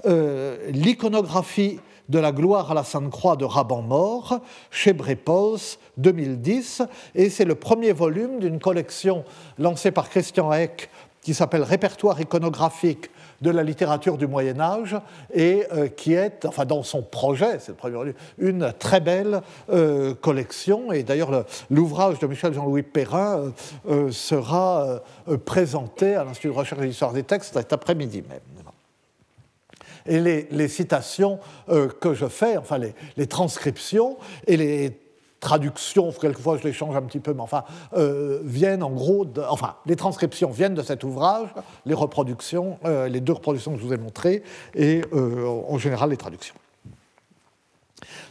l'iconographie 0.03 1.79
de 2.09 2.19
la 2.19 2.31
gloire 2.31 2.71
à 2.71 2.73
la 2.73 2.83
Sainte 2.83 3.09
Croix 3.09 3.35
de 3.35 3.45
Raban 3.45 3.81
Mort, 3.81 4.39
chez 4.71 4.93
Brepols, 4.93 5.59
2010, 5.97 6.83
et 7.15 7.29
c'est 7.29 7.45
le 7.45 7.55
premier 7.55 7.93
volume 7.93 8.39
d'une 8.39 8.59
collection 8.59 9.23
lancée 9.57 9.91
par 9.91 10.09
Christian 10.09 10.51
Eck 10.53 10.89
qui 11.25 11.33
s'appelle 11.33 11.63
Répertoire 11.63 12.21
iconographique 12.21 13.09
de 13.41 13.49
la 13.49 13.63
littérature 13.63 14.17
du 14.17 14.27
Moyen 14.27 14.59
Âge 14.59 14.95
et 15.33 15.63
euh, 15.73 15.87
qui 15.87 16.13
est, 16.13 16.45
enfin 16.45 16.65
dans 16.65 16.83
son 16.83 17.01
projet, 17.01 17.57
c'est 17.59 17.69
le 17.69 17.75
premier 17.75 17.95
volume, 17.95 18.13
une 18.37 18.71
très 18.77 18.99
belle 18.99 19.41
euh, 19.71 20.13
collection. 20.13 20.91
Et 20.91 21.01
d'ailleurs, 21.01 21.45
l'ouvrage 21.71 22.19
de 22.19 22.27
Michel 22.27 22.53
Jean-Louis 22.53 22.83
Perrin 22.83 23.51
euh, 23.89 24.11
sera 24.11 25.01
présenté 25.45 26.15
à 26.15 26.23
l'Institut 26.23 26.49
de 26.49 26.53
recherche 26.53 26.81
et 26.81 26.87
d'histoire 26.87 27.11
des 27.11 27.23
textes 27.23 27.55
cet 27.55 27.73
après-midi 27.73 28.23
même. 28.29 28.54
Et 30.07 30.19
les, 30.19 30.67
citations 30.67 31.39
euh, 31.69 31.87
que 31.87 32.13
je 32.13 32.27
fais, 32.27 32.57
enfin 32.57 32.77
les, 32.77 33.27
transcriptions 33.27 34.17
et 34.45 34.55
les 34.55 34.99
traductions, 35.39 36.11
quelquefois 36.11 36.57
je 36.57 36.63
les 36.63 36.73
change 36.73 36.95
un 36.95 37.01
petit 37.01 37.19
peu, 37.19 37.33
mais 37.33 37.41
enfin, 37.41 37.63
euh, 37.93 38.39
viennent 38.43 38.83
en 38.83 38.91
gros, 38.91 39.25
de, 39.25 39.41
enfin, 39.41 39.75
les 39.85 39.95
transcriptions 39.95 40.51
viennent 40.51 40.75
de 40.75 40.83
cet 40.83 41.03
ouvrage, 41.03 41.49
les 41.85 41.95
reproductions, 41.95 42.77
euh, 42.85 43.07
les 43.07 43.19
deux 43.19 43.33
reproductions 43.33 43.73
que 43.73 43.79
je 43.79 43.85
vous 43.85 43.93
ai 43.93 43.97
montrées, 43.97 44.43
et 44.75 45.01
en 45.11 45.77
général 45.77 46.11
les 46.11 46.17
traductions. 46.17 46.55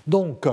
Donc, 0.06 0.46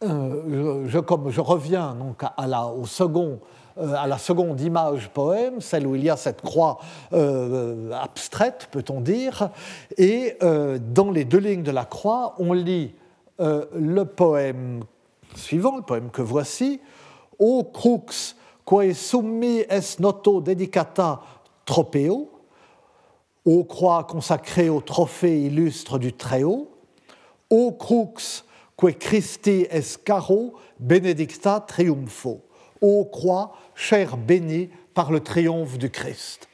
je, 0.00 0.98
comme 0.98 1.30
je 1.30 1.40
reviens 1.40 1.94
donc 1.94 2.22
à 2.36 2.46
la, 2.46 2.66
au 2.66 2.86
second 2.86 3.40
à 3.78 4.06
la 4.06 4.18
seconde 4.18 4.60
image 4.60 5.08
poème, 5.10 5.60
celle 5.60 5.86
où 5.86 5.94
il 5.94 6.04
y 6.04 6.10
a 6.10 6.16
cette 6.16 6.42
croix 6.42 6.78
euh, 7.12 7.90
abstraite, 7.92 8.68
peut-on 8.70 9.00
dire, 9.00 9.50
et 9.96 10.36
euh, 10.42 10.78
dans 10.80 11.10
les 11.10 11.24
deux 11.24 11.38
lignes 11.38 11.62
de 11.62 11.70
la 11.70 11.84
croix, 11.84 12.34
on 12.38 12.52
lit 12.52 12.94
le 13.38 14.04
poème 14.04 14.84
suivant, 15.34 15.76
le 15.76 15.82
poème 15.82 16.10
que 16.10 16.22
voici, 16.22 16.80
O 17.38 17.64
crux 17.64 18.36
quae 18.64 18.94
summi 18.94 19.64
es 19.68 19.98
noto 19.98 20.40
dedicata 20.40 21.20
tropeo, 21.64 22.30
ô 23.44 23.64
croix 23.64 24.04
consacrée 24.04 24.68
au 24.68 24.80
trophée 24.80 25.42
illustre 25.42 25.98
du 25.98 26.12
Très-Haut, 26.12 26.70
ô 27.50 27.72
crux 27.72 28.44
que 28.76 28.86
Christi 28.92 29.66
es 29.70 29.98
caro 30.04 30.54
benedicta 30.78 31.58
triumpho, 31.58 32.42
ô 32.82 33.06
croix 33.06 33.54
chair 33.74 34.16
bénie 34.18 34.68
par 34.92 35.10
le 35.10 35.20
triomphe 35.20 35.78
du 35.78 35.90
Christ. 35.90 36.48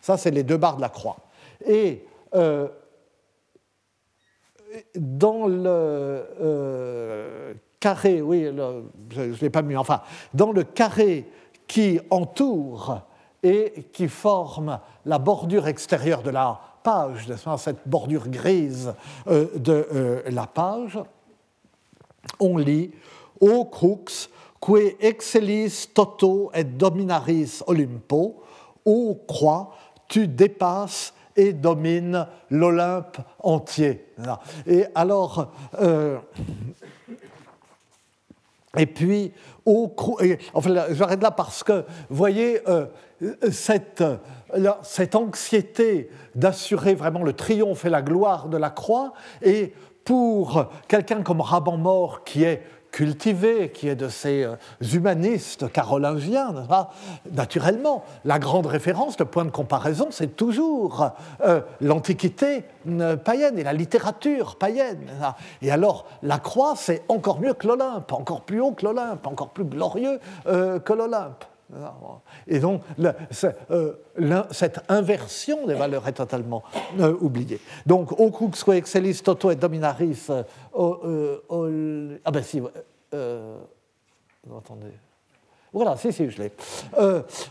Ça, 0.00 0.18
c'est 0.18 0.30
les 0.30 0.42
deux 0.42 0.58
barres 0.58 0.76
de 0.76 0.82
la 0.82 0.90
croix. 0.90 1.16
Et 1.66 2.04
euh, 2.34 2.68
dans 4.94 5.46
le 5.46 5.64
euh, 5.66 7.54
carré, 7.80 8.20
oui, 8.20 8.44
je 9.10 9.20
ne 9.20 9.34
l'ai 9.36 9.48
pas 9.48 9.62
mis, 9.62 9.76
enfin, 9.76 10.02
dans 10.34 10.52
le 10.52 10.62
carré 10.62 11.26
qui 11.66 12.00
entoure 12.10 13.00
et 13.42 13.86
qui 13.92 14.08
forme 14.08 14.78
la 15.06 15.18
bordure 15.18 15.68
extérieure 15.68 16.22
de 16.22 16.30
la 16.30 16.60
page, 16.82 17.26
cette 17.56 17.88
bordure 17.88 18.28
grise 18.28 18.94
euh, 19.26 19.46
de 19.56 20.22
la 20.26 20.46
page, 20.46 20.98
on 22.40 22.58
lit 22.58 22.92
Ô 23.40 23.64
crux 23.64 24.28
que 24.64 24.96
excellis 25.04 25.88
toto 25.92 26.50
et 26.54 26.64
dominaris 26.64 27.62
Olympo, 27.66 28.42
ô 28.84 29.14
croix, 29.26 29.74
tu 30.08 30.26
dépasses 30.26 31.12
et 31.36 31.52
domines 31.52 32.26
l'Olympe 32.50 33.18
entier. 33.42 34.06
Et 34.66 34.86
alors, 34.94 35.52
euh, 35.80 36.18
et 38.76 38.86
puis, 38.86 39.32
enfin, 39.66 40.70
j'arrête 40.90 41.22
là 41.22 41.30
parce 41.30 41.62
que, 41.62 41.84
vous 42.08 42.16
voyez, 42.16 42.60
euh, 42.68 42.86
cette, 43.50 44.02
cette 44.82 45.14
anxiété 45.14 46.10
d'assurer 46.34 46.94
vraiment 46.94 47.22
le 47.22 47.34
triomphe 47.34 47.84
et 47.84 47.90
la 47.90 48.02
gloire 48.02 48.48
de 48.48 48.56
la 48.56 48.70
croix, 48.70 49.12
et 49.42 49.74
pour 50.04 50.66
quelqu'un 50.88 51.22
comme 51.22 51.40
Raban 51.40 51.76
Mort, 51.76 52.24
qui 52.24 52.44
est 52.44 52.62
cultivé, 52.94 53.72
qui 53.72 53.88
est 53.88 53.96
de 53.96 54.08
ces 54.08 54.44
euh, 54.44 54.54
humanistes 54.94 55.70
carolingiens, 55.72 56.54
naturellement, 57.32 58.04
la 58.24 58.38
grande 58.38 58.66
référence, 58.66 59.18
le 59.18 59.24
point 59.24 59.44
de 59.44 59.50
comparaison, 59.50 60.06
c'est 60.12 60.36
toujours 60.36 61.10
euh, 61.44 61.60
l'Antiquité 61.80 62.62
euh, 62.88 63.16
païenne 63.16 63.58
et 63.58 63.64
la 63.64 63.72
littérature 63.72 64.54
païenne. 64.54 65.10
Et 65.60 65.72
alors, 65.72 66.06
la 66.22 66.38
croix, 66.38 66.74
c'est 66.76 67.02
encore 67.08 67.40
mieux 67.40 67.54
que 67.54 67.66
l'Olympe, 67.66 68.12
encore 68.12 68.42
plus 68.42 68.60
haut 68.60 68.70
que 68.70 68.84
l'Olympe, 68.84 69.26
encore 69.26 69.48
plus 69.48 69.64
glorieux 69.64 70.20
que 70.44 70.92
l'Olympe. 70.92 71.44
Et 72.46 72.58
donc, 72.58 72.82
euh, 73.70 73.94
cette 74.50 74.80
inversion 74.88 75.66
des 75.66 75.74
valeurs 75.74 76.06
est 76.06 76.12
totalement 76.12 76.62
euh, 77.00 77.16
oubliée. 77.20 77.60
Donc, 77.86 78.12
au 78.18 78.30
crux 78.30 78.50
excellis 78.72 79.20
toto 79.22 79.50
et 79.50 79.56
dominaris. 79.56 80.28
Euh, 80.76 81.38
ah 82.24 82.30
ben 82.30 82.42
si, 82.42 82.60
attendez. 83.12 84.92
Voilà, 85.72 85.96
si, 85.96 86.12
si, 86.12 86.30
je 86.30 86.42
l'ai. 86.42 86.52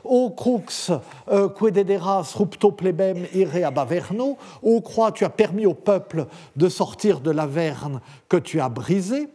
au 0.06 0.30
crux, 0.30 0.92
que 1.28 1.70
dederas 1.70 2.34
rupto 2.36 2.72
plebem 2.72 3.26
ire 3.34 3.68
ab 3.68 3.80
averno. 3.80 4.38
Au 4.62 4.80
croix, 4.80 5.12
tu 5.12 5.26
as 5.26 5.30
permis 5.30 5.66
au 5.66 5.74
peuple 5.74 6.28
de 6.56 6.70
sortir 6.70 7.20
de 7.20 7.32
l'averne 7.32 8.00
que 8.30 8.38
tu 8.38 8.62
as 8.62 8.70
brisée. 8.70 9.28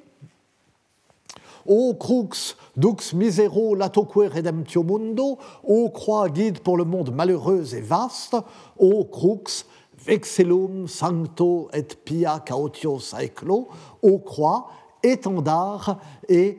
Ô 1.68 1.94
crux, 1.94 2.56
dux 2.78 3.12
misero 3.12 3.74
latoque 3.74 4.32
redemptio 4.32 4.82
mundo, 4.82 5.36
ô 5.62 5.90
croix 5.90 6.30
guide 6.30 6.60
pour 6.60 6.78
le 6.78 6.84
monde 6.84 7.14
malheureux 7.14 7.74
et 7.74 7.82
vaste, 7.82 8.34
ô 8.78 9.04
crux, 9.04 9.66
vexellum 10.02 10.88
sancto 10.88 11.68
et 11.74 11.82
pia 11.82 12.40
cautio 12.40 12.98
saeclo, 12.98 13.68
ô 14.00 14.18
croix, 14.18 14.68
étendard 15.02 16.00
et 16.26 16.58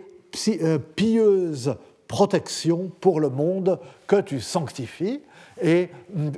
euh, 0.62 0.78
pieuse 0.78 1.76
protection 2.08 2.92
pour 3.02 3.20
le 3.20 3.30
monde 3.30 3.80
que 4.06 4.22
tu 4.22 4.40
sanctifies 4.40 5.22
et 5.62 5.90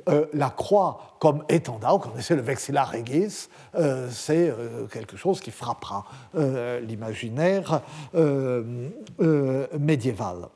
euh, 0.09 0.25
la 0.33 0.49
croix 0.49 1.15
comme 1.19 1.43
étendard, 1.49 1.97
vous 1.97 2.09
connaissez 2.09 2.35
le 2.35 2.41
vexilla 2.41 2.83
regis, 2.83 3.47
euh, 3.75 4.09
c'est 4.09 4.49
euh, 4.49 4.87
quelque 4.87 5.17
chose 5.17 5.39
qui 5.39 5.51
frappera 5.51 6.05
l'imaginaire 6.33 7.81
médiéval. 9.79 10.47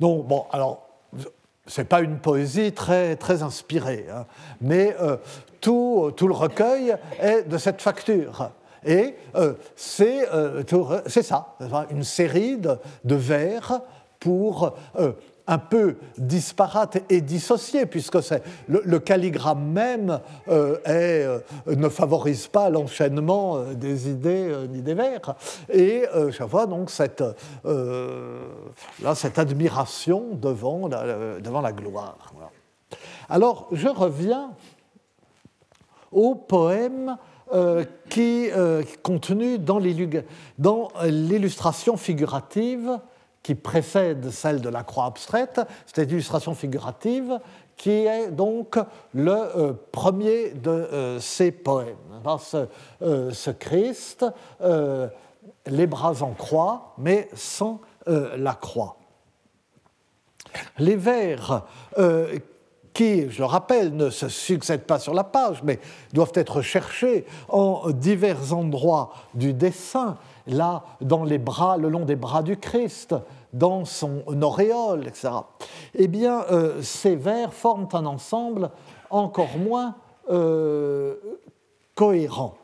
Donc, 0.00 0.26
bon, 0.26 0.46
alors, 0.52 0.88
c'est 1.66 1.88
pas 1.88 2.00
une 2.00 2.18
poésie 2.18 2.72
très, 2.72 3.16
très 3.16 3.42
inspirée, 3.42 4.06
hein, 4.12 4.26
mais 4.60 4.94
tout, 5.60 6.12
tout, 6.16 6.28
le 6.28 6.34
recueil 6.34 6.94
est 7.18 7.42
de 7.48 7.58
cette 7.58 7.82
facture. 7.82 8.50
Et 8.84 9.16
c'est 9.74 10.28
ça, 11.22 11.56
une 11.90 12.04
série 12.04 12.58
de 12.58 13.14
vers 13.14 13.80
pour 14.20 14.76
un 15.46 15.58
peu 15.58 15.96
disparate 16.18 16.98
et 17.08 17.20
dissocié, 17.20 17.86
puisque 17.86 18.18
le, 18.68 18.82
le, 18.84 18.98
calligramme 18.98 19.64
même 19.64 20.18
euh, 20.48 20.76
euh, 20.88 21.38
ne 21.66 21.88
favorise 21.88 22.48
pas 22.48 22.68
l'enchaînement 22.68 23.56
euh, 23.56 23.74
des 23.74 24.10
idées 24.10 24.52
ni 24.70 24.82
des 24.82 24.94
vers. 24.94 25.36
Et 25.72 26.04
je 26.14 26.42
vois 26.42 26.66
donc 26.66 26.90
cette, 26.90 27.22
là, 27.64 29.14
cette 29.14 29.38
admiration 29.38 30.34
devant 30.34 30.88
la, 30.88 31.38
devant 31.40 31.60
la 31.60 31.72
gloire. 31.72 32.32
Alors, 33.28 33.68
je 33.72 33.88
reviens 33.88 34.50
au 36.10 36.34
poème 36.34 37.16
qui 38.08 38.46
est 38.46 39.02
contenu 39.02 39.58
dans 39.58 39.78
l'illustration 39.78 41.96
figurative 41.96 42.98
qui 43.46 43.54
précède 43.54 44.28
celle 44.30 44.60
de 44.60 44.68
la 44.68 44.82
croix 44.82 45.04
abstraite, 45.04 45.60
c'est 45.86 46.04
l'illustration 46.04 46.52
figurative, 46.52 47.38
qui 47.76 47.92
est 47.92 48.32
donc 48.32 48.76
le 49.14 49.30
euh, 49.30 49.72
premier 49.92 50.50
de 50.50 50.70
euh, 50.70 51.20
ces 51.20 51.52
poèmes. 51.52 51.94
Ce, 52.40 52.66
euh, 53.02 53.30
ce 53.30 53.52
Christ, 53.52 54.26
les 55.64 55.86
bras 55.86 56.22
en 56.22 56.32
croix, 56.32 56.94
mais 56.98 57.28
sans 57.34 57.80
la 58.06 58.54
croix. 58.54 58.96
Les 60.78 60.96
vers 60.96 61.64
qui, 62.96 63.30
je 63.30 63.38
le 63.40 63.44
rappelle, 63.44 63.94
ne 63.94 64.08
se 64.08 64.28
succèdent 64.28 64.86
pas 64.86 64.98
sur 64.98 65.12
la 65.12 65.22
page, 65.22 65.62
mais 65.62 65.78
doivent 66.14 66.32
être 66.34 66.62
cherchés 66.62 67.26
en 67.50 67.90
divers 67.90 68.54
endroits 68.54 69.12
du 69.34 69.52
dessin, 69.52 70.16
là, 70.46 70.82
dans 71.02 71.24
les 71.24 71.36
bras, 71.36 71.76
le 71.76 71.90
long 71.90 72.06
des 72.06 72.16
bras 72.16 72.42
du 72.42 72.56
Christ, 72.56 73.14
dans 73.52 73.84
son 73.84 74.22
auréole, 74.42 75.06
etc. 75.06 75.28
Eh 75.94 76.08
bien, 76.08 76.44
euh, 76.50 76.82
ces 76.82 77.16
vers 77.16 77.52
forment 77.52 77.88
un 77.92 78.06
ensemble 78.06 78.70
encore 79.10 79.56
moins 79.58 79.94
euh, 80.30 81.14
cohérent. 81.94 82.54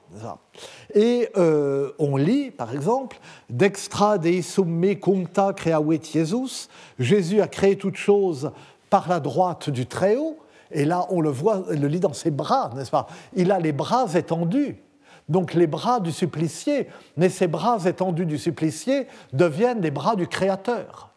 Et 0.94 1.30
euh, 1.36 1.92
on 1.98 2.16
lit, 2.16 2.50
par 2.50 2.74
exemple, 2.74 3.18
Dextra 3.48 4.18
deisum 4.18 4.68
me 4.68 4.94
cuncta 4.94 5.52
creavit 5.54 6.00
Jesus, 6.02 6.68
Jésus 6.98 7.40
a 7.40 7.48
créé 7.48 7.78
toute 7.78 7.96
chose 7.96 8.50
par 8.90 9.08
la 9.08 9.20
droite 9.20 9.70
du 9.70 9.86
Très-Haut, 9.86 10.36
et 10.70 10.84
là 10.84 11.06
on 11.08 11.22
le 11.22 11.30
voit, 11.30 11.62
le 11.70 11.88
lit 11.88 12.00
dans 12.00 12.12
ses 12.12 12.30
bras, 12.30 12.70
n'est-ce 12.74 12.90
pas? 12.90 13.06
Il 13.34 13.50
a 13.50 13.58
les 13.58 13.72
bras 13.72 14.06
étendus 14.14 14.76
donc 15.32 15.54
les 15.54 15.66
bras 15.66 15.98
du 15.98 16.12
supplicié, 16.12 16.88
mais 17.16 17.30
ces 17.30 17.48
bras 17.48 17.78
étendus 17.86 18.26
du 18.26 18.38
supplicié 18.38 19.06
deviennent 19.32 19.80
les 19.80 19.90
bras 19.90 20.14
du 20.14 20.28
Créateur. 20.28 21.08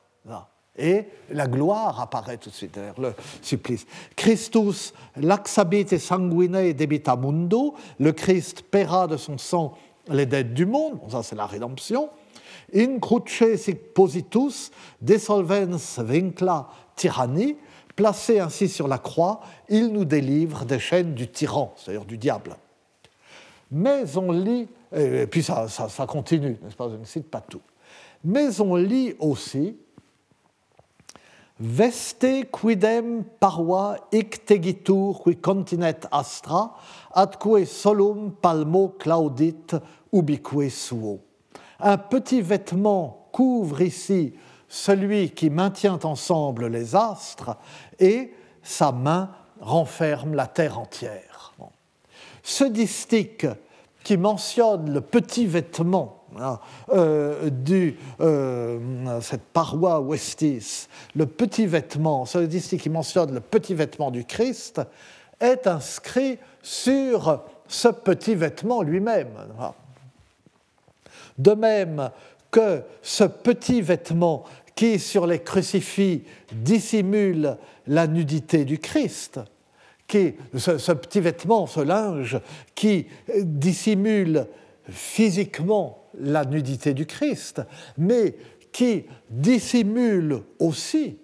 Et 0.78 1.05
la 1.32 1.47
gloire 1.47 2.01
apparaît 2.01 2.38
tout 2.38 2.49
de 2.49 2.53
suite 2.53 2.74
derrière 2.74 2.99
le 2.99 3.13
supplice. 3.41 3.86
Christus 4.16 4.93
laxabit 5.16 5.99
sanguine 5.99 6.74
debita 6.74 7.16
mundo, 7.16 7.76
le 7.97 8.11
Christ 8.11 8.63
paiera 8.63 9.07
de 9.07 9.16
son 9.16 9.38
sang 9.38 9.78
les 10.09 10.26
dettes 10.26 10.53
du 10.53 10.66
monde, 10.66 10.99
ça 11.09 11.24
c'est 11.24 11.36
la 11.36 11.45
rédemption. 11.45 12.09
In 12.76 12.99
cruce 12.99 13.55
sic 13.57 13.93
positus, 13.93 14.72
desolvens 15.01 15.99
vincla 15.99 16.68
tyrannie, 16.95 17.55
placé 17.95 18.39
ainsi 18.39 18.68
sur 18.68 18.89
la 18.89 18.97
croix, 18.97 19.39
il 19.70 19.93
nous 19.93 20.03
délivre 20.03 20.66
des 20.66 20.80
chaînes 20.80 21.13
du 21.13 21.30
tyran, 21.30 21.74
c'est-à-dire 21.78 22.05
du 22.05 22.18
diable 22.18 22.57
mais 23.76 24.17
on 24.17 24.32
lit, 24.32 24.69
et 24.95 25.28
puis 25.28 25.43
ça, 25.43 25.67
ça, 25.67 26.07
continue, 26.07 26.57
n'est-ce 26.63 26.78
pas, 26.78 26.89
je 26.89 26.95
ne 26.95 27.03
cite 27.03 27.30
pas 27.30 27.41
tout, 27.41 27.61
mais 28.23 28.61
on 28.61 28.76
lit 28.76 29.13
aussi 29.19 29.78
Veste 31.57 32.51
quidem 32.51 33.23
paroi 33.39 33.95
ictegitur 34.11 35.21
qui 35.23 35.38
continet 35.38 36.01
astra, 36.11 36.76
atque 37.13 37.65
solum 37.65 38.34
palmo 38.34 38.89
claudit 38.99 39.71
ubique 40.11 40.69
suo. 40.69 41.21
Un 41.80 41.97
petit 41.97 42.41
vêtement 42.41 43.30
couvre 43.32 43.82
ici 43.82 44.34
celui 44.67 45.30
qui 45.30 45.49
maintient 45.49 45.99
ensemble 46.03 46.67
les 46.67 46.93
astres, 46.93 47.55
et 47.99 48.34
sa 48.61 48.91
main 48.91 49.32
renferme 49.61 50.34
la 50.34 50.47
terre 50.47 50.80
entière. 50.80 51.53
Ce 52.43 52.65
distique 52.65 53.47
qui 54.06 54.18
mentionne 54.18 54.93
le 54.93 55.01
petit 55.01 55.47
vêtement 55.47 56.22
hein, 56.39 56.60
euh, 56.93 57.49
euh, 58.22 59.20
cette 59.20 59.41
paroi 59.41 59.99
Westis, 59.99 60.88
le 61.16 61.26
petit 61.26 61.66
vêtement, 61.66 62.26
ce 62.26 62.38
distique 62.38 62.84
qui 62.84 62.89
mentionne 62.89 63.34
le 63.34 63.39
petit 63.41 63.74
vêtement 63.74 64.12
du 64.12 64.24
Christ, 64.24 64.80
est 65.39 65.66
inscrit 65.66 66.38
sur 66.62 67.41
ce 67.68 67.88
petit 67.88 68.36
vêtement 68.36 68.84
lui-même. 68.84 69.34
De 71.39 71.53
même 71.53 72.12
que 72.51 72.84
ce 73.01 73.24
petit 73.24 73.82
vêtement 73.82 74.43
qui, 74.76 74.99
sur 74.99 75.26
les 75.26 75.39
crucifix, 75.39 76.24
dissimule 76.51 77.58
la 77.88 78.06
nudité 78.06 78.66
du 78.66 78.78
Christ, 78.78 79.39
qui, 80.08 80.34
ce, 80.56 80.91
petit 80.91 81.20
vêtement, 81.20 81.68
ce 81.68 81.80
linge, 81.80 82.39
qui 82.76 83.08
dissimule 83.39 84.47
physiquement 84.89 86.10
la 86.20 86.45
nudité 86.45 86.93
du 86.93 87.06
Christ, 87.06 87.62
mais 87.97 88.36
qui 88.72 89.06
dissimule 89.30 90.41
aussi, 90.60 91.18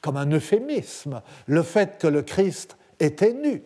comme 0.00 0.16
un 0.16 0.30
euphémisme, 0.30 1.22
le 1.46 1.62
fait 1.62 1.98
que 1.98 2.06
le 2.06 2.22
Christ 2.22 2.76
était 3.00 3.34
nu. 3.34 3.62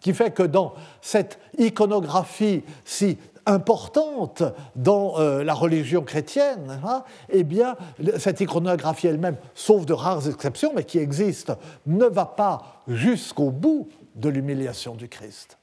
Qui 0.00 0.14
fait 0.14 0.32
que 0.32 0.42
dans 0.42 0.74
cette 1.00 1.38
iconographie 1.58 2.62
si 2.84 3.18
importante 3.46 4.42
dans 4.76 5.18
euh, 5.18 5.44
la 5.44 5.54
religion 5.54 6.02
chrétienne, 6.02 6.80
hein, 6.84 7.04
eh 7.28 7.44
bien, 7.44 7.76
cette 8.18 8.40
iconographie 8.40 9.06
elle-même, 9.06 9.36
sauf 9.54 9.86
de 9.86 9.92
rares 9.92 10.28
exceptions, 10.28 10.72
mais 10.74 10.84
qui 10.84 10.98
existe, 10.98 11.52
ne 11.86 12.06
va 12.06 12.26
pas 12.26 12.82
jusqu'au 12.88 13.50
bout 13.50 13.88
de 14.14 14.28
l'humiliation 14.28 14.94
du 14.94 15.08
Christ. 15.08 15.58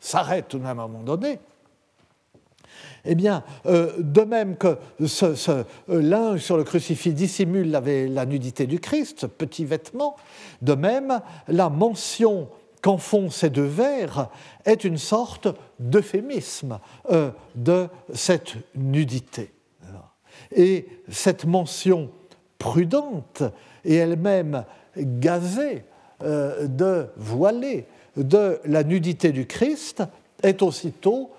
S'arrête 0.00 0.48
tout 0.48 0.58
de 0.58 0.64
même 0.64 0.78
à 0.78 0.84
un 0.84 0.88
moment 0.88 1.04
donné. 1.04 1.38
Eh 3.04 3.14
bien, 3.14 3.44
euh, 3.66 3.92
de 3.98 4.22
même 4.22 4.56
que 4.56 4.78
ce, 5.06 5.26
euh, 5.50 5.64
linge 5.88 6.40
sur 6.40 6.56
le 6.56 6.64
crucifix 6.64 7.12
dissimule 7.12 7.70
la, 7.70 7.80
la 7.80 8.26
nudité 8.26 8.66
du 8.66 8.78
Christ, 8.78 9.20
ce 9.20 9.26
petit 9.26 9.64
vêtement, 9.64 10.16
de 10.62 10.74
même, 10.74 11.20
la 11.48 11.70
mention 11.70 12.48
qu'en 12.82 12.98
font 12.98 13.30
ces 13.30 13.50
deux 13.50 13.62
vers 13.62 14.28
est 14.64 14.84
une 14.84 14.98
sorte 14.98 15.48
d'euphémisme 15.78 16.78
euh, 17.10 17.30
de 17.54 17.88
cette 18.14 18.54
nudité. 18.74 19.52
Et 20.52 20.88
cette 21.08 21.44
mention 21.44 22.10
prudente 22.58 23.42
et 23.84 23.96
elle-même 23.96 24.64
gazée 24.96 25.84
euh, 26.22 26.66
de 26.66 27.08
voilée 27.16 27.86
de 28.16 28.60
la 28.64 28.82
nudité 28.82 29.32
du 29.32 29.46
Christ 29.46 30.02
est 30.42 30.62
aussitôt 30.62 31.30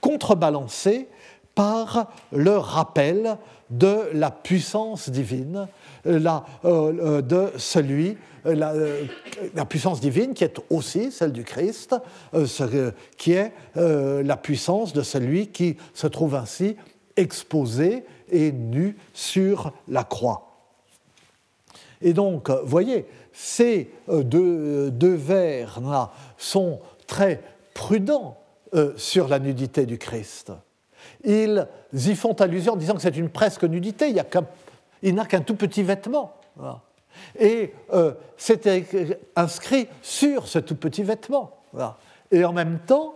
contrebalancée 0.00 1.08
par 1.54 2.12
le 2.32 2.56
rappel 2.56 3.36
de 3.70 4.08
la 4.12 4.30
puissance 4.30 5.08
divine, 5.08 5.68
la, 6.04 6.44
euh, 6.64 7.22
de 7.22 7.52
celui 7.56 8.16
euh, 8.46 8.54
euh, 8.60 9.06
la, 9.54 9.64
puissance 9.64 10.00
divine 10.00 10.34
qui 10.34 10.44
est 10.44 10.60
aussi 10.68 11.10
celle 11.10 11.32
du 11.32 11.44
Christ, 11.44 11.94
euh, 12.34 12.90
qui 13.16 13.32
est 13.32 13.52
la 13.74 14.36
puissance 14.36 14.92
de 14.92 15.02
celui 15.02 15.48
qui 15.48 15.76
se 15.94 16.06
trouve 16.06 16.34
ainsi 16.34 16.76
exposé 17.16 18.04
et 18.30 18.52
nu 18.52 18.96
sur 19.12 19.72
la 19.88 20.04
croix. 20.04 20.50
Et 22.02 22.12
donc, 22.12 22.50
voyez, 22.64 23.06
ces 23.32 23.90
deux, 24.08 24.90
deux 24.90 25.14
vers-là 25.14 26.12
sont 26.36 26.80
très 27.06 27.40
prudents 27.72 28.36
sur 28.96 29.28
la 29.28 29.38
nudité 29.38 29.86
du 29.86 29.98
Christ. 29.98 30.52
Ils 31.22 31.66
y 31.92 32.14
font 32.14 32.34
allusion 32.34 32.74
en 32.74 32.76
disant 32.76 32.94
que 32.94 33.02
c'est 33.02 33.16
une 33.16 33.30
presque 33.30 33.64
nudité, 33.64 34.08
il 34.08 34.16
n'a 35.12 35.26
qu'un 35.26 35.40
tout 35.40 35.56
petit 35.56 35.82
vêtement. 35.82 36.34
Et 37.38 37.72
euh, 37.92 38.12
c'était 38.36 38.84
inscrit 39.36 39.88
sur 40.02 40.46
ce 40.46 40.58
tout 40.58 40.76
petit 40.76 41.02
vêtement. 41.02 41.58
Et 42.30 42.44
en 42.44 42.52
même 42.52 42.78
temps, 42.80 43.14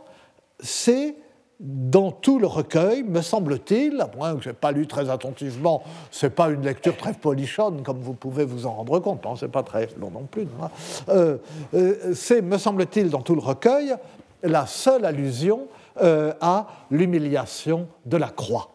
c'est 0.60 1.16
dans 1.60 2.12
tout 2.12 2.38
le 2.38 2.46
recueil, 2.46 3.02
me 3.02 3.20
semble-t-il, 3.20 4.00
à 4.00 4.08
moins 4.16 4.36
que 4.36 4.42
je 4.42 4.50
n'ai 4.50 4.54
pas 4.54 4.70
lu 4.70 4.86
très 4.86 5.10
attentivement, 5.10 5.82
ce 6.12 6.26
n'est 6.26 6.30
pas 6.30 6.50
une 6.50 6.62
lecture 6.62 6.96
très 6.96 7.12
polichonne, 7.12 7.82
comme 7.82 7.98
vous 8.00 8.14
pouvez 8.14 8.44
vous 8.44 8.66
en 8.66 8.74
rendre 8.74 9.00
compte, 9.00 9.26
ce 9.36 9.44
n'est 9.44 9.50
pas 9.50 9.64
très 9.64 9.88
long 9.98 10.10
non 10.10 10.24
plus. 10.30 10.46
Euh, 11.08 11.38
euh, 11.74 12.14
c'est, 12.14 12.42
me 12.42 12.58
semble-t-il, 12.58 13.10
dans 13.10 13.22
tout 13.22 13.34
le 13.34 13.40
recueil, 13.40 13.96
la 14.42 14.66
seule 14.66 15.04
allusion 15.04 15.66
à 16.00 16.68
l'humiliation 16.92 17.88
de 18.06 18.16
la 18.16 18.28
croix. 18.28 18.68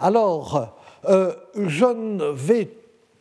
Alors, 0.00 0.77
je 1.08 1.84
ne 1.86 2.24
vais 2.26 2.70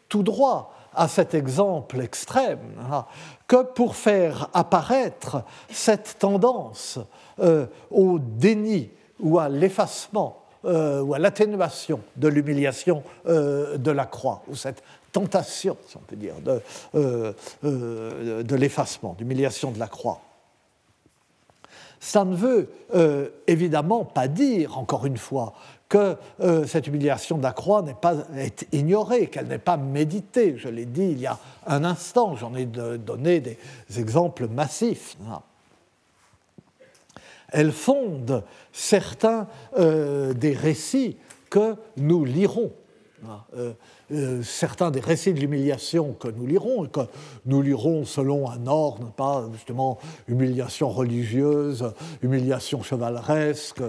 tout 0.10 0.24
droit 0.24 0.74
à 0.98 1.08
cet 1.08 1.34
exemple 1.34 2.02
extrême 2.02 2.60
hein, 2.92 3.06
que 3.48 3.64
pour 3.64 3.96
faire 3.96 4.50
apparaître 4.54 5.44
cette 5.70 6.18
tendance 6.20 7.00
euh, 7.40 7.68
au 7.92 8.20
déni 8.20 8.90
ou 9.20 9.40
à 9.40 9.48
l'effacement 9.48 10.44
euh, 10.66 11.02
ou 11.02 11.14
à 11.14 11.20
l'atténuation 11.20 12.02
de 12.16 12.28
l'humiliation 12.28 13.04
euh, 13.28 13.78
de 13.78 13.92
la 13.92 14.06
croix, 14.06 14.42
ou 14.48 14.56
cette 14.56 14.84
tentation, 15.12 15.78
si 15.88 15.98
on 15.98 16.02
peut 16.02 16.16
dire, 16.16 16.34
de, 16.44 17.34
de 17.64 18.56
l'effacement, 18.56 19.16
d'humiliation 19.18 19.72
de 19.72 19.80
la 19.80 19.88
croix. 19.88 20.22
Ça 22.00 22.26
ne 22.26 22.36
veut 22.36 22.70
évidemment 23.48 24.04
pas 24.04 24.28
dire, 24.28 24.78
encore 24.78 25.08
une 25.08 25.18
fois, 25.18 25.54
que 25.90 26.18
euh, 26.42 26.66
cette 26.66 26.88
humiliation 26.88 27.38
de 27.38 27.44
la 27.44 27.54
croix 27.54 27.82
n'est 27.82 27.94
pas 27.94 28.16
est 28.36 28.68
ignorée, 28.72 29.28
qu'elle 29.28 29.48
n'est 29.48 29.58
pas 29.58 29.78
méditée. 29.78 30.56
Je 30.58 30.70
l'ai 30.70 30.86
dit 30.86 31.10
il 31.12 31.20
y 31.20 31.28
a 31.28 31.40
un 31.66 31.84
instant, 31.84 32.36
j'en 32.36 32.56
ai 32.56 32.66
donné 32.66 33.40
des 33.40 33.58
exemples 33.98 34.48
massifs. 34.48 35.18
Elle 37.50 37.72
fonde 37.72 38.44
certains 38.74 39.48
euh, 39.78 40.34
des 40.34 40.54
récits 40.54 41.18
que 41.50 41.76
nous 41.96 42.26
lirons. 42.26 42.72
Euh, 43.56 43.74
euh, 44.12 44.44
certains 44.44 44.92
des 44.92 45.00
récits 45.00 45.34
de 45.34 45.40
l'humiliation 45.40 46.14
que 46.14 46.28
nous 46.28 46.46
lirons, 46.46 46.86
que 46.86 47.02
nous 47.46 47.62
lirons 47.62 48.06
selon 48.06 48.50
un 48.50 48.68
ordre, 48.68 49.12
pas 49.12 49.44
justement 49.54 49.98
humiliation 50.28 50.90
religieuse, 50.90 51.92
humiliation 52.22 52.84
chevaleresque, 52.84 53.82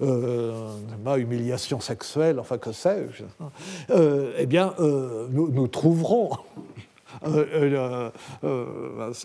euh, 0.00 0.72
humiliation 1.16 1.80
sexuelle, 1.80 2.40
enfin 2.40 2.56
que 2.58 2.72
sais-je, 2.72 3.24
eh 4.38 4.46
bien, 4.46 4.74
nous, 5.30 5.68
trouverons 5.68 6.30
ce 7.24 8.10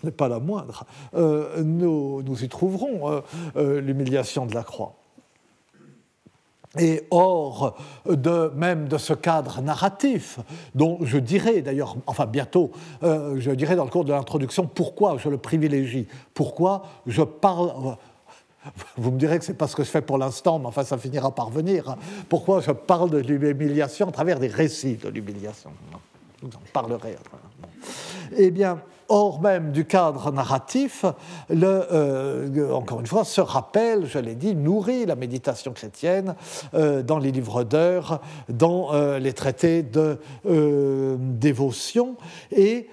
n'est 0.04 0.12
pas 0.12 0.28
la 0.28 0.40
moindre, 0.40 0.84
nous, 1.14 2.22
y 2.42 2.48
trouverons 2.48 3.22
l'humiliation 3.56 4.46
de 4.46 4.54
la 4.54 4.62
croix. 4.62 4.94
Et 6.78 7.06
hors 7.10 7.78
de, 8.06 8.52
même 8.54 8.88
de 8.88 8.98
ce 8.98 9.14
cadre 9.14 9.62
narratif, 9.62 10.38
dont 10.74 10.98
je 11.02 11.16
dirais 11.18 11.62
d'ailleurs, 11.62 11.96
enfin 12.06 12.26
bientôt, 12.26 12.72
euh, 13.02 13.36
je 13.38 13.50
dirais 13.52 13.74
dans 13.74 13.84
le 13.84 13.90
cours 13.90 14.04
de 14.04 14.12
l'introduction 14.12 14.66
pourquoi 14.66 15.16
je 15.16 15.30
le 15.30 15.38
privilégie, 15.38 16.06
pourquoi 16.34 16.82
je 17.06 17.22
parle. 17.22 17.96
Vous 18.98 19.10
me 19.10 19.18
direz 19.18 19.38
que 19.38 19.46
c'est 19.46 19.54
pas 19.54 19.66
ce 19.66 19.76
que 19.76 19.82
je 19.82 19.88
fais 19.88 20.02
pour 20.02 20.18
l'instant, 20.18 20.58
mais 20.58 20.66
enfin 20.66 20.84
ça 20.84 20.98
finira 20.98 21.34
par 21.34 21.48
venir. 21.48 21.88
Hein. 21.88 21.96
Pourquoi 22.28 22.60
je 22.60 22.72
parle 22.72 23.10
de 23.10 23.18
l'humiliation 23.18 24.08
à 24.08 24.12
travers 24.12 24.38
des 24.38 24.48
récits 24.48 24.96
de 24.96 25.08
l'humiliation? 25.08 25.70
Vous 26.42 26.48
en 26.48 26.60
parlerez. 26.72 27.16
Eh 28.36 28.50
bien, 28.50 28.78
hors 29.08 29.40
même 29.40 29.72
du 29.72 29.84
cadre 29.84 30.30
narratif, 30.30 31.04
euh, 31.50 32.72
encore 32.72 33.00
une 33.00 33.06
fois, 33.06 33.24
ce 33.24 33.40
rappel, 33.40 34.06
je 34.06 34.18
l'ai 34.18 34.34
dit, 34.34 34.54
nourrit 34.54 35.06
la 35.06 35.16
méditation 35.16 35.72
chrétienne 35.72 36.34
euh, 36.74 37.02
dans 37.02 37.18
les 37.18 37.32
livres 37.32 37.64
d'heures, 37.64 38.20
dans 38.48 38.92
euh, 38.92 39.18
les 39.18 39.32
traités 39.32 39.82
de 39.82 40.18
dévotion 41.18 42.16
et 42.52 42.88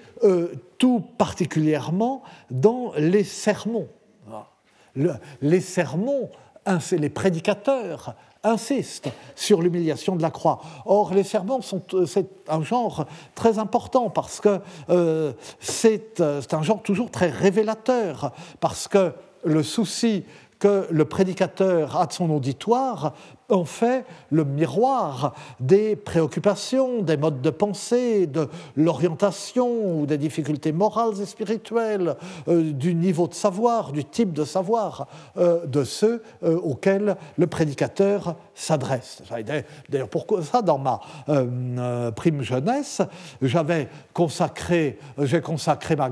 tout 0.78 1.00
particulièrement 1.18 2.22
dans 2.50 2.92
les 2.96 3.24
sermons. 3.24 3.88
les 5.42 5.60
sermons, 5.60 6.30
les 6.92 7.10
prédicateurs 7.10 8.14
insiste 8.46 9.08
sur 9.34 9.62
l'humiliation 9.62 10.16
de 10.16 10.22
la 10.22 10.30
croix. 10.30 10.60
Or, 10.84 11.12
les 11.12 11.24
sermons 11.24 11.60
sont 11.60 11.82
euh, 11.94 12.06
c'est 12.06 12.28
un 12.48 12.62
genre 12.62 13.06
très 13.34 13.58
important 13.58 14.10
parce 14.10 14.40
que 14.40 14.60
euh, 14.90 15.32
c'est 15.60 16.20
un 16.20 16.62
genre 16.62 16.82
toujours 16.82 17.10
très 17.10 17.30
révélateur, 17.30 18.32
parce 18.60 18.88
que 18.88 19.12
le 19.44 19.62
souci 19.62 20.24
que 20.58 20.86
le 20.90 21.04
prédicateur 21.04 21.96
a 21.96 22.06
de 22.06 22.12
son 22.12 22.30
auditoire 22.30 23.12
en 23.50 23.64
fait 23.64 24.04
le 24.30 24.44
miroir 24.44 25.34
des 25.60 25.96
préoccupations, 25.96 27.02
des 27.02 27.16
modes 27.16 27.40
de 27.40 27.50
pensée, 27.50 28.26
de 28.26 28.48
l'orientation 28.76 30.00
ou 30.00 30.06
des 30.06 30.18
difficultés 30.18 30.72
morales 30.72 31.20
et 31.20 31.26
spirituelles, 31.26 32.16
euh, 32.48 32.72
du 32.72 32.94
niveau 32.94 33.28
de 33.28 33.34
savoir, 33.34 33.92
du 33.92 34.04
type 34.04 34.32
de 34.32 34.44
savoir 34.44 35.06
euh, 35.36 35.64
de 35.66 35.84
ceux 35.84 36.22
euh, 36.42 36.58
auxquels 36.58 37.16
le 37.36 37.46
prédicateur 37.46 38.36
s'adresse. 38.54 39.22
D'ailleurs, 39.88 40.08
pourquoi 40.08 40.42
ça, 40.42 40.62
dans 40.62 40.78
ma 40.78 41.00
prime 42.12 42.42
jeunesse, 42.42 43.02
j'avais 43.42 43.88
consacré, 44.12 44.98
j'ai 45.18 45.40
consacré 45.40 45.94
ma, 45.96 46.10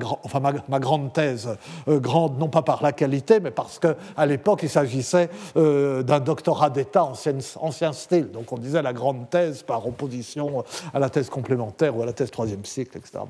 grande 0.78 1.12
thèse, 1.12 1.48
grande 1.86 2.38
non 2.38 2.48
pas 2.48 2.62
par 2.62 2.82
la 2.82 2.92
qualité, 2.92 3.40
mais 3.40 3.50
parce 3.50 3.78
qu'à 3.78 4.26
l'époque, 4.26 4.60
il 4.62 4.68
s'agissait 4.68 5.30
d'un 5.54 6.20
doctorat 6.20 6.70
d'État 6.70 7.04
en 7.04 7.14
ancien, 7.60 7.92
style. 7.92 8.30
Donc 8.30 8.52
on 8.52 8.58
disait 8.58 8.82
la 8.82 8.92
grande 8.92 9.28
thèse 9.30 9.62
par 9.62 9.86
opposition 9.86 10.64
à 10.92 10.98
la 10.98 11.10
thèse 11.10 11.30
complémentaire 11.30 11.96
ou 11.96 12.02
à 12.02 12.06
la 12.06 12.12
thèse 12.12 12.30
troisième 12.30 12.64
cycle, 12.64 12.98
etc. 12.98 13.20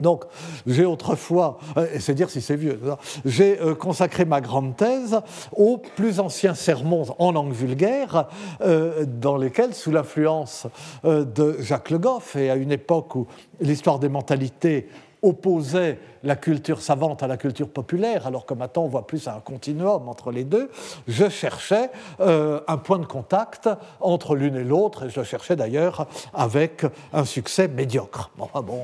Donc, 0.00 0.24
j'ai 0.66 0.84
autrefois, 0.84 1.58
euh, 1.76 1.86
et 1.92 2.00
c'est 2.00 2.14
dire 2.14 2.30
si 2.30 2.40
c'est 2.40 2.56
vieux, 2.56 2.80
j'ai 3.24 3.60
euh, 3.60 3.74
consacré 3.74 4.24
ma 4.24 4.40
grande 4.40 4.76
thèse 4.76 5.20
aux 5.54 5.78
plus 5.78 6.20
anciens 6.20 6.54
sermons 6.54 7.04
en 7.18 7.32
langue 7.32 7.52
vulgaire, 7.52 8.28
euh, 8.62 9.04
dans 9.06 9.36
lesquels, 9.36 9.74
sous 9.74 9.90
l'influence 9.90 10.66
de 11.04 11.56
Jacques 11.60 11.90
Le 11.90 11.98
Goff, 11.98 12.36
et 12.36 12.50
à 12.50 12.56
une 12.56 12.72
époque 12.72 13.14
où 13.14 13.26
l'histoire 13.60 13.98
des 13.98 14.08
mentalités 14.08 14.88
opposait 15.22 15.98
la 16.22 16.36
culture 16.36 16.82
savante 16.82 17.22
à 17.22 17.26
la 17.26 17.36
culture 17.36 17.68
populaire, 17.68 18.26
alors 18.26 18.46
que 18.46 18.54
maintenant 18.54 18.84
on 18.84 18.88
voit 18.88 19.06
plus 19.06 19.28
un 19.28 19.40
continuum 19.40 20.08
entre 20.08 20.30
les 20.30 20.44
deux, 20.44 20.70
je 21.08 21.28
cherchais 21.28 21.90
un 22.18 22.76
point 22.76 22.98
de 22.98 23.06
contact 23.06 23.68
entre 24.00 24.34
l'une 24.34 24.56
et 24.56 24.64
l'autre, 24.64 25.06
et 25.06 25.10
je 25.10 25.20
le 25.20 25.24
cherchais 25.24 25.56
d'ailleurs 25.56 26.06
avec 26.34 26.84
un 27.12 27.24
succès 27.24 27.68
médiocre. 27.68 28.30
Bon, 28.36 28.48
bon 28.62 28.82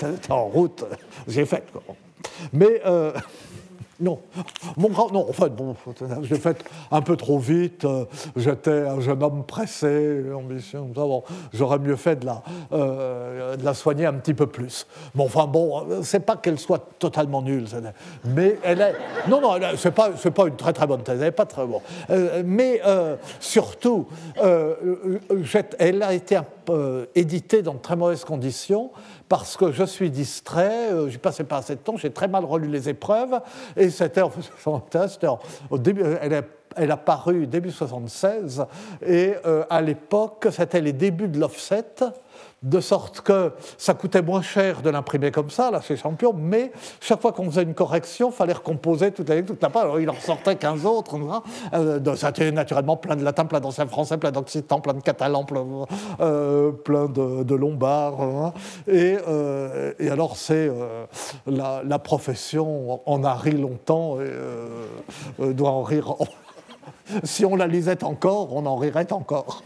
en 0.28 0.44
route, 0.44 0.84
j'ai 1.26 1.44
fait. 1.44 1.64
Mais 2.52 2.80
euh, 2.86 3.12
non, 4.00 4.20
mon 4.76 4.88
grand, 4.90 5.10
non, 5.10 5.28
en 5.28 5.32
fait, 5.32 5.48
bon, 5.48 5.74
j'ai 6.22 6.36
fait 6.36 6.64
un 6.92 7.00
peu 7.00 7.16
trop 7.16 7.38
vite. 7.38 7.84
Euh, 7.84 8.04
j'étais 8.36 8.86
un 8.86 9.00
jeune 9.00 9.22
homme 9.22 9.44
pressé, 9.44 10.22
ambitieux. 10.32 10.80
Bon, 10.80 11.24
j'aurais 11.52 11.80
mieux 11.80 11.96
fait 11.96 12.16
de 12.16 12.26
la, 12.26 12.42
euh, 12.72 13.56
de 13.56 13.64
la 13.64 13.74
soigner 13.74 14.06
un 14.06 14.14
petit 14.14 14.34
peu 14.34 14.46
plus. 14.46 14.86
Mais 15.16 15.24
enfin, 15.24 15.46
bon, 15.46 16.02
c'est 16.02 16.20
pas 16.20 16.36
qu'elle 16.36 16.60
soit 16.60 16.88
totalement 17.00 17.42
nulle, 17.42 17.66
mais 18.24 18.58
elle 18.62 18.80
est. 18.82 18.94
Non, 19.28 19.40
non, 19.40 19.54
c'est 19.76 19.90
pas, 19.90 20.10
pas 20.10 20.46
une 20.46 20.56
très 20.56 20.72
très 20.72 20.86
bonne 20.86 21.02
thèse. 21.02 21.18
Elle 21.18 21.26
n'est 21.26 21.32
pas 21.32 21.46
très 21.46 21.66
bon. 21.66 21.82
mais 22.44 22.80
surtout, 23.40 24.06
elle 25.78 26.02
a 26.02 26.12
été 26.14 26.38
éditée 27.14 27.62
dans 27.62 27.74
de 27.74 27.78
très 27.78 27.96
mauvaises 27.96 28.24
conditions 28.24 28.90
parce 29.28 29.56
que 29.56 29.72
je 29.72 29.84
suis 29.84 30.10
distrait, 30.10 30.92
euh, 30.92 31.08
j'ai 31.08 31.18
passé 31.18 31.44
pas 31.44 31.58
assez 31.58 31.74
de 31.74 31.80
temps, 31.80 31.96
j'ai 31.96 32.10
très 32.10 32.28
mal 32.28 32.44
relu 32.44 32.68
les 32.68 32.88
épreuves, 32.88 33.40
et 33.76 33.90
c'était 33.90 34.22
au 35.70 35.78
début, 35.78 36.02
elle 36.20 36.32
est 36.32 36.44
elle 36.76 36.90
a 36.90 36.96
paru 36.96 37.46
début 37.46 37.70
76, 37.70 38.64
et 39.04 39.34
euh, 39.46 39.64
à 39.68 39.80
l'époque, 39.80 40.46
c'était 40.50 40.80
les 40.80 40.92
débuts 40.92 41.28
de 41.28 41.38
l'offset, 41.38 41.84
de 42.62 42.80
sorte 42.80 43.20
que 43.20 43.52
ça 43.76 43.94
coûtait 43.94 44.22
moins 44.22 44.42
cher 44.42 44.82
de 44.82 44.90
l'imprimer 44.90 45.30
comme 45.30 45.50
ça, 45.50 45.70
là, 45.70 45.80
chez 45.80 45.96
Champion, 45.96 46.32
mais 46.36 46.72
chaque 47.00 47.20
fois 47.20 47.32
qu'on 47.32 47.44
faisait 47.50 47.62
une 47.62 47.74
correction, 47.74 48.30
il 48.30 48.34
fallait 48.34 48.52
recomposer 48.52 49.12
toute 49.12 49.28
la, 49.28 49.42
toute 49.42 49.58
page. 49.60 49.70
Alors, 49.76 50.00
il 50.00 50.10
en 50.10 50.14
sortait 50.14 50.56
15 50.56 50.84
autres. 50.84 51.16
Euh, 51.74 52.16
ça 52.16 52.30
était 52.30 52.50
naturellement 52.50 52.96
plein 52.96 53.14
de 53.14 53.24
latin, 53.24 53.44
plein 53.44 53.60
d'anciens 53.60 53.86
français, 53.86 54.18
plein 54.18 54.32
d'occitans, 54.32 54.80
plein 54.80 54.94
de 54.94 55.02
catalans, 55.02 55.44
plein, 55.44 55.64
euh, 56.20 56.72
de, 57.44 57.54
lombards. 57.54 58.20
Hein. 58.20 58.52
Euh, 58.88 59.92
et, 59.98 60.10
alors, 60.10 60.36
c'est 60.36 60.70
la, 61.46 61.98
profession 61.98 63.00
en 63.06 63.24
a 63.24 63.34
ri 63.34 63.52
longtemps 63.52 64.18
et 64.20 65.52
doit 65.52 65.70
en 65.70 65.82
rire 65.82 66.14
si 67.24 67.44
on 67.44 67.56
la 67.56 67.66
lisait 67.66 68.04
encore, 68.04 68.54
on 68.54 68.66
en 68.66 68.76
rirait 68.76 69.12
encore. 69.12 69.62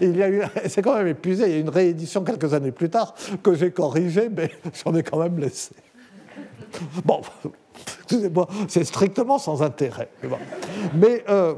Il 0.00 0.16
y 0.16 0.22
a 0.22 0.28
eu, 0.28 0.42
c'est 0.66 0.82
quand 0.82 0.96
même 0.96 1.08
épuisé. 1.08 1.46
Il 1.46 1.52
y 1.52 1.56
a 1.56 1.58
une 1.58 1.68
réédition 1.68 2.24
quelques 2.24 2.54
années 2.54 2.72
plus 2.72 2.90
tard 2.90 3.14
que 3.42 3.54
j'ai 3.54 3.70
corrigée, 3.70 4.28
mais 4.28 4.50
j'en 4.84 4.94
ai 4.94 5.02
quand 5.02 5.18
même 5.18 5.38
laissé. 5.38 5.74
Bon, 7.04 7.20
c'est 8.68 8.84
strictement 8.84 9.38
sans 9.38 9.62
intérêt. 9.62 10.08
Mais 10.94 11.24
euh, 11.28 11.54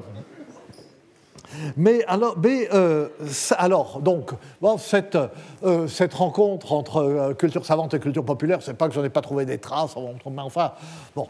mais 1.76 2.04
alors, 2.06 2.36
mais, 2.42 2.68
euh, 2.72 3.08
alors 3.56 4.00
donc, 4.00 4.30
cette, 4.78 5.18
euh, 5.64 5.86
cette, 5.88 6.14
rencontre 6.14 6.72
entre 6.72 6.98
euh, 6.98 7.34
culture 7.34 7.64
savante 7.64 7.94
et 7.94 8.00
culture 8.00 8.24
populaire, 8.24 8.58
c'est 8.62 8.74
pas 8.74 8.88
que 8.88 8.94
j'en 8.94 9.04
ai 9.04 9.10
pas 9.10 9.20
trouvé 9.20 9.44
des 9.44 9.58
traces, 9.58 9.94
mais 9.96 10.42
enfin, 10.42 10.72
bon, 11.14 11.28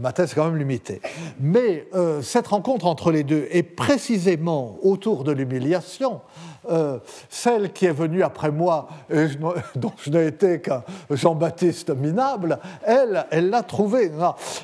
ma 0.00 0.12
thèse 0.12 0.32
est 0.32 0.34
quand 0.34 0.44
même 0.44 0.58
limitée. 0.58 1.00
Mais 1.40 1.86
cette 2.22 2.48
rencontre 2.48 2.86
entre 2.86 3.10
les 3.10 3.24
deux 3.24 3.46
est 3.50 3.62
précisément 3.62 4.76
autour 4.82 5.24
de 5.24 5.32
l'humiliation, 5.32 6.20
euh, 6.70 6.98
celle 7.28 7.72
qui 7.72 7.86
est 7.86 7.92
venue 7.92 8.22
après 8.22 8.50
moi, 8.52 8.88
dont 9.74 9.92
je 9.98 10.10
n'ai 10.10 10.26
été 10.28 10.60
qu'un 10.60 10.84
Jean-Baptiste 11.10 11.90
minable, 11.90 12.58
elle, 12.84 13.26
elle 13.30 13.50
l'a 13.50 13.62
trouvée. 13.62 14.10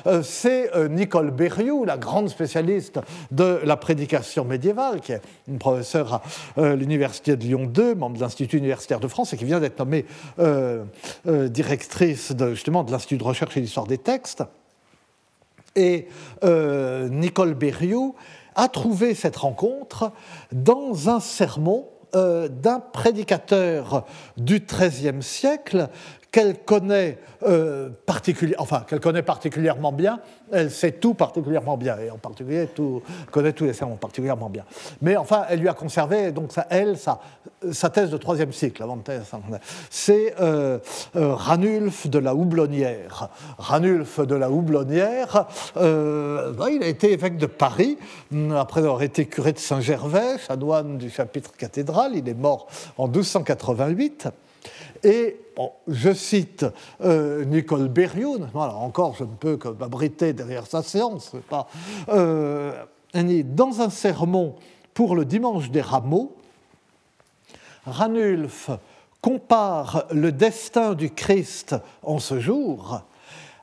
Euh, 0.07 0.23
c'est 0.23 0.73
euh, 0.75 0.87
Nicole 0.87 1.31
Berrioux, 1.31 1.83
la 1.83 1.97
grande 1.97 2.29
spécialiste 2.29 2.99
de 3.31 3.59
la 3.63 3.75
prédication 3.75 4.45
médiévale, 4.45 5.01
qui 5.01 5.11
est 5.11 5.21
une 5.47 5.59
professeure 5.59 6.21
à 6.57 6.75
l'Université 6.75 7.35
de 7.35 7.43
Lyon 7.43 7.65
2, 7.65 7.95
membre 7.95 8.15
de 8.15 8.21
l'Institut 8.21 8.57
universitaire 8.57 8.99
de 8.99 9.07
France, 9.07 9.33
et 9.33 9.37
qui 9.37 9.45
vient 9.45 9.59
d'être 9.59 9.79
nommée 9.79 10.05
directrice 11.25 12.31
de, 12.31 12.53
justement 12.53 12.83
de 12.83 12.91
l'Institut 12.91 13.17
de 13.17 13.23
recherche 13.23 13.57
et 13.57 13.61
d'histoire 13.61 13.87
des 13.87 13.97
textes. 13.97 14.43
Et 15.75 16.07
Nicole 16.43 17.53
Berrioux 17.53 18.15
a 18.55 18.67
trouvé 18.67 19.15
cette 19.15 19.37
rencontre 19.37 20.11
dans 20.51 21.09
un 21.09 21.19
sermon 21.19 21.87
euh, 22.15 22.47
d'un 22.47 22.79
prédicateur 22.79 24.05
du 24.35 24.59
XIIIe 24.59 25.21
siècle 25.21 25.89
qu'elle 26.31 26.59
connaît, 26.59 27.17
euh, 27.43 27.89
qu'elle 28.87 28.99
connaît 28.99 29.23
particulièrement 29.23 29.91
bien. 29.91 30.19
Elle 30.51 30.69
sait 30.69 30.93
tout 30.93 31.13
particulièrement 31.13 31.77
bien, 31.77 31.97
et 31.99 32.11
en 32.11 32.17
particulier 32.17 32.67
tout, 32.67 33.01
connaît 33.31 33.53
tous 33.53 33.65
les 33.65 33.73
sermons 33.73 33.95
particulièrement 33.95 34.49
bien. 34.49 34.63
Mais 35.01 35.15
enfin, 35.17 35.45
elle 35.49 35.59
lui 35.59 35.69
a 35.69 35.73
conservé, 35.73 36.31
donc 36.31 36.51
elle, 36.69 36.97
sa, 36.97 37.19
thèse 37.89 38.11
de 38.11 38.17
troisième 38.17 38.51
cycle, 38.51 38.81
avant 38.81 38.97
thèse, 38.97 39.23
c'est 39.89 40.35
euh, 40.39 40.79
euh, 41.15 41.33
Ranulf 41.33 42.07
de 42.07 42.19
la 42.19 42.35
Houblonnière. 42.35 43.29
Ranulf 43.57 44.19
de 44.19 44.35
la 44.35 44.51
Houblonnière, 44.51 45.47
bah, 45.75 46.69
il 46.71 46.83
a 46.83 46.87
été 46.87 47.11
évêque 47.11 47.37
de 47.37 47.47
Paris, 47.47 47.97
après 48.55 48.81
avoir 48.81 49.01
été 49.01 49.25
curé 49.25 49.53
de 49.53 49.59
Saint-Gervais, 49.59 50.37
chanoine 50.47 50.97
du 50.97 51.09
chapitre 51.09 51.51
cathédral, 51.55 52.11
il 52.15 52.27
est 52.27 52.33
mort 52.33 52.67
en 52.97 53.07
1288. 53.07 54.29
Et 55.03 55.39
je 55.87 56.13
cite 56.13 56.65
euh, 57.01 57.45
Nicole 57.45 57.87
Berrioun, 57.87 58.49
voilà, 58.53 58.75
encore 58.75 59.15
je 59.15 59.23
ne 59.23 59.35
peux 59.35 59.57
que 59.57 59.69
m'abriter 59.69 60.33
derrière 60.33 60.65
sa 60.65 60.83
séance, 60.83 61.33
pas, 61.49 61.67
euh, 62.09 62.73
dans 63.13 63.81
un 63.81 63.89
sermon 63.89 64.55
pour 64.93 65.15
le 65.15 65.25
dimanche 65.25 65.71
des 65.71 65.81
rameaux, 65.81 66.35
Ranulf 67.85 68.69
compare 69.21 70.05
le 70.11 70.31
destin 70.31 70.93
du 70.93 71.09
Christ 71.09 71.75
en 72.03 72.19
ce 72.19 72.39
jour 72.39 73.03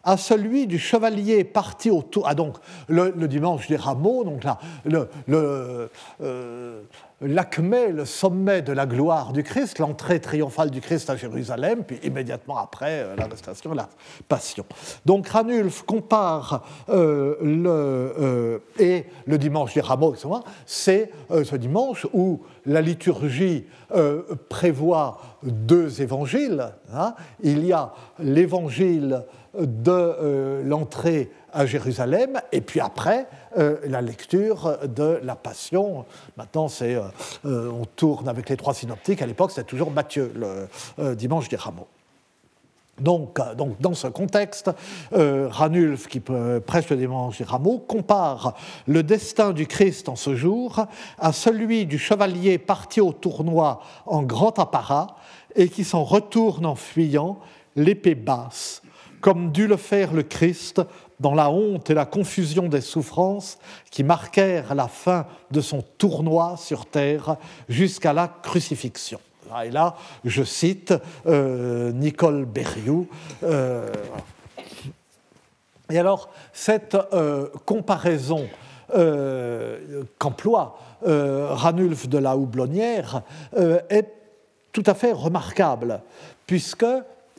à 0.06 0.16
celui 0.16 0.68
du 0.68 0.78
chevalier 0.78 1.42
parti 1.42 1.90
autour. 1.90 2.28
Ah, 2.28 2.34
donc, 2.34 2.56
le, 2.88 3.10
dimanche 3.26 3.66
des 3.66 3.76
rameaux, 3.76 4.22
donc 4.22 4.44
là, 4.44 4.58
le, 4.84 5.08
le, 5.26 5.90
euh, 6.22 6.82
l'acmé, 7.20 7.88
le 7.88 8.04
sommet 8.04 8.60
de 8.60 8.72
la 8.72 8.84
gloire 8.84 9.32
du 9.32 9.42
Christ, 9.42 9.78
l'entrée 9.78 10.20
triomphale 10.20 10.70
du 10.70 10.80
Christ 10.80 11.08
à 11.08 11.16
Jérusalem, 11.16 11.82
puis 11.84 11.98
immédiatement 12.02 12.58
après 12.58 13.00
euh, 13.02 13.16
l'arrestation, 13.16 13.72
la 13.72 13.88
passion. 14.28 14.66
Donc 15.06 15.28
Ranulf 15.28 15.82
compare 15.82 16.66
euh, 16.90 17.36
le, 17.40 17.70
euh, 17.70 18.58
et 18.78 19.06
le 19.26 19.38
dimanche 19.38 19.74
des 19.74 19.80
rameaux, 19.80 20.14
c'est 20.66 21.10
ce 21.30 21.56
dimanche 21.56 22.06
où 22.12 22.42
la 22.66 22.80
liturgie 22.80 23.64
prévoit 24.48 25.20
deux 25.42 26.02
évangiles. 26.02 26.72
Hein. 26.92 27.14
Il 27.42 27.64
y 27.64 27.72
a 27.72 27.92
l'évangile 28.18 29.24
de 29.58 30.62
l'entrée 30.64 31.30
à 31.56 31.64
Jérusalem, 31.64 32.40
et 32.52 32.60
puis 32.60 32.80
après, 32.80 33.26
euh, 33.56 33.78
la 33.86 34.02
lecture 34.02 34.78
de 34.86 35.18
la 35.22 35.34
Passion. 35.34 36.04
Maintenant, 36.36 36.68
c'est, 36.68 36.94
euh, 36.94 37.04
euh, 37.46 37.70
on 37.70 37.86
tourne 37.86 38.28
avec 38.28 38.50
les 38.50 38.58
trois 38.58 38.74
synoptiques. 38.74 39.22
À 39.22 39.26
l'époque, 39.26 39.50
c'était 39.50 39.64
toujours 39.66 39.90
Matthieu, 39.90 40.32
le 40.36 41.14
dimanche 41.14 41.48
des 41.48 41.56
rameaux. 41.56 41.88
Donc, 43.00 43.38
donc, 43.56 43.80
dans 43.80 43.92
ce 43.94 44.06
contexte, 44.08 44.70
Ranulf, 45.12 46.06
qui 46.06 46.20
prêche 46.20 46.88
le 46.88 46.96
dimanche 46.96 47.38
des 47.38 47.44
rameaux, 47.44 47.78
compare 47.78 48.54
le 48.86 49.02
destin 49.02 49.52
du 49.52 49.66
Christ 49.66 50.08
en 50.08 50.16
ce 50.16 50.34
jour 50.34 50.86
à 51.18 51.32
celui 51.32 51.84
du 51.84 51.98
chevalier 51.98 52.56
parti 52.56 53.02
au 53.02 53.12
tournoi 53.12 53.82
en 54.06 54.22
grand 54.22 54.58
apparat 54.58 55.16
et 55.54 55.68
qui 55.68 55.84
s'en 55.84 56.04
retourne 56.04 56.64
en 56.64 56.74
fuyant, 56.74 57.38
l'épée 57.76 58.14
basse, 58.14 58.80
comme 59.20 59.52
dut 59.52 59.66
le 59.66 59.76
faire 59.76 60.12
le 60.12 60.22
Christ 60.22 60.80
dans 61.20 61.34
la 61.34 61.50
honte 61.50 61.90
et 61.90 61.94
la 61.94 62.06
confusion 62.06 62.68
des 62.68 62.80
souffrances 62.80 63.58
qui 63.90 64.04
marquèrent 64.04 64.74
la 64.74 64.88
fin 64.88 65.26
de 65.50 65.60
son 65.60 65.82
tournoi 65.98 66.56
sur 66.56 66.86
terre 66.86 67.36
jusqu'à 67.68 68.12
la 68.12 68.28
crucifixion. 68.28 69.20
Et 69.64 69.70
là, 69.70 69.94
je 70.24 70.42
cite 70.42 70.94
euh, 71.26 71.92
Nicole 71.92 72.44
Berrioux. 72.44 73.08
Euh, 73.42 73.92
et 75.90 75.98
alors, 75.98 76.30
cette 76.52 76.96
euh, 77.12 77.48
comparaison 77.64 78.48
qu'emploie 80.18 80.78
Ranulf 81.02 82.08
de 82.08 82.18
la 82.18 82.36
Houblonnière 82.36 83.22
est 83.90 84.06
tout 84.72 84.84
à 84.86 84.94
fait 84.94 85.10
remarquable, 85.10 86.02
puisque 86.46 86.86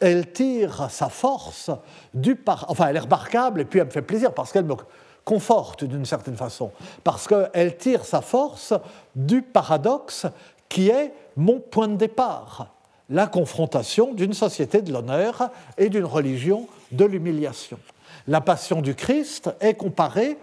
elle 0.02 0.32
tire 0.32 0.90
sa 0.90 1.10
force 1.10 1.72
du 2.14 2.36
par... 2.36 2.66
Enfin, 2.70 2.88
elle 2.88 2.98
est 2.98 3.02
remarquable 3.02 3.62
et 3.62 3.66
puis 3.66 3.80
elle 3.80 3.88
me 3.88 3.92
fait 3.92 4.02
plaisir 4.02 4.34
parce 4.34 4.52
qu'elle 4.52 4.66
me 4.66 4.76
conforte 5.24 5.84
d'une 5.84 6.06
certaine 6.06 6.38
façon, 6.38 6.72
parce 7.04 7.28
qu'elle 7.28 7.78
tire 7.78 8.06
sa 8.06 8.22
force 8.22 8.74
du 9.16 9.42
paradoxe 9.42 10.26
qui 10.70 10.90
est 10.90 11.14
mon 11.36 11.60
point 11.60 11.88
de 11.88 11.96
départ, 11.96 12.74
la 13.10 13.28
confrontation 13.28 14.14
d'une 14.14 14.34
société 14.34 14.82
de 14.82 14.92
l'honneur 14.94 15.50
et 15.78 15.90
d'une 15.90 16.06
religion 16.06 16.68
de 16.92 17.06
l'humiliation. 17.06 17.78
La 18.28 18.42
passion 18.42 18.82
du 18.82 18.96
Christ 18.96 19.50
est 19.60 19.76
comparée 19.76 20.38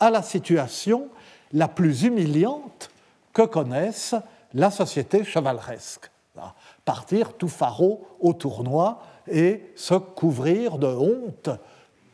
à 0.00 0.10
la 0.10 0.22
situation 0.22 1.08
la 1.52 1.68
plus 1.68 2.04
humiliante 2.04 2.90
que 3.32 3.42
connaisse 3.42 4.14
la 4.54 4.70
société 4.70 5.24
chevaleresque. 5.24 6.10
Partir 6.88 7.34
tout 7.34 7.48
faraud 7.48 8.00
au 8.18 8.32
tournoi 8.32 9.02
et 9.30 9.62
se 9.76 9.92
couvrir 9.92 10.78
de 10.78 10.86
honte 10.86 11.50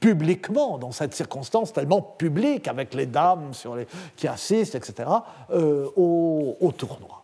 publiquement, 0.00 0.78
dans 0.78 0.90
cette 0.90 1.14
circonstance 1.14 1.72
tellement 1.72 2.02
publique, 2.02 2.66
avec 2.66 2.92
les 2.92 3.06
dames 3.06 3.52
qui 4.16 4.26
assistent, 4.26 4.74
etc., 4.74 5.08
euh, 5.52 5.88
au, 5.94 6.72
tournoi. 6.76 7.22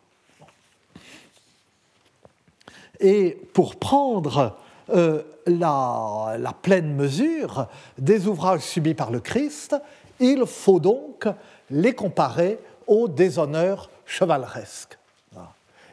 Et 3.01 3.33
pour 3.53 3.75
prendre 3.75 4.57
euh, 4.91 5.21
la, 5.49 6.37
la, 6.39 6.53
pleine 6.53 6.95
mesure 6.95 7.67
des 7.99 8.29
ouvrages 8.29 8.61
subis 8.61 8.95
par 8.95 9.11
le 9.11 9.19
Christ, 9.19 9.75
il 10.21 10.47
faut 10.47 10.79
donc 10.79 11.27
les 11.69 11.97
comparer 11.97 12.61
au 12.87 13.09
déshonneur 13.09 13.91
chevaleresque. 14.07 15.00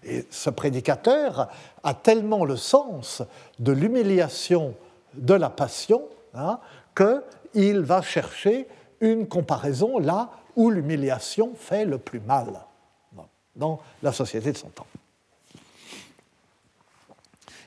Et 0.08 0.26
ce 0.30 0.50
prédicateur 0.50 1.50
a 1.84 1.94
tellement 1.94 2.46
le 2.46 2.56
sens 2.56 3.22
de 3.60 3.72
l'humiliation 3.72 4.74
de 5.14 5.34
la 5.34 5.50
passion 5.50 6.04
hein, 6.34 6.60
qu'il 6.96 7.80
va 7.82 8.02
chercher 8.02 8.68
une 9.02 9.28
comparaison 9.28 10.00
là 10.00 10.30
où 10.56 10.72
l'humiliation 10.72 11.52
fait 11.56 11.86
le 11.86 11.98
plus 11.98 12.20
mal 12.20 12.48
dans 13.56 13.80
la 14.04 14.12
société 14.12 14.52
de 14.52 14.58
son 14.58 14.70
temps. 14.70 14.88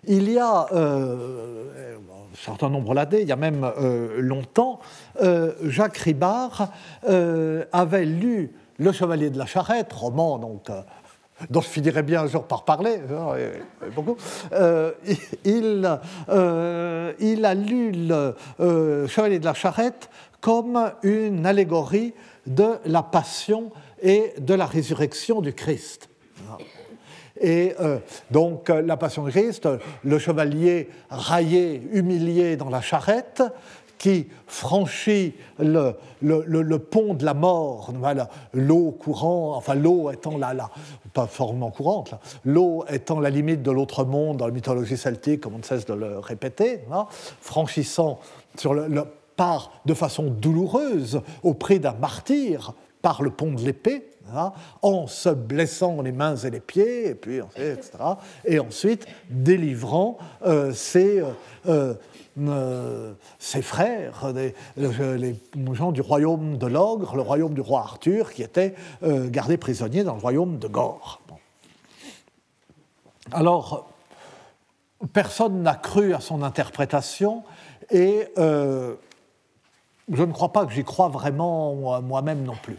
Il 0.04 0.30
y 0.30 0.38
a 0.38 0.66
euh, 0.72 1.96
un 1.98 2.36
certain 2.36 2.70
nombre 2.70 2.94
d'années, 2.94 3.20
il 3.20 3.28
y 3.28 3.32
a 3.32 3.36
même 3.36 3.64
euh, 3.64 4.20
longtemps, 4.20 4.80
euh, 5.20 5.52
Jacques 5.64 5.98
Ribard 5.98 6.72
avait 7.02 8.06
lu 8.06 8.54
Le 8.78 8.92
Chevalier 8.92 9.28
de 9.28 9.38
la 9.38 9.46
Charrette, 9.46 9.92
roman 9.92 10.38
donc, 10.38 10.70
dont 11.48 11.60
je 11.60 11.68
finirai 11.68 12.02
bien 12.02 12.22
un 12.22 12.26
jour 12.26 12.44
par 12.44 12.64
parler, 12.64 12.96
hein, 13.10 13.34
beaucoup. 13.94 14.16
il, 15.44 16.00
il, 17.20 17.44
a 17.44 17.54
lu 17.54 17.92
Le 17.92 19.06
Chevalier 19.08 19.38
de 19.38 19.44
la 19.44 19.54
Charrette 19.54 20.10
comme 20.40 20.92
une 21.02 21.46
allégorie 21.46 22.14
de 22.46 22.78
la 22.86 23.02
passion 23.02 23.70
et 24.02 24.34
de 24.38 24.54
la 24.54 24.66
résurrection 24.66 25.40
du 25.40 25.52
Christ. 25.52 26.08
Et 27.40 27.74
euh, 27.80 27.98
donc, 28.30 28.68
euh, 28.68 28.82
la 28.82 28.98
Passion 28.98 29.24
de 29.24 29.30
Christ, 29.30 29.66
le 30.04 30.18
chevalier 30.18 30.90
raillé, 31.08 31.82
humilié 31.92 32.56
dans 32.56 32.68
la 32.68 32.82
charrette, 32.82 33.42
qui 34.00 34.28
franchit 34.46 35.34
le, 35.58 36.78
pont 36.78 37.12
de 37.12 37.22
la 37.22 37.34
mort, 37.34 37.92
l'eau 38.54 38.92
courant, 38.92 39.54
enfin 39.54 39.74
l'eau 39.74 40.10
étant 40.10 40.38
la, 40.38 40.70
pas 41.12 41.26
formellement 41.26 41.70
courante, 41.70 42.14
l'eau 42.46 42.86
étant 42.88 43.20
la 43.20 43.28
limite 43.28 43.62
de 43.62 43.70
l'autre 43.70 44.04
monde 44.04 44.38
dans 44.38 44.46
la 44.46 44.52
mythologie 44.52 44.96
celtique, 44.96 45.42
comme 45.42 45.54
on 45.54 45.58
ne 45.58 45.62
cesse 45.62 45.84
de 45.84 45.92
le 45.92 46.18
répéter, 46.18 46.80
hein, 46.90 47.06
franchissant 47.42 48.20
sur 48.56 48.72
le, 48.72 49.04
part 49.36 49.70
de 49.84 49.92
façon 49.92 50.24
douloureuse 50.24 51.20
au 51.42 51.52
prix 51.52 51.78
d'un 51.78 51.92
martyr 51.92 52.72
par 53.02 53.22
le 53.22 53.30
pont 53.30 53.52
de 53.52 53.60
l'épée, 53.60 54.10
Hein, 54.34 54.52
en 54.82 55.08
se 55.08 55.28
blessant 55.28 56.02
les 56.02 56.12
mains 56.12 56.36
et 56.36 56.50
les 56.50 56.60
pieds, 56.60 57.08
et 57.08 57.14
puis 57.14 57.40
etc. 57.56 57.90
Et 58.44 58.60
ensuite 58.60 59.06
délivrant 59.28 60.18
euh, 60.46 60.72
ses, 60.72 61.24
euh, 61.66 61.94
euh, 62.48 63.12
ses, 63.38 63.62
frères, 63.62 64.32
les 64.76 65.36
gens 65.72 65.92
du 65.92 66.00
royaume 66.00 66.56
de 66.58 66.66
l'ogre, 66.66 67.16
le 67.16 67.22
royaume 67.22 67.54
du 67.54 67.60
roi 67.60 67.80
Arthur, 67.80 68.32
qui 68.32 68.42
étaient 68.42 68.74
gardés 69.02 69.56
prisonniers 69.56 70.04
dans 70.04 70.14
le 70.14 70.20
royaume 70.20 70.58
de 70.58 70.68
Gore. 70.68 71.20
Alors, 73.32 73.90
personne 75.12 75.62
n'a 75.62 75.74
cru 75.74 76.14
à 76.14 76.20
son 76.20 76.42
interprétation 76.42 77.42
et 77.90 78.28
je 80.10 80.24
ne 80.24 80.32
crois 80.32 80.52
pas 80.52 80.66
que 80.66 80.72
j'y 80.72 80.84
crois 80.84 81.08
vraiment 81.08 82.00
moi-même 82.02 82.42
non 82.42 82.56
plus. 82.62 82.78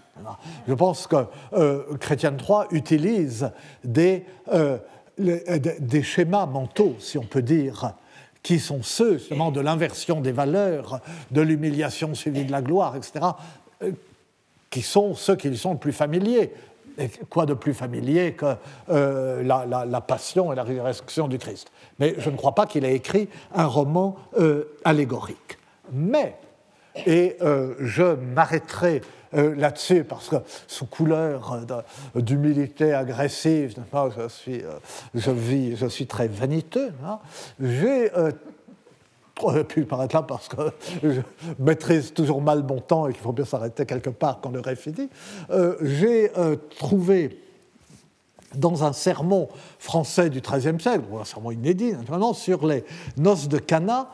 Je 0.67 0.73
pense 0.73 1.07
que 1.07 1.25
euh, 1.53 1.97
Chrétien 1.97 2.35
III 2.37 2.65
utilise 2.71 3.51
euh, 3.97 4.77
des 5.17 6.03
schémas 6.03 6.45
mentaux, 6.45 6.95
si 6.99 7.17
on 7.17 7.23
peut 7.23 7.41
dire, 7.41 7.93
qui 8.43 8.59
sont 8.59 8.81
ceux 8.83 9.17
justement 9.17 9.51
de 9.51 9.61
l'inversion 9.61 10.21
des 10.21 10.31
valeurs, 10.31 10.99
de 11.31 11.41
l'humiliation 11.41 12.15
suivie 12.15 12.45
de 12.45 12.51
la 12.51 12.61
gloire, 12.61 12.95
etc., 12.95 13.25
euh, 13.83 13.91
qui 14.69 14.81
sont 14.81 15.15
ceux 15.15 15.35
qui 15.35 15.55
sont 15.57 15.73
le 15.73 15.79
plus 15.79 15.93
familiers. 15.93 16.53
Et 16.97 17.09
quoi 17.29 17.45
de 17.45 17.53
plus 17.53 17.73
familier 17.73 18.33
que 18.33 18.55
la, 18.89 19.65
la, 19.65 20.01
passion 20.01 20.51
et 20.51 20.55
la 20.55 20.63
résurrection 20.63 21.29
du 21.29 21.37
Christ 21.37 21.71
Mais 21.99 22.15
je 22.17 22.29
ne 22.29 22.35
crois 22.35 22.53
pas 22.53 22.65
qu'il 22.65 22.83
ait 22.83 22.95
écrit 22.95 23.29
un 23.55 23.65
roman 23.65 24.17
allégorique. 24.83 25.57
Mais 25.93 26.35
et 26.95 27.37
euh, 27.41 27.75
je 27.79 28.15
m'arrêterai 28.15 29.01
euh, 29.33 29.55
là-dessus 29.55 30.03
parce 30.03 30.27
que 30.27 30.35
sous 30.67 30.85
couleur 30.85 31.61
d'humilité 32.15 32.93
agressive, 32.93 33.75
je 33.75 34.27
suis, 34.27 34.61
euh, 34.61 34.71
je, 35.13 35.31
vis, 35.31 35.75
je 35.77 35.85
suis 35.85 36.07
très 36.07 36.27
vaniteux. 36.27 36.91
Hein. 37.05 37.19
J'ai 37.59 38.11
pu 39.67 39.85
paraître 39.85 40.15
là 40.15 40.21
parce 40.21 40.49
que 40.49 40.71
je 41.01 41.21
maîtrise 41.57 42.13
toujours 42.13 42.41
mal 42.41 42.63
mon 42.63 42.79
temps 42.79 43.07
et 43.07 43.13
qu'il 43.13 43.21
faut 43.21 43.31
bien 43.31 43.45
s'arrêter 43.45 43.85
quelque 43.85 44.09
part 44.09 44.39
quand 44.41 44.51
l'heure 44.51 44.67
est 44.67 44.75
finie. 44.75 45.09
J'ai 45.81 46.31
trouvé 46.77 47.39
dans 48.53 48.83
un 48.83 48.93
sermon 48.93 49.47
français 49.79 50.29
du 50.29 50.41
XIIIe 50.41 50.79
siècle, 50.79 51.05
un 51.19 51.23
sermon 51.23 51.51
inédit 51.51 51.93
naturellement, 51.93 52.33
sur 52.33 52.67
les 52.67 52.83
noces 53.17 53.47
de 53.47 53.57
Cana, 53.57 54.09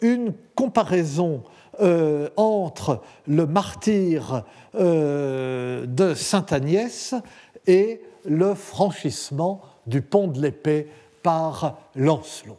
une 0.00 0.32
comparaison 0.56 1.44
euh, 1.80 2.28
entre 2.36 3.00
le 3.26 3.46
martyr 3.46 4.44
euh, 4.74 5.86
de 5.86 6.14
Sainte 6.14 6.52
Agnès 6.52 7.14
et 7.66 8.00
le 8.24 8.54
franchissement 8.54 9.60
du 9.86 10.02
pont 10.02 10.28
de 10.28 10.40
l'épée 10.40 10.88
par 11.22 11.78
Lancelot. 11.94 12.58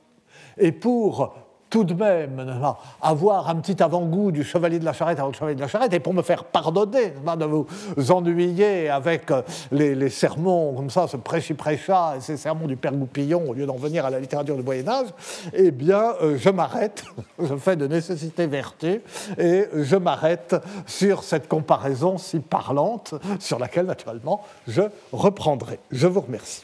Et 0.57 0.71
pour 0.71 1.44
tout 1.75 1.83
de 1.83 1.93
même 1.93 2.71
avoir 3.01 3.49
un 3.49 3.55
petit 3.55 3.83
avant-goût 3.83 4.31
du 4.31 4.45
chevalier 4.45 4.79
de 4.79 4.85
la 4.85 4.93
charrette 4.93 5.19
avant 5.19 5.27
le 5.27 5.33
chevalier 5.33 5.55
de 5.55 5.59
la 5.59 5.67
charrette, 5.67 5.91
et 5.91 5.99
pour 5.99 6.13
me 6.13 6.21
faire 6.21 6.45
pardonner 6.45 7.09
de 7.09 7.45
vous 7.45 7.67
ennuyer 8.11 8.89
avec 8.89 9.29
euh, 9.29 9.41
les, 9.73 10.09
sermons 10.09 10.73
comme 10.73 10.89
ça, 10.89 11.05
ce 11.09 11.17
prêchi-prêcha 11.17 12.13
ces 12.21 12.37
sermons 12.37 12.67
du 12.67 12.77
père 12.77 12.93
Goupillon, 12.93 13.49
au 13.49 13.53
lieu 13.53 13.65
d'en 13.65 13.75
venir 13.75 14.05
à 14.05 14.09
la 14.09 14.21
littérature 14.21 14.55
du 14.55 14.63
Moyen-Âge, 14.63 15.07
eh 15.53 15.71
bien, 15.71 16.13
euh, 16.21 16.37
je 16.37 16.49
m'arrête, 16.49 17.03
je 17.39 17.57
fais 17.57 17.75
de 17.75 17.87
nécessité 17.87 18.47
vertu, 18.47 19.01
et 19.37 19.65
je 19.73 19.97
m'arrête 19.97 20.55
sur 20.85 21.25
cette 21.25 21.49
comparaison 21.49 22.17
si 22.17 22.39
parlante, 22.39 23.15
sur 23.41 23.59
laquelle, 23.59 23.87
naturellement, 23.87 24.45
je 24.65 24.83
reprendrai. 25.11 25.79
Je 25.91 26.07
vous 26.07 26.21
remercie. 26.21 26.63